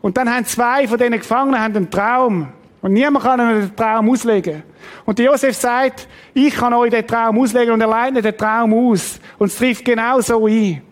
und 0.00 0.16
dann 0.16 0.32
haben 0.32 0.44
zwei 0.44 0.88
von 0.88 0.98
diesen 0.98 1.12
Gefangenen 1.12 1.60
einen 1.60 1.90
Traum. 1.90 2.48
Und 2.80 2.92
niemand 2.92 3.24
kann 3.24 3.40
ihnen 3.40 3.60
den 3.60 3.76
Traum 3.76 4.10
auslegen. 4.10 4.64
Und 5.04 5.18
Josef 5.18 5.56
sagt, 5.56 6.08
ich 6.34 6.54
kann 6.54 6.74
euch 6.74 6.90
den 6.90 7.06
Traum 7.06 7.38
auslegen 7.38 7.74
und 7.74 7.80
er 7.80 7.86
leitet 7.86 8.24
den 8.24 8.36
Traum 8.36 8.74
aus. 8.74 9.20
Und 9.38 9.46
es 9.46 9.56
trifft 9.56 9.84
genau 9.84 10.20
so 10.20 10.46
ein. 10.46 10.82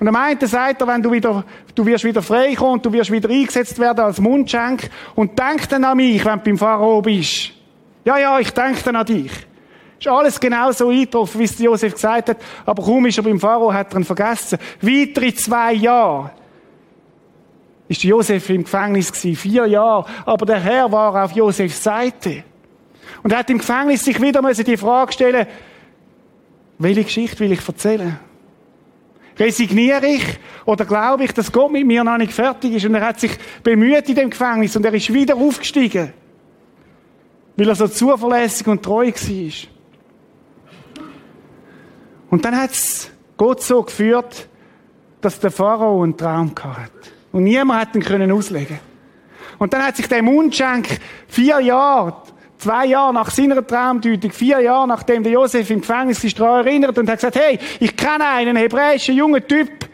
Und 0.00 0.08
am 0.08 0.16
einen 0.16 0.40
sagt 0.46 0.80
er, 0.80 0.86
wenn 0.86 1.02
du 1.02 1.12
wieder, 1.12 1.44
du 1.74 1.86
wirst 1.86 2.04
wieder 2.04 2.22
frei 2.22 2.54
kommen 2.54 2.82
du 2.82 2.92
wirst 2.92 3.10
wieder 3.10 3.28
eingesetzt 3.28 3.78
werden 3.78 4.00
als 4.00 4.20
Mundschenk 4.20 4.90
und 5.14 5.38
denk 5.38 5.68
dann 5.68 5.84
an 5.84 5.96
mich, 5.96 6.24
wenn 6.24 6.38
du 6.38 6.44
beim 6.44 6.58
Pharao 6.58 7.00
bist. 7.00 7.52
Ja, 8.04 8.18
ja, 8.18 8.38
ich 8.38 8.50
denke 8.50 8.82
dann 8.84 8.96
an 8.96 9.06
dich. 9.06 9.30
Ist 10.04 10.10
alles 10.10 10.38
genau 10.38 10.70
so 10.70 10.90
eingetroffen, 10.90 11.40
wie 11.40 11.44
es 11.44 11.58
Josef 11.58 11.94
gesagt 11.94 12.28
hat. 12.28 12.36
Aber 12.66 12.82
kaum 12.82 13.06
ist 13.06 13.16
er 13.16 13.24
beim 13.24 13.40
Pharao, 13.40 13.72
hat 13.72 13.90
er 13.94 14.00
ihn 14.00 14.04
vergessen. 14.04 14.58
Weitere 14.82 15.34
zwei 15.34 15.72
Jahre 15.72 16.30
ist 17.88 18.02
Josef 18.02 18.50
im 18.50 18.64
Gefängnis 18.64 19.10
gewesen. 19.10 19.34
Vier 19.34 19.64
Jahre. 19.64 20.04
Aber 20.26 20.44
der 20.44 20.60
Herr 20.60 20.92
war 20.92 21.24
auf 21.24 21.32
Josefs 21.32 21.82
Seite. 21.82 22.44
Und 23.22 23.34
hat 23.34 23.48
im 23.48 23.56
Gefängnis 23.56 24.04
sich 24.04 24.20
wieder 24.20 24.42
die 24.42 24.76
Frage 24.76 25.10
stellen, 25.10 25.46
welche 26.78 27.04
Geschichte 27.04 27.40
will 27.40 27.52
ich 27.52 27.66
erzählen? 27.66 28.18
Resigniere 29.38 30.06
ich 30.06 30.38
oder 30.66 30.84
glaube 30.84 31.24
ich, 31.24 31.32
dass 31.32 31.50
Gott 31.50 31.72
mit 31.72 31.86
mir 31.86 32.04
noch 32.04 32.18
nicht 32.18 32.32
fertig 32.32 32.74
ist? 32.74 32.84
Und 32.84 32.94
er 32.94 33.06
hat 33.06 33.20
sich 33.20 33.32
bemüht 33.62 34.06
in 34.10 34.16
dem 34.16 34.28
Gefängnis 34.28 34.76
und 34.76 34.84
er 34.84 34.92
ist 34.92 35.14
wieder 35.14 35.34
aufgestiegen, 35.34 36.12
weil 37.56 37.68
er 37.70 37.74
so 37.74 37.88
zuverlässig 37.88 38.66
und 38.66 38.82
treu 38.82 39.06
war. 39.06 39.73
Und 42.34 42.44
dann 42.44 42.60
hat 42.60 42.72
es 42.72 43.12
Gott 43.36 43.62
so 43.62 43.80
geführt, 43.84 44.48
dass 45.20 45.38
der 45.38 45.52
Pharao 45.52 46.02
einen 46.02 46.16
Traum 46.16 46.52
hatte. 46.60 46.90
Und 47.30 47.44
niemand 47.44 47.80
hat 47.80 47.94
ihn 47.94 48.02
können 48.02 48.32
auslegen. 48.32 48.80
Und 49.58 49.72
dann 49.72 49.84
hat 49.84 49.94
sich 49.94 50.08
der 50.08 50.20
Mundschenk 50.20 50.98
vier 51.28 51.60
Jahre 51.60 52.16
zwei 52.58 52.86
Jahre 52.86 53.14
nach 53.14 53.30
seiner 53.30 53.64
Traumdeutung, 53.64 54.32
vier 54.32 54.58
Jahre 54.58 54.88
nachdem 54.88 55.22
der 55.22 55.30
Josef 55.30 55.70
im 55.70 55.80
Gefängnis 55.82 56.24
ist, 56.24 56.40
daran 56.40 56.66
erinnert 56.66 56.98
und 56.98 57.08
hat 57.08 57.18
gesagt, 57.18 57.36
hey, 57.36 57.56
ich 57.78 57.96
kenne 57.96 58.26
einen 58.26 58.56
hebräischen 58.56 59.14
jungen 59.14 59.46
Typ, 59.46 59.88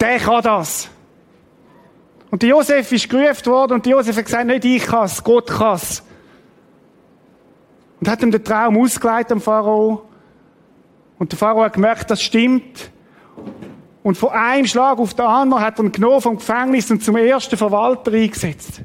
der 0.00 0.18
kann 0.18 0.42
das. 0.42 0.88
Und 2.32 2.42
der 2.42 2.48
Josef 2.48 2.90
ist 2.90 3.08
gerufen 3.08 3.46
worden 3.46 3.74
und 3.74 3.86
der 3.86 3.92
Josef 3.92 4.16
hat 4.16 4.24
gesagt, 4.24 4.46
nicht 4.46 4.64
ich 4.64 4.86
kann's, 4.86 5.22
Gott 5.22 5.46
kann's. 5.46 6.02
Und 8.00 8.08
hat 8.08 8.20
ihm 8.24 8.32
den 8.32 8.42
Traum 8.42 8.76
ausgeleitet 8.76 9.30
am 9.30 9.40
Pharao. 9.40 10.09
Und 11.20 11.32
der 11.32 11.38
Pharao 11.38 11.62
hat 11.62 11.74
gemerkt, 11.74 12.10
das 12.10 12.22
stimmt. 12.22 12.90
Und 14.02 14.16
von 14.16 14.30
einem 14.30 14.66
Schlag 14.66 14.98
auf 14.98 15.12
den 15.12 15.26
anderen 15.26 15.62
hat 15.62 15.78
er 15.78 15.84
ihn 15.84 15.92
genommen 15.92 16.22
vom 16.22 16.36
Gefängnis 16.36 16.90
und 16.90 17.04
zum 17.04 17.14
ersten 17.14 17.58
Verwalter 17.58 18.10
eingesetzt. 18.10 18.80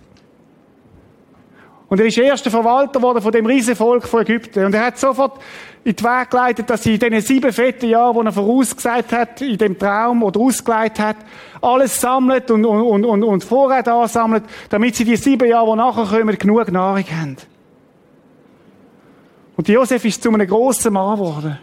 Und 1.87 2.01
er 2.01 2.07
ist 2.07 2.17
erster 2.17 2.51
Verwalter 2.51 2.99
geworden 2.99 3.21
von 3.21 3.31
dem 3.31 3.45
Riesenvolk 3.45 4.05
von 4.05 4.23
Ägypten. 4.23 4.65
Und 4.65 4.75
er 4.75 4.87
hat 4.87 4.99
sofort 4.99 5.39
in 5.85 5.95
die 5.95 6.03
Weg 6.03 6.29
geleitet, 6.29 6.69
dass 6.69 6.83
sie 6.83 6.95
in 6.95 6.99
diesen 6.99 7.21
sieben 7.21 7.53
fetten 7.53 7.87
Jahren, 7.87 8.19
die 8.19 8.25
er 8.25 8.33
vorausgesagt 8.33 9.13
hat, 9.13 9.41
in 9.41 9.57
dem 9.57 9.79
Traum 9.79 10.21
oder 10.21 10.37
ausgeleitet 10.41 10.99
hat, 10.99 11.17
alles 11.61 12.01
sammelt 12.01 12.51
und, 12.51 12.65
und, 12.65 13.05
und, 13.05 13.23
und 13.23 13.43
Vorräte 13.45 13.93
ansammelt, 13.93 14.43
damit 14.67 14.97
sie 14.97 15.05
die 15.05 15.15
sieben 15.15 15.47
Jahre, 15.47 15.71
die 15.71 15.77
nachher 15.77 16.19
kommen, 16.19 16.37
genug 16.37 16.69
Nahrung 16.69 17.05
haben. 17.17 17.37
Und 19.55 19.69
Josef 19.69 20.03
ist 20.03 20.21
zu 20.21 20.33
einem 20.33 20.45
grossen 20.45 20.91
Mann 20.91 21.17
geworden. 21.17 21.59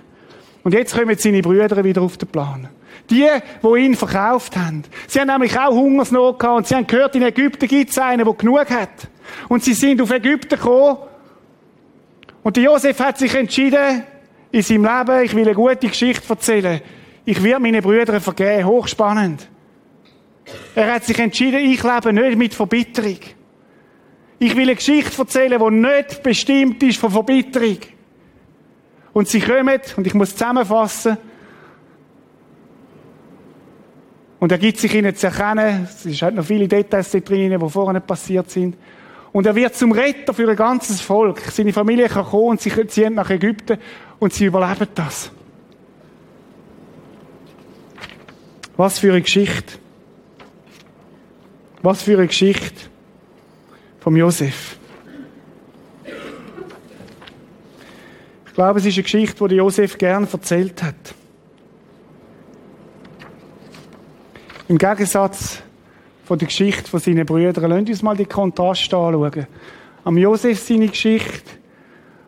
Und 0.62 0.74
jetzt 0.74 0.94
kommen 0.96 1.16
seine 1.18 1.42
Brüder 1.42 1.82
wieder 1.82 2.02
auf 2.02 2.16
den 2.16 2.28
Plan. 2.28 2.68
Die, 3.10 3.26
die 3.62 3.78
ihn 3.78 3.96
verkauft 3.96 4.56
haben. 4.56 4.84
Sie 5.08 5.18
haben 5.18 5.28
nämlich 5.28 5.58
auch 5.58 5.72
Hungersnot 5.72 6.38
gehabt 6.38 6.56
und 6.58 6.66
sie 6.66 6.74
haben 6.74 6.86
gehört, 6.86 7.16
in 7.16 7.22
Ägypten 7.22 7.66
gibt 7.66 7.90
es 7.90 7.98
einen, 7.98 8.24
der 8.24 8.34
genug 8.34 8.70
hat. 8.70 9.08
Und 9.48 9.64
sie 9.64 9.74
sind 9.74 10.00
auf 10.00 10.10
Ägypten 10.10 10.56
gekommen. 10.56 10.98
Und 12.42 12.56
der 12.56 12.64
Josef 12.64 12.98
hat 13.00 13.18
sich 13.18 13.34
entschieden, 13.34 14.04
in 14.52 14.62
seinem 14.62 14.84
Leben, 14.84 15.24
ich 15.24 15.34
will 15.34 15.44
eine 15.44 15.54
gute 15.54 15.88
Geschichte 15.88 16.28
erzählen. 16.28 16.80
Ich 17.24 17.42
werde 17.42 17.62
meine 17.62 17.80
Brüder 17.80 18.20
vergeben. 18.20 18.66
Hochspannend. 18.66 19.48
Er 20.74 20.94
hat 20.94 21.04
sich 21.04 21.18
entschieden, 21.18 21.60
ich 21.60 21.82
lebe 21.82 22.12
nicht 22.12 22.36
mit 22.36 22.54
Verbitterung. 22.54 23.18
Ich 24.38 24.56
will 24.56 24.64
eine 24.64 24.74
Geschichte 24.74 25.18
erzählen, 25.18 25.60
die 25.60 25.70
nicht 25.70 26.22
bestimmt 26.22 26.82
ist 26.82 26.98
von 26.98 27.10
Verbitterung. 27.10 27.78
Und 29.12 29.28
sie 29.28 29.40
kommen, 29.40 29.80
und 29.96 30.06
ich 30.06 30.14
muss 30.14 30.32
zusammenfassen, 30.32 31.18
und 34.42 34.50
er 34.50 34.58
gibt 34.58 34.78
sich 34.78 34.92
ihnen 34.92 35.14
zu 35.14 35.28
erkennen, 35.28 35.84
es 35.84 36.02
sind 36.02 36.20
halt 36.20 36.34
noch 36.34 36.44
viele 36.44 36.66
Details 36.66 37.12
da 37.12 37.20
drin, 37.20 37.56
die 37.60 37.70
vorher 37.70 37.92
nicht 37.92 38.06
passiert 38.08 38.50
sind. 38.50 38.76
Und 39.30 39.46
er 39.46 39.54
wird 39.54 39.76
zum 39.76 39.92
Retter 39.92 40.34
für 40.34 40.50
ein 40.50 40.56
ganzes 40.56 41.00
Volk. 41.00 41.40
Seine 41.40 41.72
Familie 41.72 42.08
kann 42.08 42.24
kommen 42.24 42.50
und 42.50 42.60
sie 42.60 42.86
ziehen 42.88 43.14
nach 43.14 43.30
Ägypten 43.30 43.78
und 44.18 44.32
sie 44.32 44.46
überleben 44.46 44.88
das. 44.96 45.30
Was 48.76 48.98
für 48.98 49.12
eine 49.12 49.22
Geschichte. 49.22 49.74
Was 51.82 52.02
für 52.02 52.18
eine 52.18 52.26
Geschichte 52.26 52.90
vom 54.00 54.16
Josef. 54.16 54.76
Ich 58.52 58.56
glaube, 58.56 58.80
es 58.80 58.84
ist 58.84 58.96
eine 58.96 59.04
Geschichte, 59.04 59.48
die 59.48 59.54
Josef 59.54 59.96
gern 59.96 60.28
erzählt 60.30 60.82
hat. 60.82 61.14
Im 64.68 64.76
Gegensatz 64.76 65.62
von 66.26 66.38
der 66.38 66.48
Geschichte 66.48 66.90
von 66.90 67.00
seinen 67.00 67.24
Brüdern. 67.24 67.70
Lasst 67.70 67.88
uns 67.88 68.02
mal 68.02 68.14
die 68.14 68.26
Kontraste 68.26 68.94
anschauen. 68.94 69.46
Am 70.04 70.18
Josef 70.18 70.60
seine 70.60 70.88
Geschichte 70.88 71.50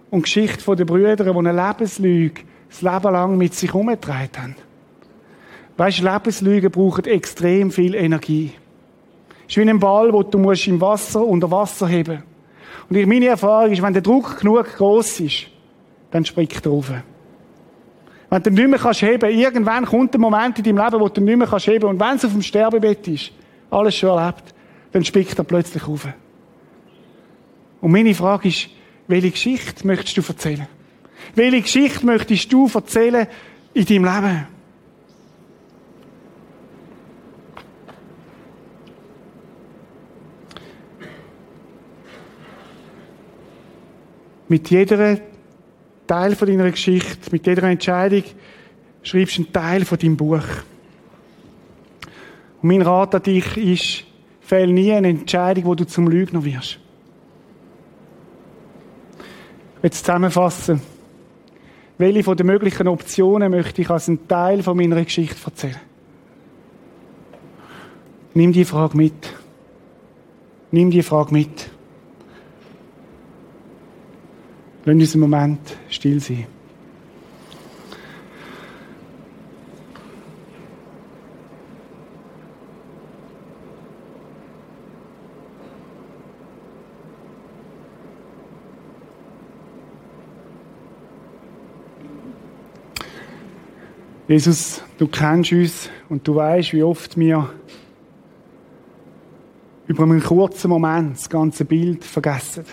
und 0.09 0.21
die 0.21 0.23
Geschichte 0.23 0.75
der 0.75 0.87
Brüder, 0.87 1.15
die 1.15 1.31
eine 1.31 1.53
Lebenslüge 1.53 2.41
das 2.71 2.81
Leben 2.81 3.13
lang 3.13 3.37
mit 3.37 3.55
sich 3.55 3.69
herumgetragen 3.69 4.31
haben. 4.39 4.57
Weißt 5.77 6.01
Lebenslügen 6.01 6.71
brauchen 6.71 7.05
extrem 7.05 7.71
viel 7.71 7.95
Energie. 7.95 8.53
Es 9.47 9.59
ist 9.59 9.63
wie 9.63 9.69
ein 9.69 9.79
Ball, 9.79 10.11
wo 10.11 10.23
du 10.23 10.39
musst 10.39 10.67
im 10.69 10.81
Wasser 10.81 11.23
unter 11.23 11.51
Wasser 11.51 11.87
heben. 11.87 12.23
Und 12.89 13.07
meine 13.07 13.27
Erfahrung 13.27 13.73
ist, 13.73 13.83
wenn 13.83 13.93
der 13.93 14.01
Druck 14.01 14.39
genug 14.41 14.75
groß 14.75 15.21
ist, 15.21 15.54
dann 16.15 16.25
springt 16.25 16.65
er 16.65 16.71
rauf. 16.71 16.93
Wenn 18.31 18.43
du 18.45 18.51
nicht 18.51 18.69
mehr 18.69 18.79
kannst 18.79 19.03
heben, 19.03 19.37
irgendwann 19.37 19.85
kommt 19.85 20.15
ein 20.15 20.21
Moment 20.21 20.57
in 20.59 20.63
deinem 20.63 20.85
Leben, 20.85 21.01
wo 21.01 21.09
du 21.09 21.21
nicht 21.21 21.37
mehr 21.37 21.49
kannst 21.49 21.67
heben. 21.67 21.87
Und 21.87 21.99
wenn 21.99 22.15
es 22.15 22.25
auf 22.25 22.31
dem 22.31 22.41
Sterbebett 22.41 23.09
ist, 23.09 23.33
alles 23.69 23.97
schon 23.97 24.17
erlebt, 24.17 24.55
dann 24.93 25.05
springt 25.05 25.37
er 25.37 25.43
plötzlich 25.43 25.89
rauf. 25.89 26.07
Und 27.81 27.91
meine 27.91 28.15
Frage 28.15 28.47
ist, 28.47 28.69
welche 29.09 29.33
Geschichte 29.33 29.85
möchtest 29.85 30.17
du 30.17 30.23
erzählen? 30.29 30.69
Welche 31.35 31.63
Geschichte 31.63 32.07
möchtest 32.07 32.53
du 32.53 32.71
erzählen 32.73 33.27
in 33.73 33.85
deinem 33.85 34.05
Leben? 34.05 34.47
Mit 44.47 44.71
jeder 44.71 45.19
Teil 46.07 46.37
von 46.37 46.49
deiner 46.49 46.71
Geschichte, 46.71 47.31
mit 47.31 47.47
jeder 47.47 47.65
Entscheidung 47.65 48.25
schreibst 49.03 49.39
du 49.39 49.43
einen 49.43 49.53
Teil 49.53 49.85
von 49.85 49.99
deinem 49.99 50.17
Buch. 50.17 50.43
Und 52.63 52.69
mein 52.69 52.83
Rat 52.83 53.15
an 53.15 53.23
dich 53.23 53.57
ist, 53.57 54.05
fehl 54.41 54.67
nie 54.69 54.93
eine 54.93 55.09
Entscheidung, 55.09 55.65
wo 55.65 55.75
du 55.75 55.87
zum 55.87 56.09
Lügner 56.09 56.45
wirst. 56.45 56.79
Jetzt 59.83 60.05
zusammenfassen. 60.05 60.81
Welche 61.99 62.25
von 62.25 62.37
den 62.37 62.47
möglichen 62.47 62.89
Optionen 62.89 63.51
möchte 63.51 63.83
ich 63.83 63.91
als 63.91 64.09
einen 64.09 64.27
Teil 64.27 64.63
von 64.63 64.77
meiner 64.77 65.05
Geschichte 65.05 65.37
erzählen? 65.45 65.81
Nimm 68.33 68.53
die 68.53 68.65
Frage 68.65 68.97
mit. 68.97 69.33
Nimm 70.71 70.91
die 70.91 71.03
Frage 71.03 71.33
mit. 71.33 71.71
Lass 74.87 74.95
uns 74.95 75.15
einen 75.15 75.21
Moment 75.23 75.77
still 75.89 76.21
sein. 76.21 76.47
Jesus, 94.29 94.83
du 94.99 95.07
kennst 95.07 95.53
uns 95.53 95.91
und 96.09 96.27
du 96.27 96.35
weißt, 96.35 96.73
wie 96.73 96.83
oft 96.83 97.17
wir 97.17 97.51
über 99.87 100.03
einen 100.03 100.23
kurzen 100.23 100.69
Moment 100.69 101.17
das 101.17 101.29
ganze 101.29 101.65
Bild 101.65 102.05
vergessen. 102.05 102.65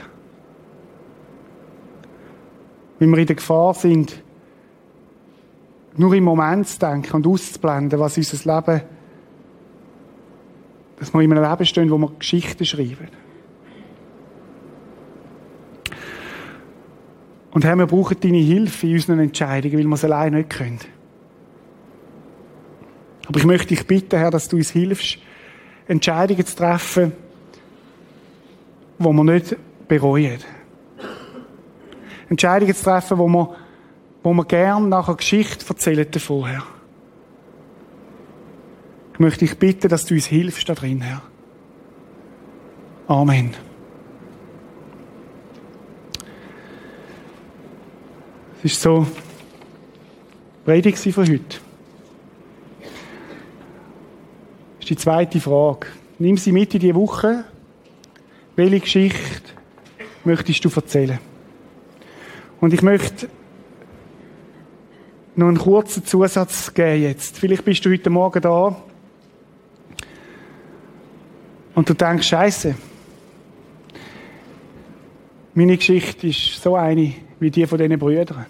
Wenn 3.01 3.09
wir 3.09 3.17
in 3.17 3.25
der 3.25 3.35
Gefahr 3.35 3.73
sind, 3.73 4.21
nur 5.97 6.13
im 6.13 6.23
Moment 6.23 6.67
zu 6.67 6.77
denken 6.77 7.11
und 7.13 7.25
auszublenden, 7.25 7.99
was 7.99 8.15
unser 8.15 8.55
Leben, 8.55 8.81
dass 10.99 11.11
wir 11.11 11.21
in 11.21 11.33
einem 11.33 11.43
Leben 11.43 11.65
stehen, 11.65 11.89
wo 11.89 11.97
wir 11.97 12.11
Geschichten 12.19 12.63
schreiben. 12.63 13.07
Und 17.49 17.65
Herr, 17.65 17.75
wir 17.75 17.87
brauchen 17.87 18.19
deine 18.19 18.37
Hilfe 18.37 18.85
in 18.85 18.93
unseren 18.93 19.19
Entscheidungen, 19.19 19.79
weil 19.79 19.87
wir 19.87 19.95
es 19.95 20.05
allein 20.05 20.33
nicht 20.33 20.51
können. 20.51 20.79
Aber 23.25 23.39
ich 23.39 23.45
möchte 23.45 23.69
dich 23.69 23.87
bitten, 23.87 24.19
Herr, 24.19 24.29
dass 24.29 24.47
du 24.47 24.57
uns 24.57 24.69
hilfst, 24.69 25.17
Entscheidungen 25.87 26.45
zu 26.45 26.55
treffen, 26.55 27.13
die 28.99 29.03
wir 29.03 29.23
nicht 29.23 29.55
bereuen. 29.87 30.60
Entscheidungen 32.31 32.73
zu 32.73 32.85
treffen, 32.85 33.17
wo 33.17 33.27
wir, 33.27 33.55
wo 34.23 34.33
wir 34.33 34.45
gern 34.45 34.87
nachher 34.87 35.15
Geschichte 35.15 35.65
erzählen 35.67 36.09
davon, 36.09 36.45
Herr. 36.45 36.63
Ich 39.13 39.19
möchte 39.19 39.39
dich 39.39 39.59
bitten, 39.59 39.89
dass 39.89 40.05
du 40.05 40.13
uns 40.13 40.27
hilfst 40.27 40.69
da 40.69 40.73
drin, 40.73 41.01
Herr. 41.01 41.21
Amen. 43.07 43.53
Es 48.59 48.71
ist 48.71 48.81
so 48.81 49.05
Predigt 50.63 50.99
von 50.99 51.27
heute. 51.27 51.57
Das 52.79 52.89
ist 54.79 54.89
die 54.89 54.95
zweite 54.95 55.41
Frage. 55.41 55.87
Nimm 56.17 56.37
sie 56.37 56.53
mit 56.53 56.73
in 56.75 56.79
die 56.79 56.95
Woche. 56.95 57.43
Welche 58.55 58.79
Geschichte 58.79 59.49
möchtest 60.23 60.63
du 60.63 60.69
erzählen? 60.73 61.19
Und 62.61 62.75
ich 62.75 62.83
möchte 62.83 63.27
noch 65.35 65.47
einen 65.47 65.57
kurzen 65.57 66.05
Zusatz 66.05 66.71
geben 66.75 67.01
jetzt. 67.01 67.39
Vielleicht 67.39 67.65
bist 67.65 67.83
du 67.83 67.89
heute 67.89 68.11
Morgen 68.11 68.39
da 68.39 68.75
und 71.73 71.89
du 71.89 71.95
denkst, 71.95 72.27
Scheiße. 72.27 72.75
Meine 75.55 75.75
Geschichte 75.75 76.27
ist 76.27 76.61
so 76.61 76.75
eine 76.75 77.15
wie 77.39 77.49
die 77.49 77.65
von 77.65 77.79
diesen 77.79 77.97
Brüdern. 77.97 78.45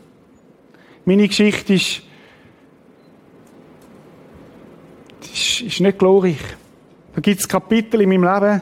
Meine 1.06 1.26
Geschichte 1.30 1.76
ist, 1.76 2.02
ist, 5.22 5.62
ist 5.62 5.80
nicht 5.80 5.98
glorreich. 5.98 6.42
Da 7.16 7.22
gibt 7.22 7.40
es 7.40 7.48
Kapitel 7.48 8.02
in 8.02 8.10
meinem 8.10 8.26
Leben, 8.26 8.62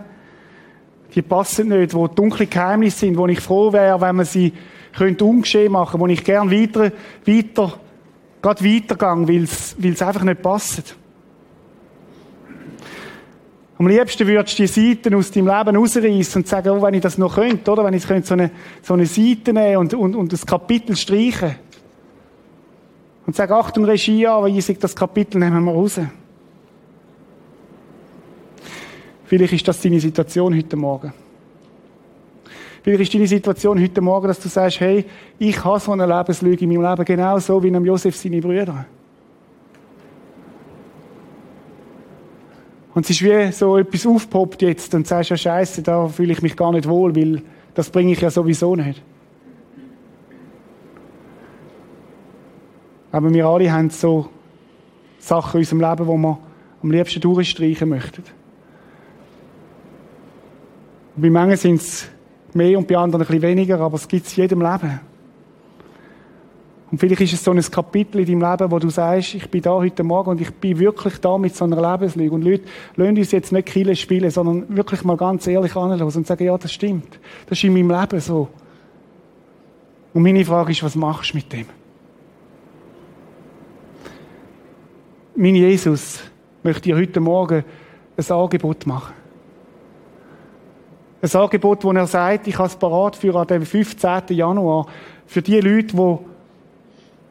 die 1.15 1.23
passen 1.23 1.69
nicht, 1.69 1.95
wo 1.95 2.07
dunkle 2.07 2.45
Geheimnisse 2.45 2.99
sind, 2.99 3.17
wo 3.17 3.25
ich 3.25 3.39
froh 3.39 3.73
wäre, 3.73 3.99
wenn 3.99 4.15
man 4.15 4.25
sie 4.27 4.53
könnte 4.97 5.25
ungeschehen 5.25 5.71
machen, 5.71 5.99
wo 5.99 6.07
ich 6.07 6.23
gern 6.23 6.51
weiter, 6.51 6.91
weiter, 7.25 7.73
gerade 8.41 8.63
weitergehe, 8.63 9.27
weil 9.77 9.93
es 9.93 10.01
einfach 10.01 10.23
nicht 10.23 10.41
passt. 10.41 10.95
Am 13.79 13.87
liebsten 13.87 14.27
würdest 14.27 14.59
du 14.59 14.63
die 14.63 14.67
Seiten 14.67 15.15
aus 15.15 15.31
deinem 15.31 15.47
Leben 15.47 15.77
rausreißen 15.77 16.41
und 16.41 16.47
sagen, 16.49 16.69
oh, 16.69 16.81
wenn 16.81 16.95
ich 16.95 17.01
das 17.01 17.17
noch 17.17 17.35
könnte, 17.35 17.71
oder? 17.71 17.85
Wenn 17.85 17.93
ich 17.93 18.03
so 18.03 18.33
eine, 18.33 18.51
so 18.81 18.93
eine 18.93 19.05
Seite 19.05 19.53
nehmen 19.53 19.77
und, 19.77 19.93
und, 19.93 20.15
und 20.15 20.33
das 20.33 20.45
Kapitel 20.45 20.97
streichen. 20.97 21.55
Und 23.25 23.37
sagen, 23.37 23.53
Achtung, 23.53 23.85
Regie, 23.85 24.27
aber 24.27 24.49
ich 24.49 24.79
das 24.79 24.93
Kapitel 24.93 25.39
nehmen 25.39 25.63
wir 25.63 25.71
raus. 25.71 25.97
Vielleicht 29.23 29.53
ist 29.53 29.67
das 29.69 29.79
deine 29.79 29.99
Situation 30.01 30.57
heute 30.57 30.75
Morgen. 30.75 31.13
Vielleicht 32.81 33.01
ist 33.01 33.13
deine 33.13 33.27
Situation 33.27 33.81
heute 33.81 34.01
Morgen, 34.01 34.27
dass 34.27 34.39
du 34.39 34.47
sagst, 34.47 34.79
hey, 34.79 35.05
ich 35.37 35.63
habe 35.63 35.79
so 35.79 35.91
eine 35.91 36.05
Lebenslüge 36.05 36.63
in 36.63 36.69
meinem 36.69 36.89
Leben, 36.89 37.05
genauso 37.05 37.61
wie 37.61 37.67
einem 37.67 37.85
Josef 37.85 38.15
seine 38.15 38.39
Brüder. 38.39 38.85
Und 42.93 43.03
es 43.03 43.11
ist 43.11 43.23
wie 43.23 43.51
so 43.51 43.77
etwas 43.77 44.05
aufpoppt 44.05 44.61
jetzt 44.61 44.93
und 44.93 45.07
sagst, 45.07 45.29
ja 45.29 45.37
Scheiße, 45.37 45.81
da 45.81 46.07
fühle 46.07 46.33
ich 46.33 46.41
mich 46.41 46.55
gar 46.55 46.71
nicht 46.71 46.87
wohl, 46.87 47.15
weil 47.15 47.41
das 47.73 47.89
bringe 47.89 48.13
ich 48.13 48.21
ja 48.21 48.29
sowieso 48.29 48.75
nicht. 48.75 49.01
Aber 53.11 53.33
wir 53.33 53.45
alle 53.45 53.71
haben 53.71 53.89
so 53.89 54.29
Sachen 55.19 55.57
in 55.57 55.59
unserem 55.59 55.81
Leben, 55.81 56.05
die 56.05 56.21
wir 56.21 56.37
am 56.83 56.91
liebsten 56.91 57.21
durchstreichen 57.21 57.89
möchten. 57.89 58.23
Und 61.15 61.21
bei 61.21 61.29
manchen 61.29 61.57
sind 61.57 61.81
es 61.81 62.09
mehr 62.55 62.77
und 62.77 62.87
bei 62.87 62.97
anderen 62.97 63.23
ein 63.23 63.27
bisschen 63.27 63.41
weniger, 63.41 63.79
aber 63.79 63.95
es 63.95 64.07
gibt 64.07 64.25
es 64.25 64.37
in 64.37 64.43
jedem 64.43 64.61
Leben. 64.61 64.99
Und 66.91 66.97
vielleicht 66.97 67.21
ist 67.21 67.33
es 67.33 67.43
so 67.43 67.51
ein 67.51 67.61
Kapitel 67.61 68.19
in 68.19 68.39
deinem 68.39 68.51
Leben, 68.51 68.71
wo 68.71 68.79
du 68.79 68.89
sagst, 68.89 69.35
ich 69.35 69.49
bin 69.49 69.61
da 69.61 69.71
heute 69.71 70.03
Morgen 70.03 70.31
und 70.31 70.41
ich 70.41 70.51
bin 70.51 70.79
wirklich 70.79 71.19
da 71.19 71.37
mit 71.37 71.55
so 71.55 71.65
einer 71.65 71.91
Lebenslüge. 71.91 72.33
Und 72.33 72.43
Leute, 72.43 72.63
lassen 72.95 73.17
uns 73.17 73.31
jetzt 73.31 73.51
nicht 73.51 73.67
Kille 73.67 73.95
spielen, 73.95 74.31
sondern 74.31 74.75
wirklich 74.75 75.03
mal 75.03 75.15
ganz 75.15 75.45
ehrlich 75.45 75.75
anhören 75.75 76.01
und 76.01 76.27
sagen, 76.27 76.43
ja, 76.43 76.57
das 76.57 76.71
stimmt. 76.71 77.19
Das 77.47 77.59
ist 77.59 77.63
in 77.63 77.73
meinem 77.73 77.91
Leben 77.91 78.19
so. 78.19 78.47
Und 80.13 80.23
meine 80.23 80.43
Frage 80.43 80.71
ist, 80.71 80.81
was 80.81 80.95
machst 80.95 81.33
du 81.33 81.37
mit 81.37 81.53
dem? 81.53 81.67
Mein 85.35 85.55
Jesus 85.55 86.19
möchte 86.63 86.81
dir 86.81 86.95
heute 86.95 87.19
Morgen 87.19 87.63
ein 88.17 88.31
Angebot 88.31 88.87
machen. 88.87 89.13
Ein 91.21 91.35
Angebot, 91.35 91.83
wo 91.83 91.91
er 91.91 92.07
sagt, 92.07 92.47
ich 92.47 92.57
habe 92.57 92.69
es 92.69 92.75
parat 92.75 93.15
für 93.15 93.35
an 93.35 93.47
dem 93.47 93.65
15. 93.65 94.23
Januar, 94.29 94.87
für 95.25 95.41
die 95.41 95.59
Leute, 95.59 95.95
die 95.95 96.17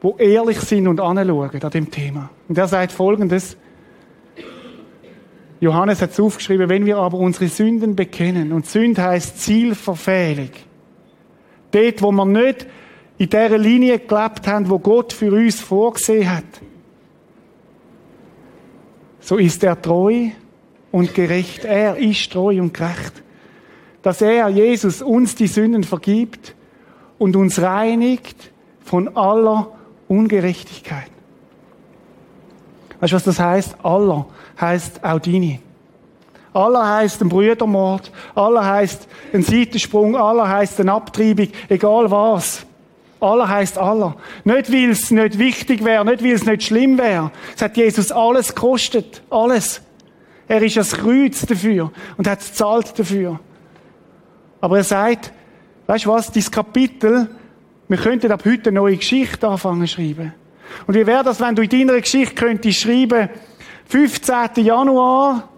wo 0.00 0.16
ehrlich 0.18 0.60
sind 0.60 0.86
und 0.86 1.00
anschauen 1.00 1.62
an 1.62 1.70
dem 1.70 1.90
Thema. 1.90 2.30
Und 2.48 2.56
er 2.56 2.68
sagt 2.68 2.92
Folgendes. 2.92 3.56
Johannes 5.60 6.00
hat 6.00 6.10
es 6.10 6.20
aufgeschrieben, 6.20 6.68
wenn 6.68 6.86
wir 6.86 6.98
aber 6.98 7.18
unsere 7.18 7.48
Sünden 7.48 7.96
bekennen, 7.96 8.52
und 8.52 8.66
Sünd 8.66 8.98
heißt 8.98 9.40
Zielverfehlung. 9.40 10.50
Dort, 11.72 12.00
wo 12.00 12.12
wir 12.12 12.24
nicht 12.24 12.66
in 13.18 13.28
der 13.30 13.58
Linie 13.58 13.98
gelebt 13.98 14.46
haben, 14.46 14.70
wo 14.70 14.78
Gott 14.78 15.12
für 15.12 15.32
uns 15.32 15.60
vorgesehen 15.60 16.30
hat, 16.30 16.44
so 19.18 19.36
ist 19.36 19.64
er 19.64 19.82
treu 19.82 20.28
und 20.92 21.12
gerecht. 21.12 21.64
Er 21.64 21.96
ist 21.96 22.32
treu 22.32 22.60
und 22.60 22.72
gerecht. 22.72 23.24
Dass 24.08 24.22
er, 24.22 24.48
Jesus, 24.48 25.02
uns 25.02 25.34
die 25.34 25.48
Sünden 25.48 25.84
vergibt 25.84 26.54
und 27.18 27.36
uns 27.36 27.60
reinigt 27.60 28.52
von 28.82 29.14
aller 29.14 29.70
Ungerechtigkeit. 30.08 31.10
Weißt 33.00 33.12
du, 33.12 33.16
was 33.16 33.24
das 33.24 33.38
heißt? 33.38 33.76
Allah 33.82 34.24
heißt 34.58 35.04
auch 35.04 35.18
deine. 35.18 35.58
Allah 36.54 36.96
heißt 36.96 37.20
ein 37.20 37.28
Brüdermord. 37.28 38.10
Allah 38.34 38.64
heißt 38.64 39.06
ein 39.34 39.42
Seitensprung. 39.42 40.16
Allah 40.16 40.48
heißt 40.48 40.80
eine 40.80 40.94
Abtreibung. 40.94 41.48
Egal 41.68 42.10
was. 42.10 42.64
Allah 43.20 43.46
heißt 43.46 43.76
Allah. 43.76 44.16
Nicht, 44.42 44.72
weil 44.72 44.88
es 44.88 45.10
nicht 45.10 45.38
wichtig 45.38 45.84
wäre, 45.84 46.06
nicht, 46.06 46.24
weil 46.24 46.32
es 46.32 46.46
nicht 46.46 46.62
schlimm 46.62 46.96
wäre. 46.96 47.30
Es 47.54 47.60
hat 47.60 47.76
Jesus 47.76 48.10
alles 48.10 48.54
gekostet. 48.54 49.20
Alles. 49.28 49.82
Er 50.48 50.62
ist 50.62 50.78
das 50.78 50.92
Kreuz 50.92 51.44
dafür 51.44 51.92
und 52.16 52.26
hat 52.26 52.40
es 52.40 52.54
zahlt 52.54 52.98
dafür. 52.98 53.38
Aber 54.60 54.78
er 54.78 54.84
sagt, 54.84 55.32
weißt 55.86 56.06
du 56.06 56.10
was, 56.10 56.30
dieses 56.30 56.50
Kapitel 56.50 57.28
wir 57.88 57.96
könnten 57.96 58.30
ab 58.30 58.44
heute 58.44 58.68
eine 58.68 58.80
neue 58.80 58.96
Geschichte 58.96 59.48
anfangen 59.48 59.86
zu 59.86 59.94
schreiben. 59.94 60.34
Und 60.86 60.94
wie 60.94 61.06
wäre 61.06 61.24
das, 61.24 61.40
wenn 61.40 61.54
du 61.54 61.62
in 61.62 61.70
deiner 61.70 61.98
Geschichte 62.00 62.34
könntest 62.34 62.80
schreiben, 62.80 63.30
15. 63.86 64.64
Januar, 64.64 65.48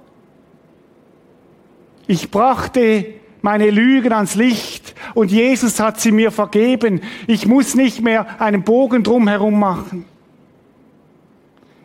ich 2.07 2.31
brachte 2.31 3.07
meine 3.43 3.71
Lügen 3.71 4.13
ans 4.13 4.37
Licht 4.37 4.95
und 5.15 5.33
Jesus 5.33 5.81
hat 5.81 6.01
sie 6.01 6.13
mir 6.13 6.31
vergeben. 6.31 7.01
Ich 7.27 7.47
muss 7.47 7.75
nicht 7.75 8.01
mehr 8.01 8.41
einen 8.41 8.63
Bogen 8.63 9.03
drum 9.03 9.27
herum 9.27 9.59
machen. 9.59 10.05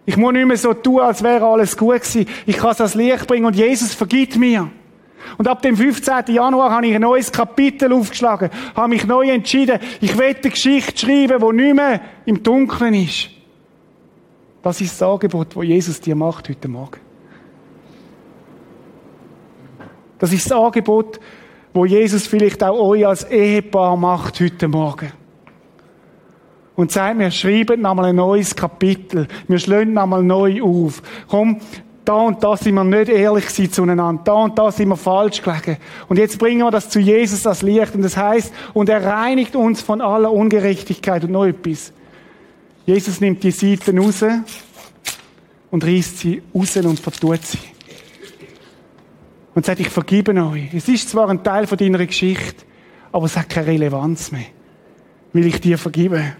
Ich 0.06 0.18
muss 0.18 0.34
nicht 0.34 0.46
mehr 0.46 0.58
so 0.58 0.76
tun, 0.76 1.00
als 1.00 1.24
wäre 1.24 1.46
alles 1.46 1.76
gut 1.76 2.02
gewesen. 2.02 2.28
Ich 2.46 2.58
kann 2.58 2.72
es 2.72 2.82
ans 2.82 2.94
Licht 2.94 3.26
bringen 3.26 3.46
und 3.46 3.56
Jesus 3.56 3.96
vergibt 3.96 4.36
mir. 4.36 4.70
Und 5.38 5.48
ab 5.48 5.62
dem 5.62 5.76
15. 5.76 6.34
Januar 6.34 6.72
habe 6.72 6.88
ich 6.88 6.96
ein 6.96 7.02
neues 7.02 7.32
Kapitel 7.32 7.92
aufgeschlagen, 7.94 8.50
habe 8.76 8.90
mich 8.90 9.06
neu 9.06 9.30
entschieden, 9.30 9.80
ich 10.02 10.18
will 10.18 10.36
eine 10.36 10.52
Geschichte 10.52 10.98
schreiben, 10.98 11.40
die 11.40 11.64
nicht 11.64 11.76
mehr 11.76 12.02
im 12.26 12.42
Dunkeln 12.42 12.94
ist. 12.94 13.30
Das 14.62 14.82
ist 14.82 15.00
das 15.00 15.08
Angebot, 15.08 15.56
das 15.56 15.64
Jesus 15.64 16.02
dir 16.02 16.16
macht 16.16 16.50
heute 16.50 16.68
Morgen. 16.68 17.00
Das 20.18 20.34
ist 20.34 20.50
das 20.50 20.58
Angebot, 20.58 21.20
wo 21.74 21.86
Jesus 21.86 22.26
vielleicht 22.26 22.64
auch 22.64 22.80
euch 22.80 23.06
als 23.06 23.30
Ehepaar 23.30 23.98
macht 23.98 24.40
heute 24.40 24.68
Morgen. 24.68 25.12
Und 26.76 26.92
sagt 26.92 27.18
mir, 27.18 27.32
schreibt 27.32 27.80
nochmal 27.80 28.06
ein 28.06 28.16
neues 28.16 28.56
Kapitel. 28.56 29.28
Wir 29.48 29.60
schlönen 29.60 29.94
nochmal 29.94 30.24
neu 30.24 30.62
auf. 30.62 31.02
Komm, 31.28 31.60
da 32.06 32.14
und 32.14 32.44
da 32.44 32.56
sind 32.56 32.76
wir 32.76 32.84
nicht 32.84 33.10
ehrlich 33.10 33.72
zueinander, 33.72 34.22
da 34.24 34.34
und 34.34 34.58
da 34.58 34.72
sind 34.72 34.90
wir 34.90 34.96
falsch 34.96 35.42
gelegen. 35.42 35.78
Und 36.08 36.18
jetzt 36.18 36.38
bringen 36.38 36.60
wir 36.60 36.72
das 36.72 36.90
zu 36.90 37.00
Jesus 37.00 37.46
als 37.46 37.62
Licht 37.62 37.96
und 37.96 38.04
das 38.04 38.16
heißt, 38.16 38.54
und 38.74 38.90
er 38.90 39.04
reinigt 39.04 39.56
uns 39.56 39.82
von 39.82 40.02
aller 40.02 40.32
Ungerechtigkeit 40.32 41.24
und 41.24 41.32
noch 41.32 41.46
etwas. 41.46 41.92
Jesus 42.86 43.20
nimmt 43.20 43.44
die 43.44 43.52
Seiten 43.52 43.98
raus 43.98 44.24
und 45.72 45.84
reißt 45.84 46.20
sie 46.20 46.42
raus 46.54 46.78
und 46.78 47.00
vertut 47.00 47.44
sie. 47.44 47.58
Und 49.56 49.66
sagt, 49.66 49.80
ich 49.80 49.90
vergebe 49.90 50.34
euch. 50.34 50.74
Es 50.74 50.88
ist 50.88 51.10
zwar 51.10 51.30
ein 51.30 51.44
Teil 51.44 51.66
von 51.66 51.78
deiner 51.78 52.06
Geschichte, 52.06 52.66
aber 53.12 53.26
es 53.26 53.38
hat 53.38 53.50
keine 53.50 53.68
Relevanz 53.68 54.32
mehr. 54.32 54.46
Will 55.34 55.48
ich 55.48 55.60
dir 55.60 55.78
vergeben? 55.78 56.34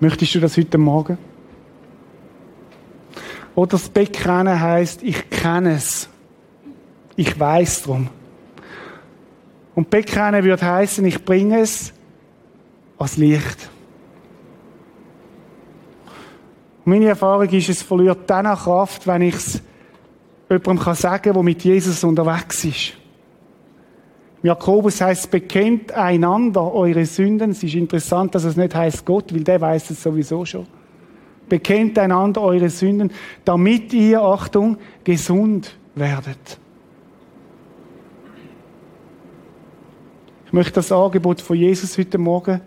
Möchtest 0.00 0.34
du 0.34 0.40
das 0.40 0.56
heute 0.56 0.78
Morgen? 0.78 1.18
Oder 3.54 3.72
das 3.72 3.88
Bekennen 3.88 4.60
heißt, 4.60 5.02
ich 5.02 5.28
kenne 5.28 5.74
es. 5.74 6.08
Ich 7.16 7.38
weiß 7.38 7.82
drum. 7.82 8.08
Und 9.74 9.90
Bekennen 9.90 10.44
würde 10.44 10.64
heißen, 10.64 11.04
ich 11.04 11.24
bringe 11.24 11.60
es 11.60 11.92
als 12.98 13.16
Licht. 13.16 13.70
Meine 16.84 17.06
Erfahrung 17.06 17.48
ist, 17.48 17.68
es 17.68 17.82
verliert 17.82 18.28
dann 18.28 18.46
Kraft, 18.56 19.06
wenn 19.06 19.22
ich 19.22 19.36
es 19.36 19.62
jemandem 20.48 20.94
sagen 20.94 21.22
kann, 21.22 21.34
der 21.34 21.42
mit 21.42 21.62
Jesus 21.62 22.02
unterwegs 22.02 22.64
ist. 22.64 22.94
Jakobus 24.42 25.00
heißt, 25.00 25.30
bekennt 25.30 25.92
einander 25.92 26.72
eure 26.74 27.06
Sünden. 27.06 27.52
Es 27.52 27.62
ist 27.62 27.74
interessant, 27.74 28.34
dass 28.34 28.42
es 28.42 28.56
nicht 28.56 28.74
heißt 28.74 29.04
Gott, 29.04 29.32
weil 29.32 29.44
der 29.44 29.60
weiß 29.60 29.90
es 29.90 30.02
sowieso 30.02 30.44
schon 30.44 30.66
bekennt 31.52 31.98
einander 31.98 32.40
eure 32.40 32.70
Sünden, 32.70 33.12
damit 33.44 33.92
ihr, 33.92 34.22
Achtung, 34.22 34.78
gesund 35.04 35.76
werdet. 35.94 36.58
Ich 40.46 40.52
möchte 40.54 40.72
das 40.72 40.90
Angebot 40.90 41.42
von 41.42 41.54
Jesus 41.54 41.98
heute 41.98 42.16
Morgen 42.16 42.62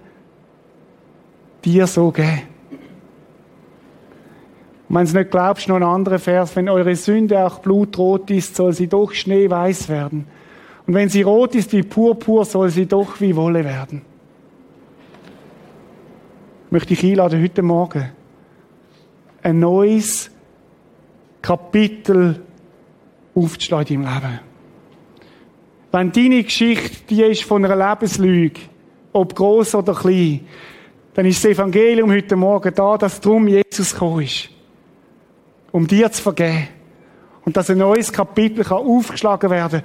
dir 1.63 1.88
so 1.88 2.11
geben. 2.11 2.43
Und 4.88 4.95
wenn 4.95 5.07
du 5.07 5.17
nicht 5.17 5.31
glaubst, 5.31 5.67
noch 5.67 5.77
ein 5.77 5.83
anderer 5.83 6.19
Vers, 6.19 6.55
wenn 6.55 6.69
eure 6.69 6.95
Sünde 6.95 7.43
auch 7.43 7.57
blutrot 7.57 8.29
ist, 8.29 8.55
soll 8.55 8.73
sie 8.73 8.86
doch 8.86 9.11
schneeweiß 9.11 9.89
werden. 9.89 10.27
Und 10.86 10.93
wenn 10.93 11.09
sie 11.09 11.23
rot 11.23 11.55
ist 11.55 11.73
wie 11.73 11.81
Purpur, 11.81 12.45
soll 12.45 12.69
sie 12.69 12.86
doch 12.86 13.19
wie 13.19 13.36
Wolle 13.36 13.65
werden. 13.65 14.03
Ich 16.67 16.71
möchte 16.71 16.89
dich 16.89 17.03
einladen 17.03 17.41
heute 17.41 17.63
Morgen, 17.63 18.11
ein 19.45 19.59
neues 19.59 20.31
Kapitel 21.39 22.41
aufzuschlagen 23.35 24.01
deinem 24.01 24.13
Leben. 24.13 24.39
Wenn 25.91 26.11
deine 26.11 26.43
Geschichte 26.43 27.05
die 27.07 27.21
ist 27.21 27.43
von 27.43 27.63
einer 27.63 27.75
Lebenslüge, 27.75 28.61
ob 29.13 29.35
groß 29.35 29.75
oder 29.75 29.93
klein, 29.93 30.47
dann 31.13 31.27
ist 31.27 31.43
das 31.43 31.51
Evangelium 31.51 32.11
heute 32.11 32.35
Morgen 32.35 32.73
da, 32.73 32.97
dass 32.97 33.21
drum 33.21 33.47
Jesus 33.47 33.93
gekommen 33.93 34.23
ist. 34.23 34.49
Um 35.71 35.85
dir 35.85 36.11
zu 36.11 36.23
vergeben. 36.23 36.67
Und 37.45 37.55
dass 37.55 37.69
ein 37.69 37.77
neues 37.77 38.11
Kapitel 38.11 38.63
kann 38.63 38.79
aufgeschlagen 38.79 39.51
werden 39.51 39.83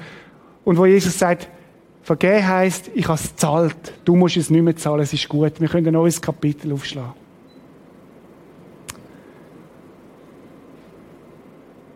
Und 0.64 0.78
wo 0.78 0.86
Jesus 0.86 1.18
sagt, 1.18 1.48
vergeben 2.02 2.48
heisst, 2.48 2.90
ich 2.94 3.06
habe 3.06 3.20
es 3.20 3.36
zahlt. 3.36 3.92
Du 4.06 4.16
musst 4.16 4.38
es 4.38 4.48
nicht 4.48 4.62
mehr 4.62 4.74
zahlen, 4.74 5.02
es 5.02 5.12
ist 5.12 5.28
gut. 5.28 5.61
Wir 5.61 5.68
können 5.68 5.86
ein 5.86 5.92
neues 5.92 6.20
Kapitel 6.20 6.72
aufschlagen. 6.72 7.12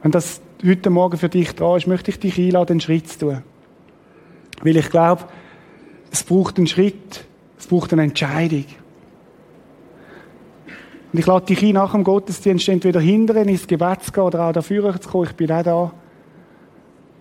Wenn 0.04 0.10
das 0.10 0.42
heute 0.62 0.90
Morgen 0.90 1.16
für 1.16 1.30
dich 1.30 1.54
dran 1.54 1.78
ist, 1.78 1.86
möchte 1.86 2.10
ich 2.10 2.18
dich 2.18 2.38
einladen, 2.38 2.72
einen 2.72 2.80
Schritt 2.82 3.08
zu 3.08 3.20
tun. 3.20 3.42
Weil 4.60 4.76
ich 4.76 4.90
glaube, 4.90 5.24
es 6.10 6.22
braucht 6.22 6.58
einen 6.58 6.66
Schritt, 6.66 7.24
es 7.58 7.66
braucht 7.66 7.90
eine 7.94 8.02
Entscheidung. 8.02 8.66
Und 11.10 11.18
ich 11.18 11.24
lade 11.24 11.46
dich 11.46 11.62
ein, 11.62 11.72
nach 11.72 11.92
dem 11.92 12.04
Gottesdienst 12.04 12.68
entweder 12.68 13.00
hindern, 13.00 13.48
ins 13.48 13.66
Gebet 13.66 14.02
zu 14.02 14.12
gehen 14.12 14.24
oder 14.24 14.46
auch 14.46 14.52
dafür 14.52 15.00
zu 15.00 15.08
kommen. 15.08 15.28
Ich 15.30 15.36
bin 15.36 15.50
auch 15.50 15.62
da. 15.62 15.92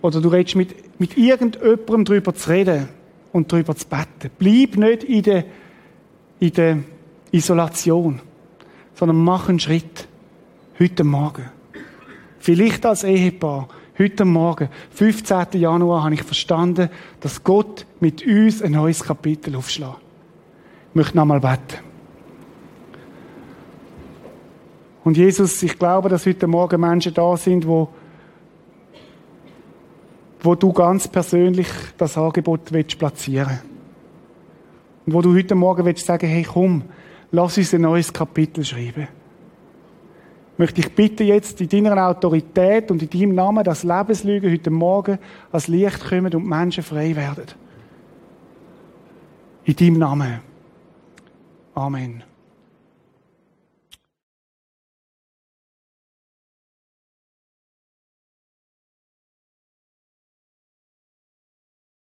Oder 0.02 0.20
du 0.20 0.28
redest 0.28 0.56
mit, 0.56 1.00
mit 1.00 1.16
irgendjemandem 1.16 2.04
darüber 2.04 2.34
zu 2.34 2.50
reden 2.50 2.90
und 3.32 3.50
darüber 3.50 3.74
zu 3.74 3.86
beten. 3.88 4.30
Bleib 4.38 4.76
nicht 4.76 5.04
in 5.04 5.22
der, 5.22 5.44
in 6.38 6.52
der 6.52 6.78
Isolation, 7.32 8.20
sondern 8.92 9.16
mach 9.24 9.48
einen 9.48 9.58
Schritt. 9.58 10.06
Heute 10.78 11.02
Morgen. 11.02 11.53
Vielleicht 12.44 12.84
als 12.84 13.04
Ehepaar. 13.04 13.68
Heute 13.98 14.26
Morgen, 14.26 14.68
15. 14.90 15.46
Januar, 15.54 16.04
habe 16.04 16.12
ich 16.12 16.22
verstanden, 16.22 16.90
dass 17.20 17.42
Gott 17.42 17.86
mit 18.00 18.22
uns 18.26 18.60
ein 18.60 18.72
neues 18.72 19.02
Kapitel 19.02 19.56
aufschlägt. 19.56 19.96
Ich 20.90 20.94
möchte 20.94 21.16
nochmal 21.16 21.40
beten. 21.40 21.82
Und 25.04 25.16
Jesus, 25.16 25.62
ich 25.62 25.78
glaube, 25.78 26.10
dass 26.10 26.26
heute 26.26 26.46
Morgen 26.46 26.82
Menschen 26.82 27.14
da 27.14 27.34
sind, 27.38 27.66
wo, 27.66 27.88
wo 30.42 30.54
du 30.54 30.70
ganz 30.74 31.08
persönlich 31.08 31.68
das 31.96 32.18
Angebot 32.18 32.70
willst 32.72 32.98
platzieren 32.98 33.60
Und 35.06 35.14
wo 35.14 35.22
du 35.22 35.34
heute 35.34 35.54
Morgen 35.54 35.86
willst 35.86 36.04
sagen, 36.04 36.26
hey, 36.26 36.42
komm, 36.42 36.82
lass 37.32 37.56
uns 37.56 37.72
ein 37.72 37.80
neues 37.80 38.12
Kapitel 38.12 38.66
schreiben. 38.66 39.08
Möchte 40.56 40.80
ich 40.80 40.94
bitten 40.94 41.26
jetzt 41.26 41.60
in 41.60 41.68
deiner 41.68 42.08
Autorität 42.08 42.90
und 42.90 43.02
in 43.02 43.10
deinem 43.10 43.34
Namen, 43.34 43.64
dass 43.64 43.82
Lebenslügen 43.82 44.52
heute 44.52 44.70
Morgen 44.70 45.18
als 45.50 45.66
Licht 45.68 46.04
kommen 46.04 46.32
und 46.32 46.46
Menschen 46.46 46.84
frei 46.84 47.14
werden. 47.16 47.46
In 49.64 49.76
deinem 49.76 49.98
Namen. 49.98 50.40
Amen. 51.74 52.22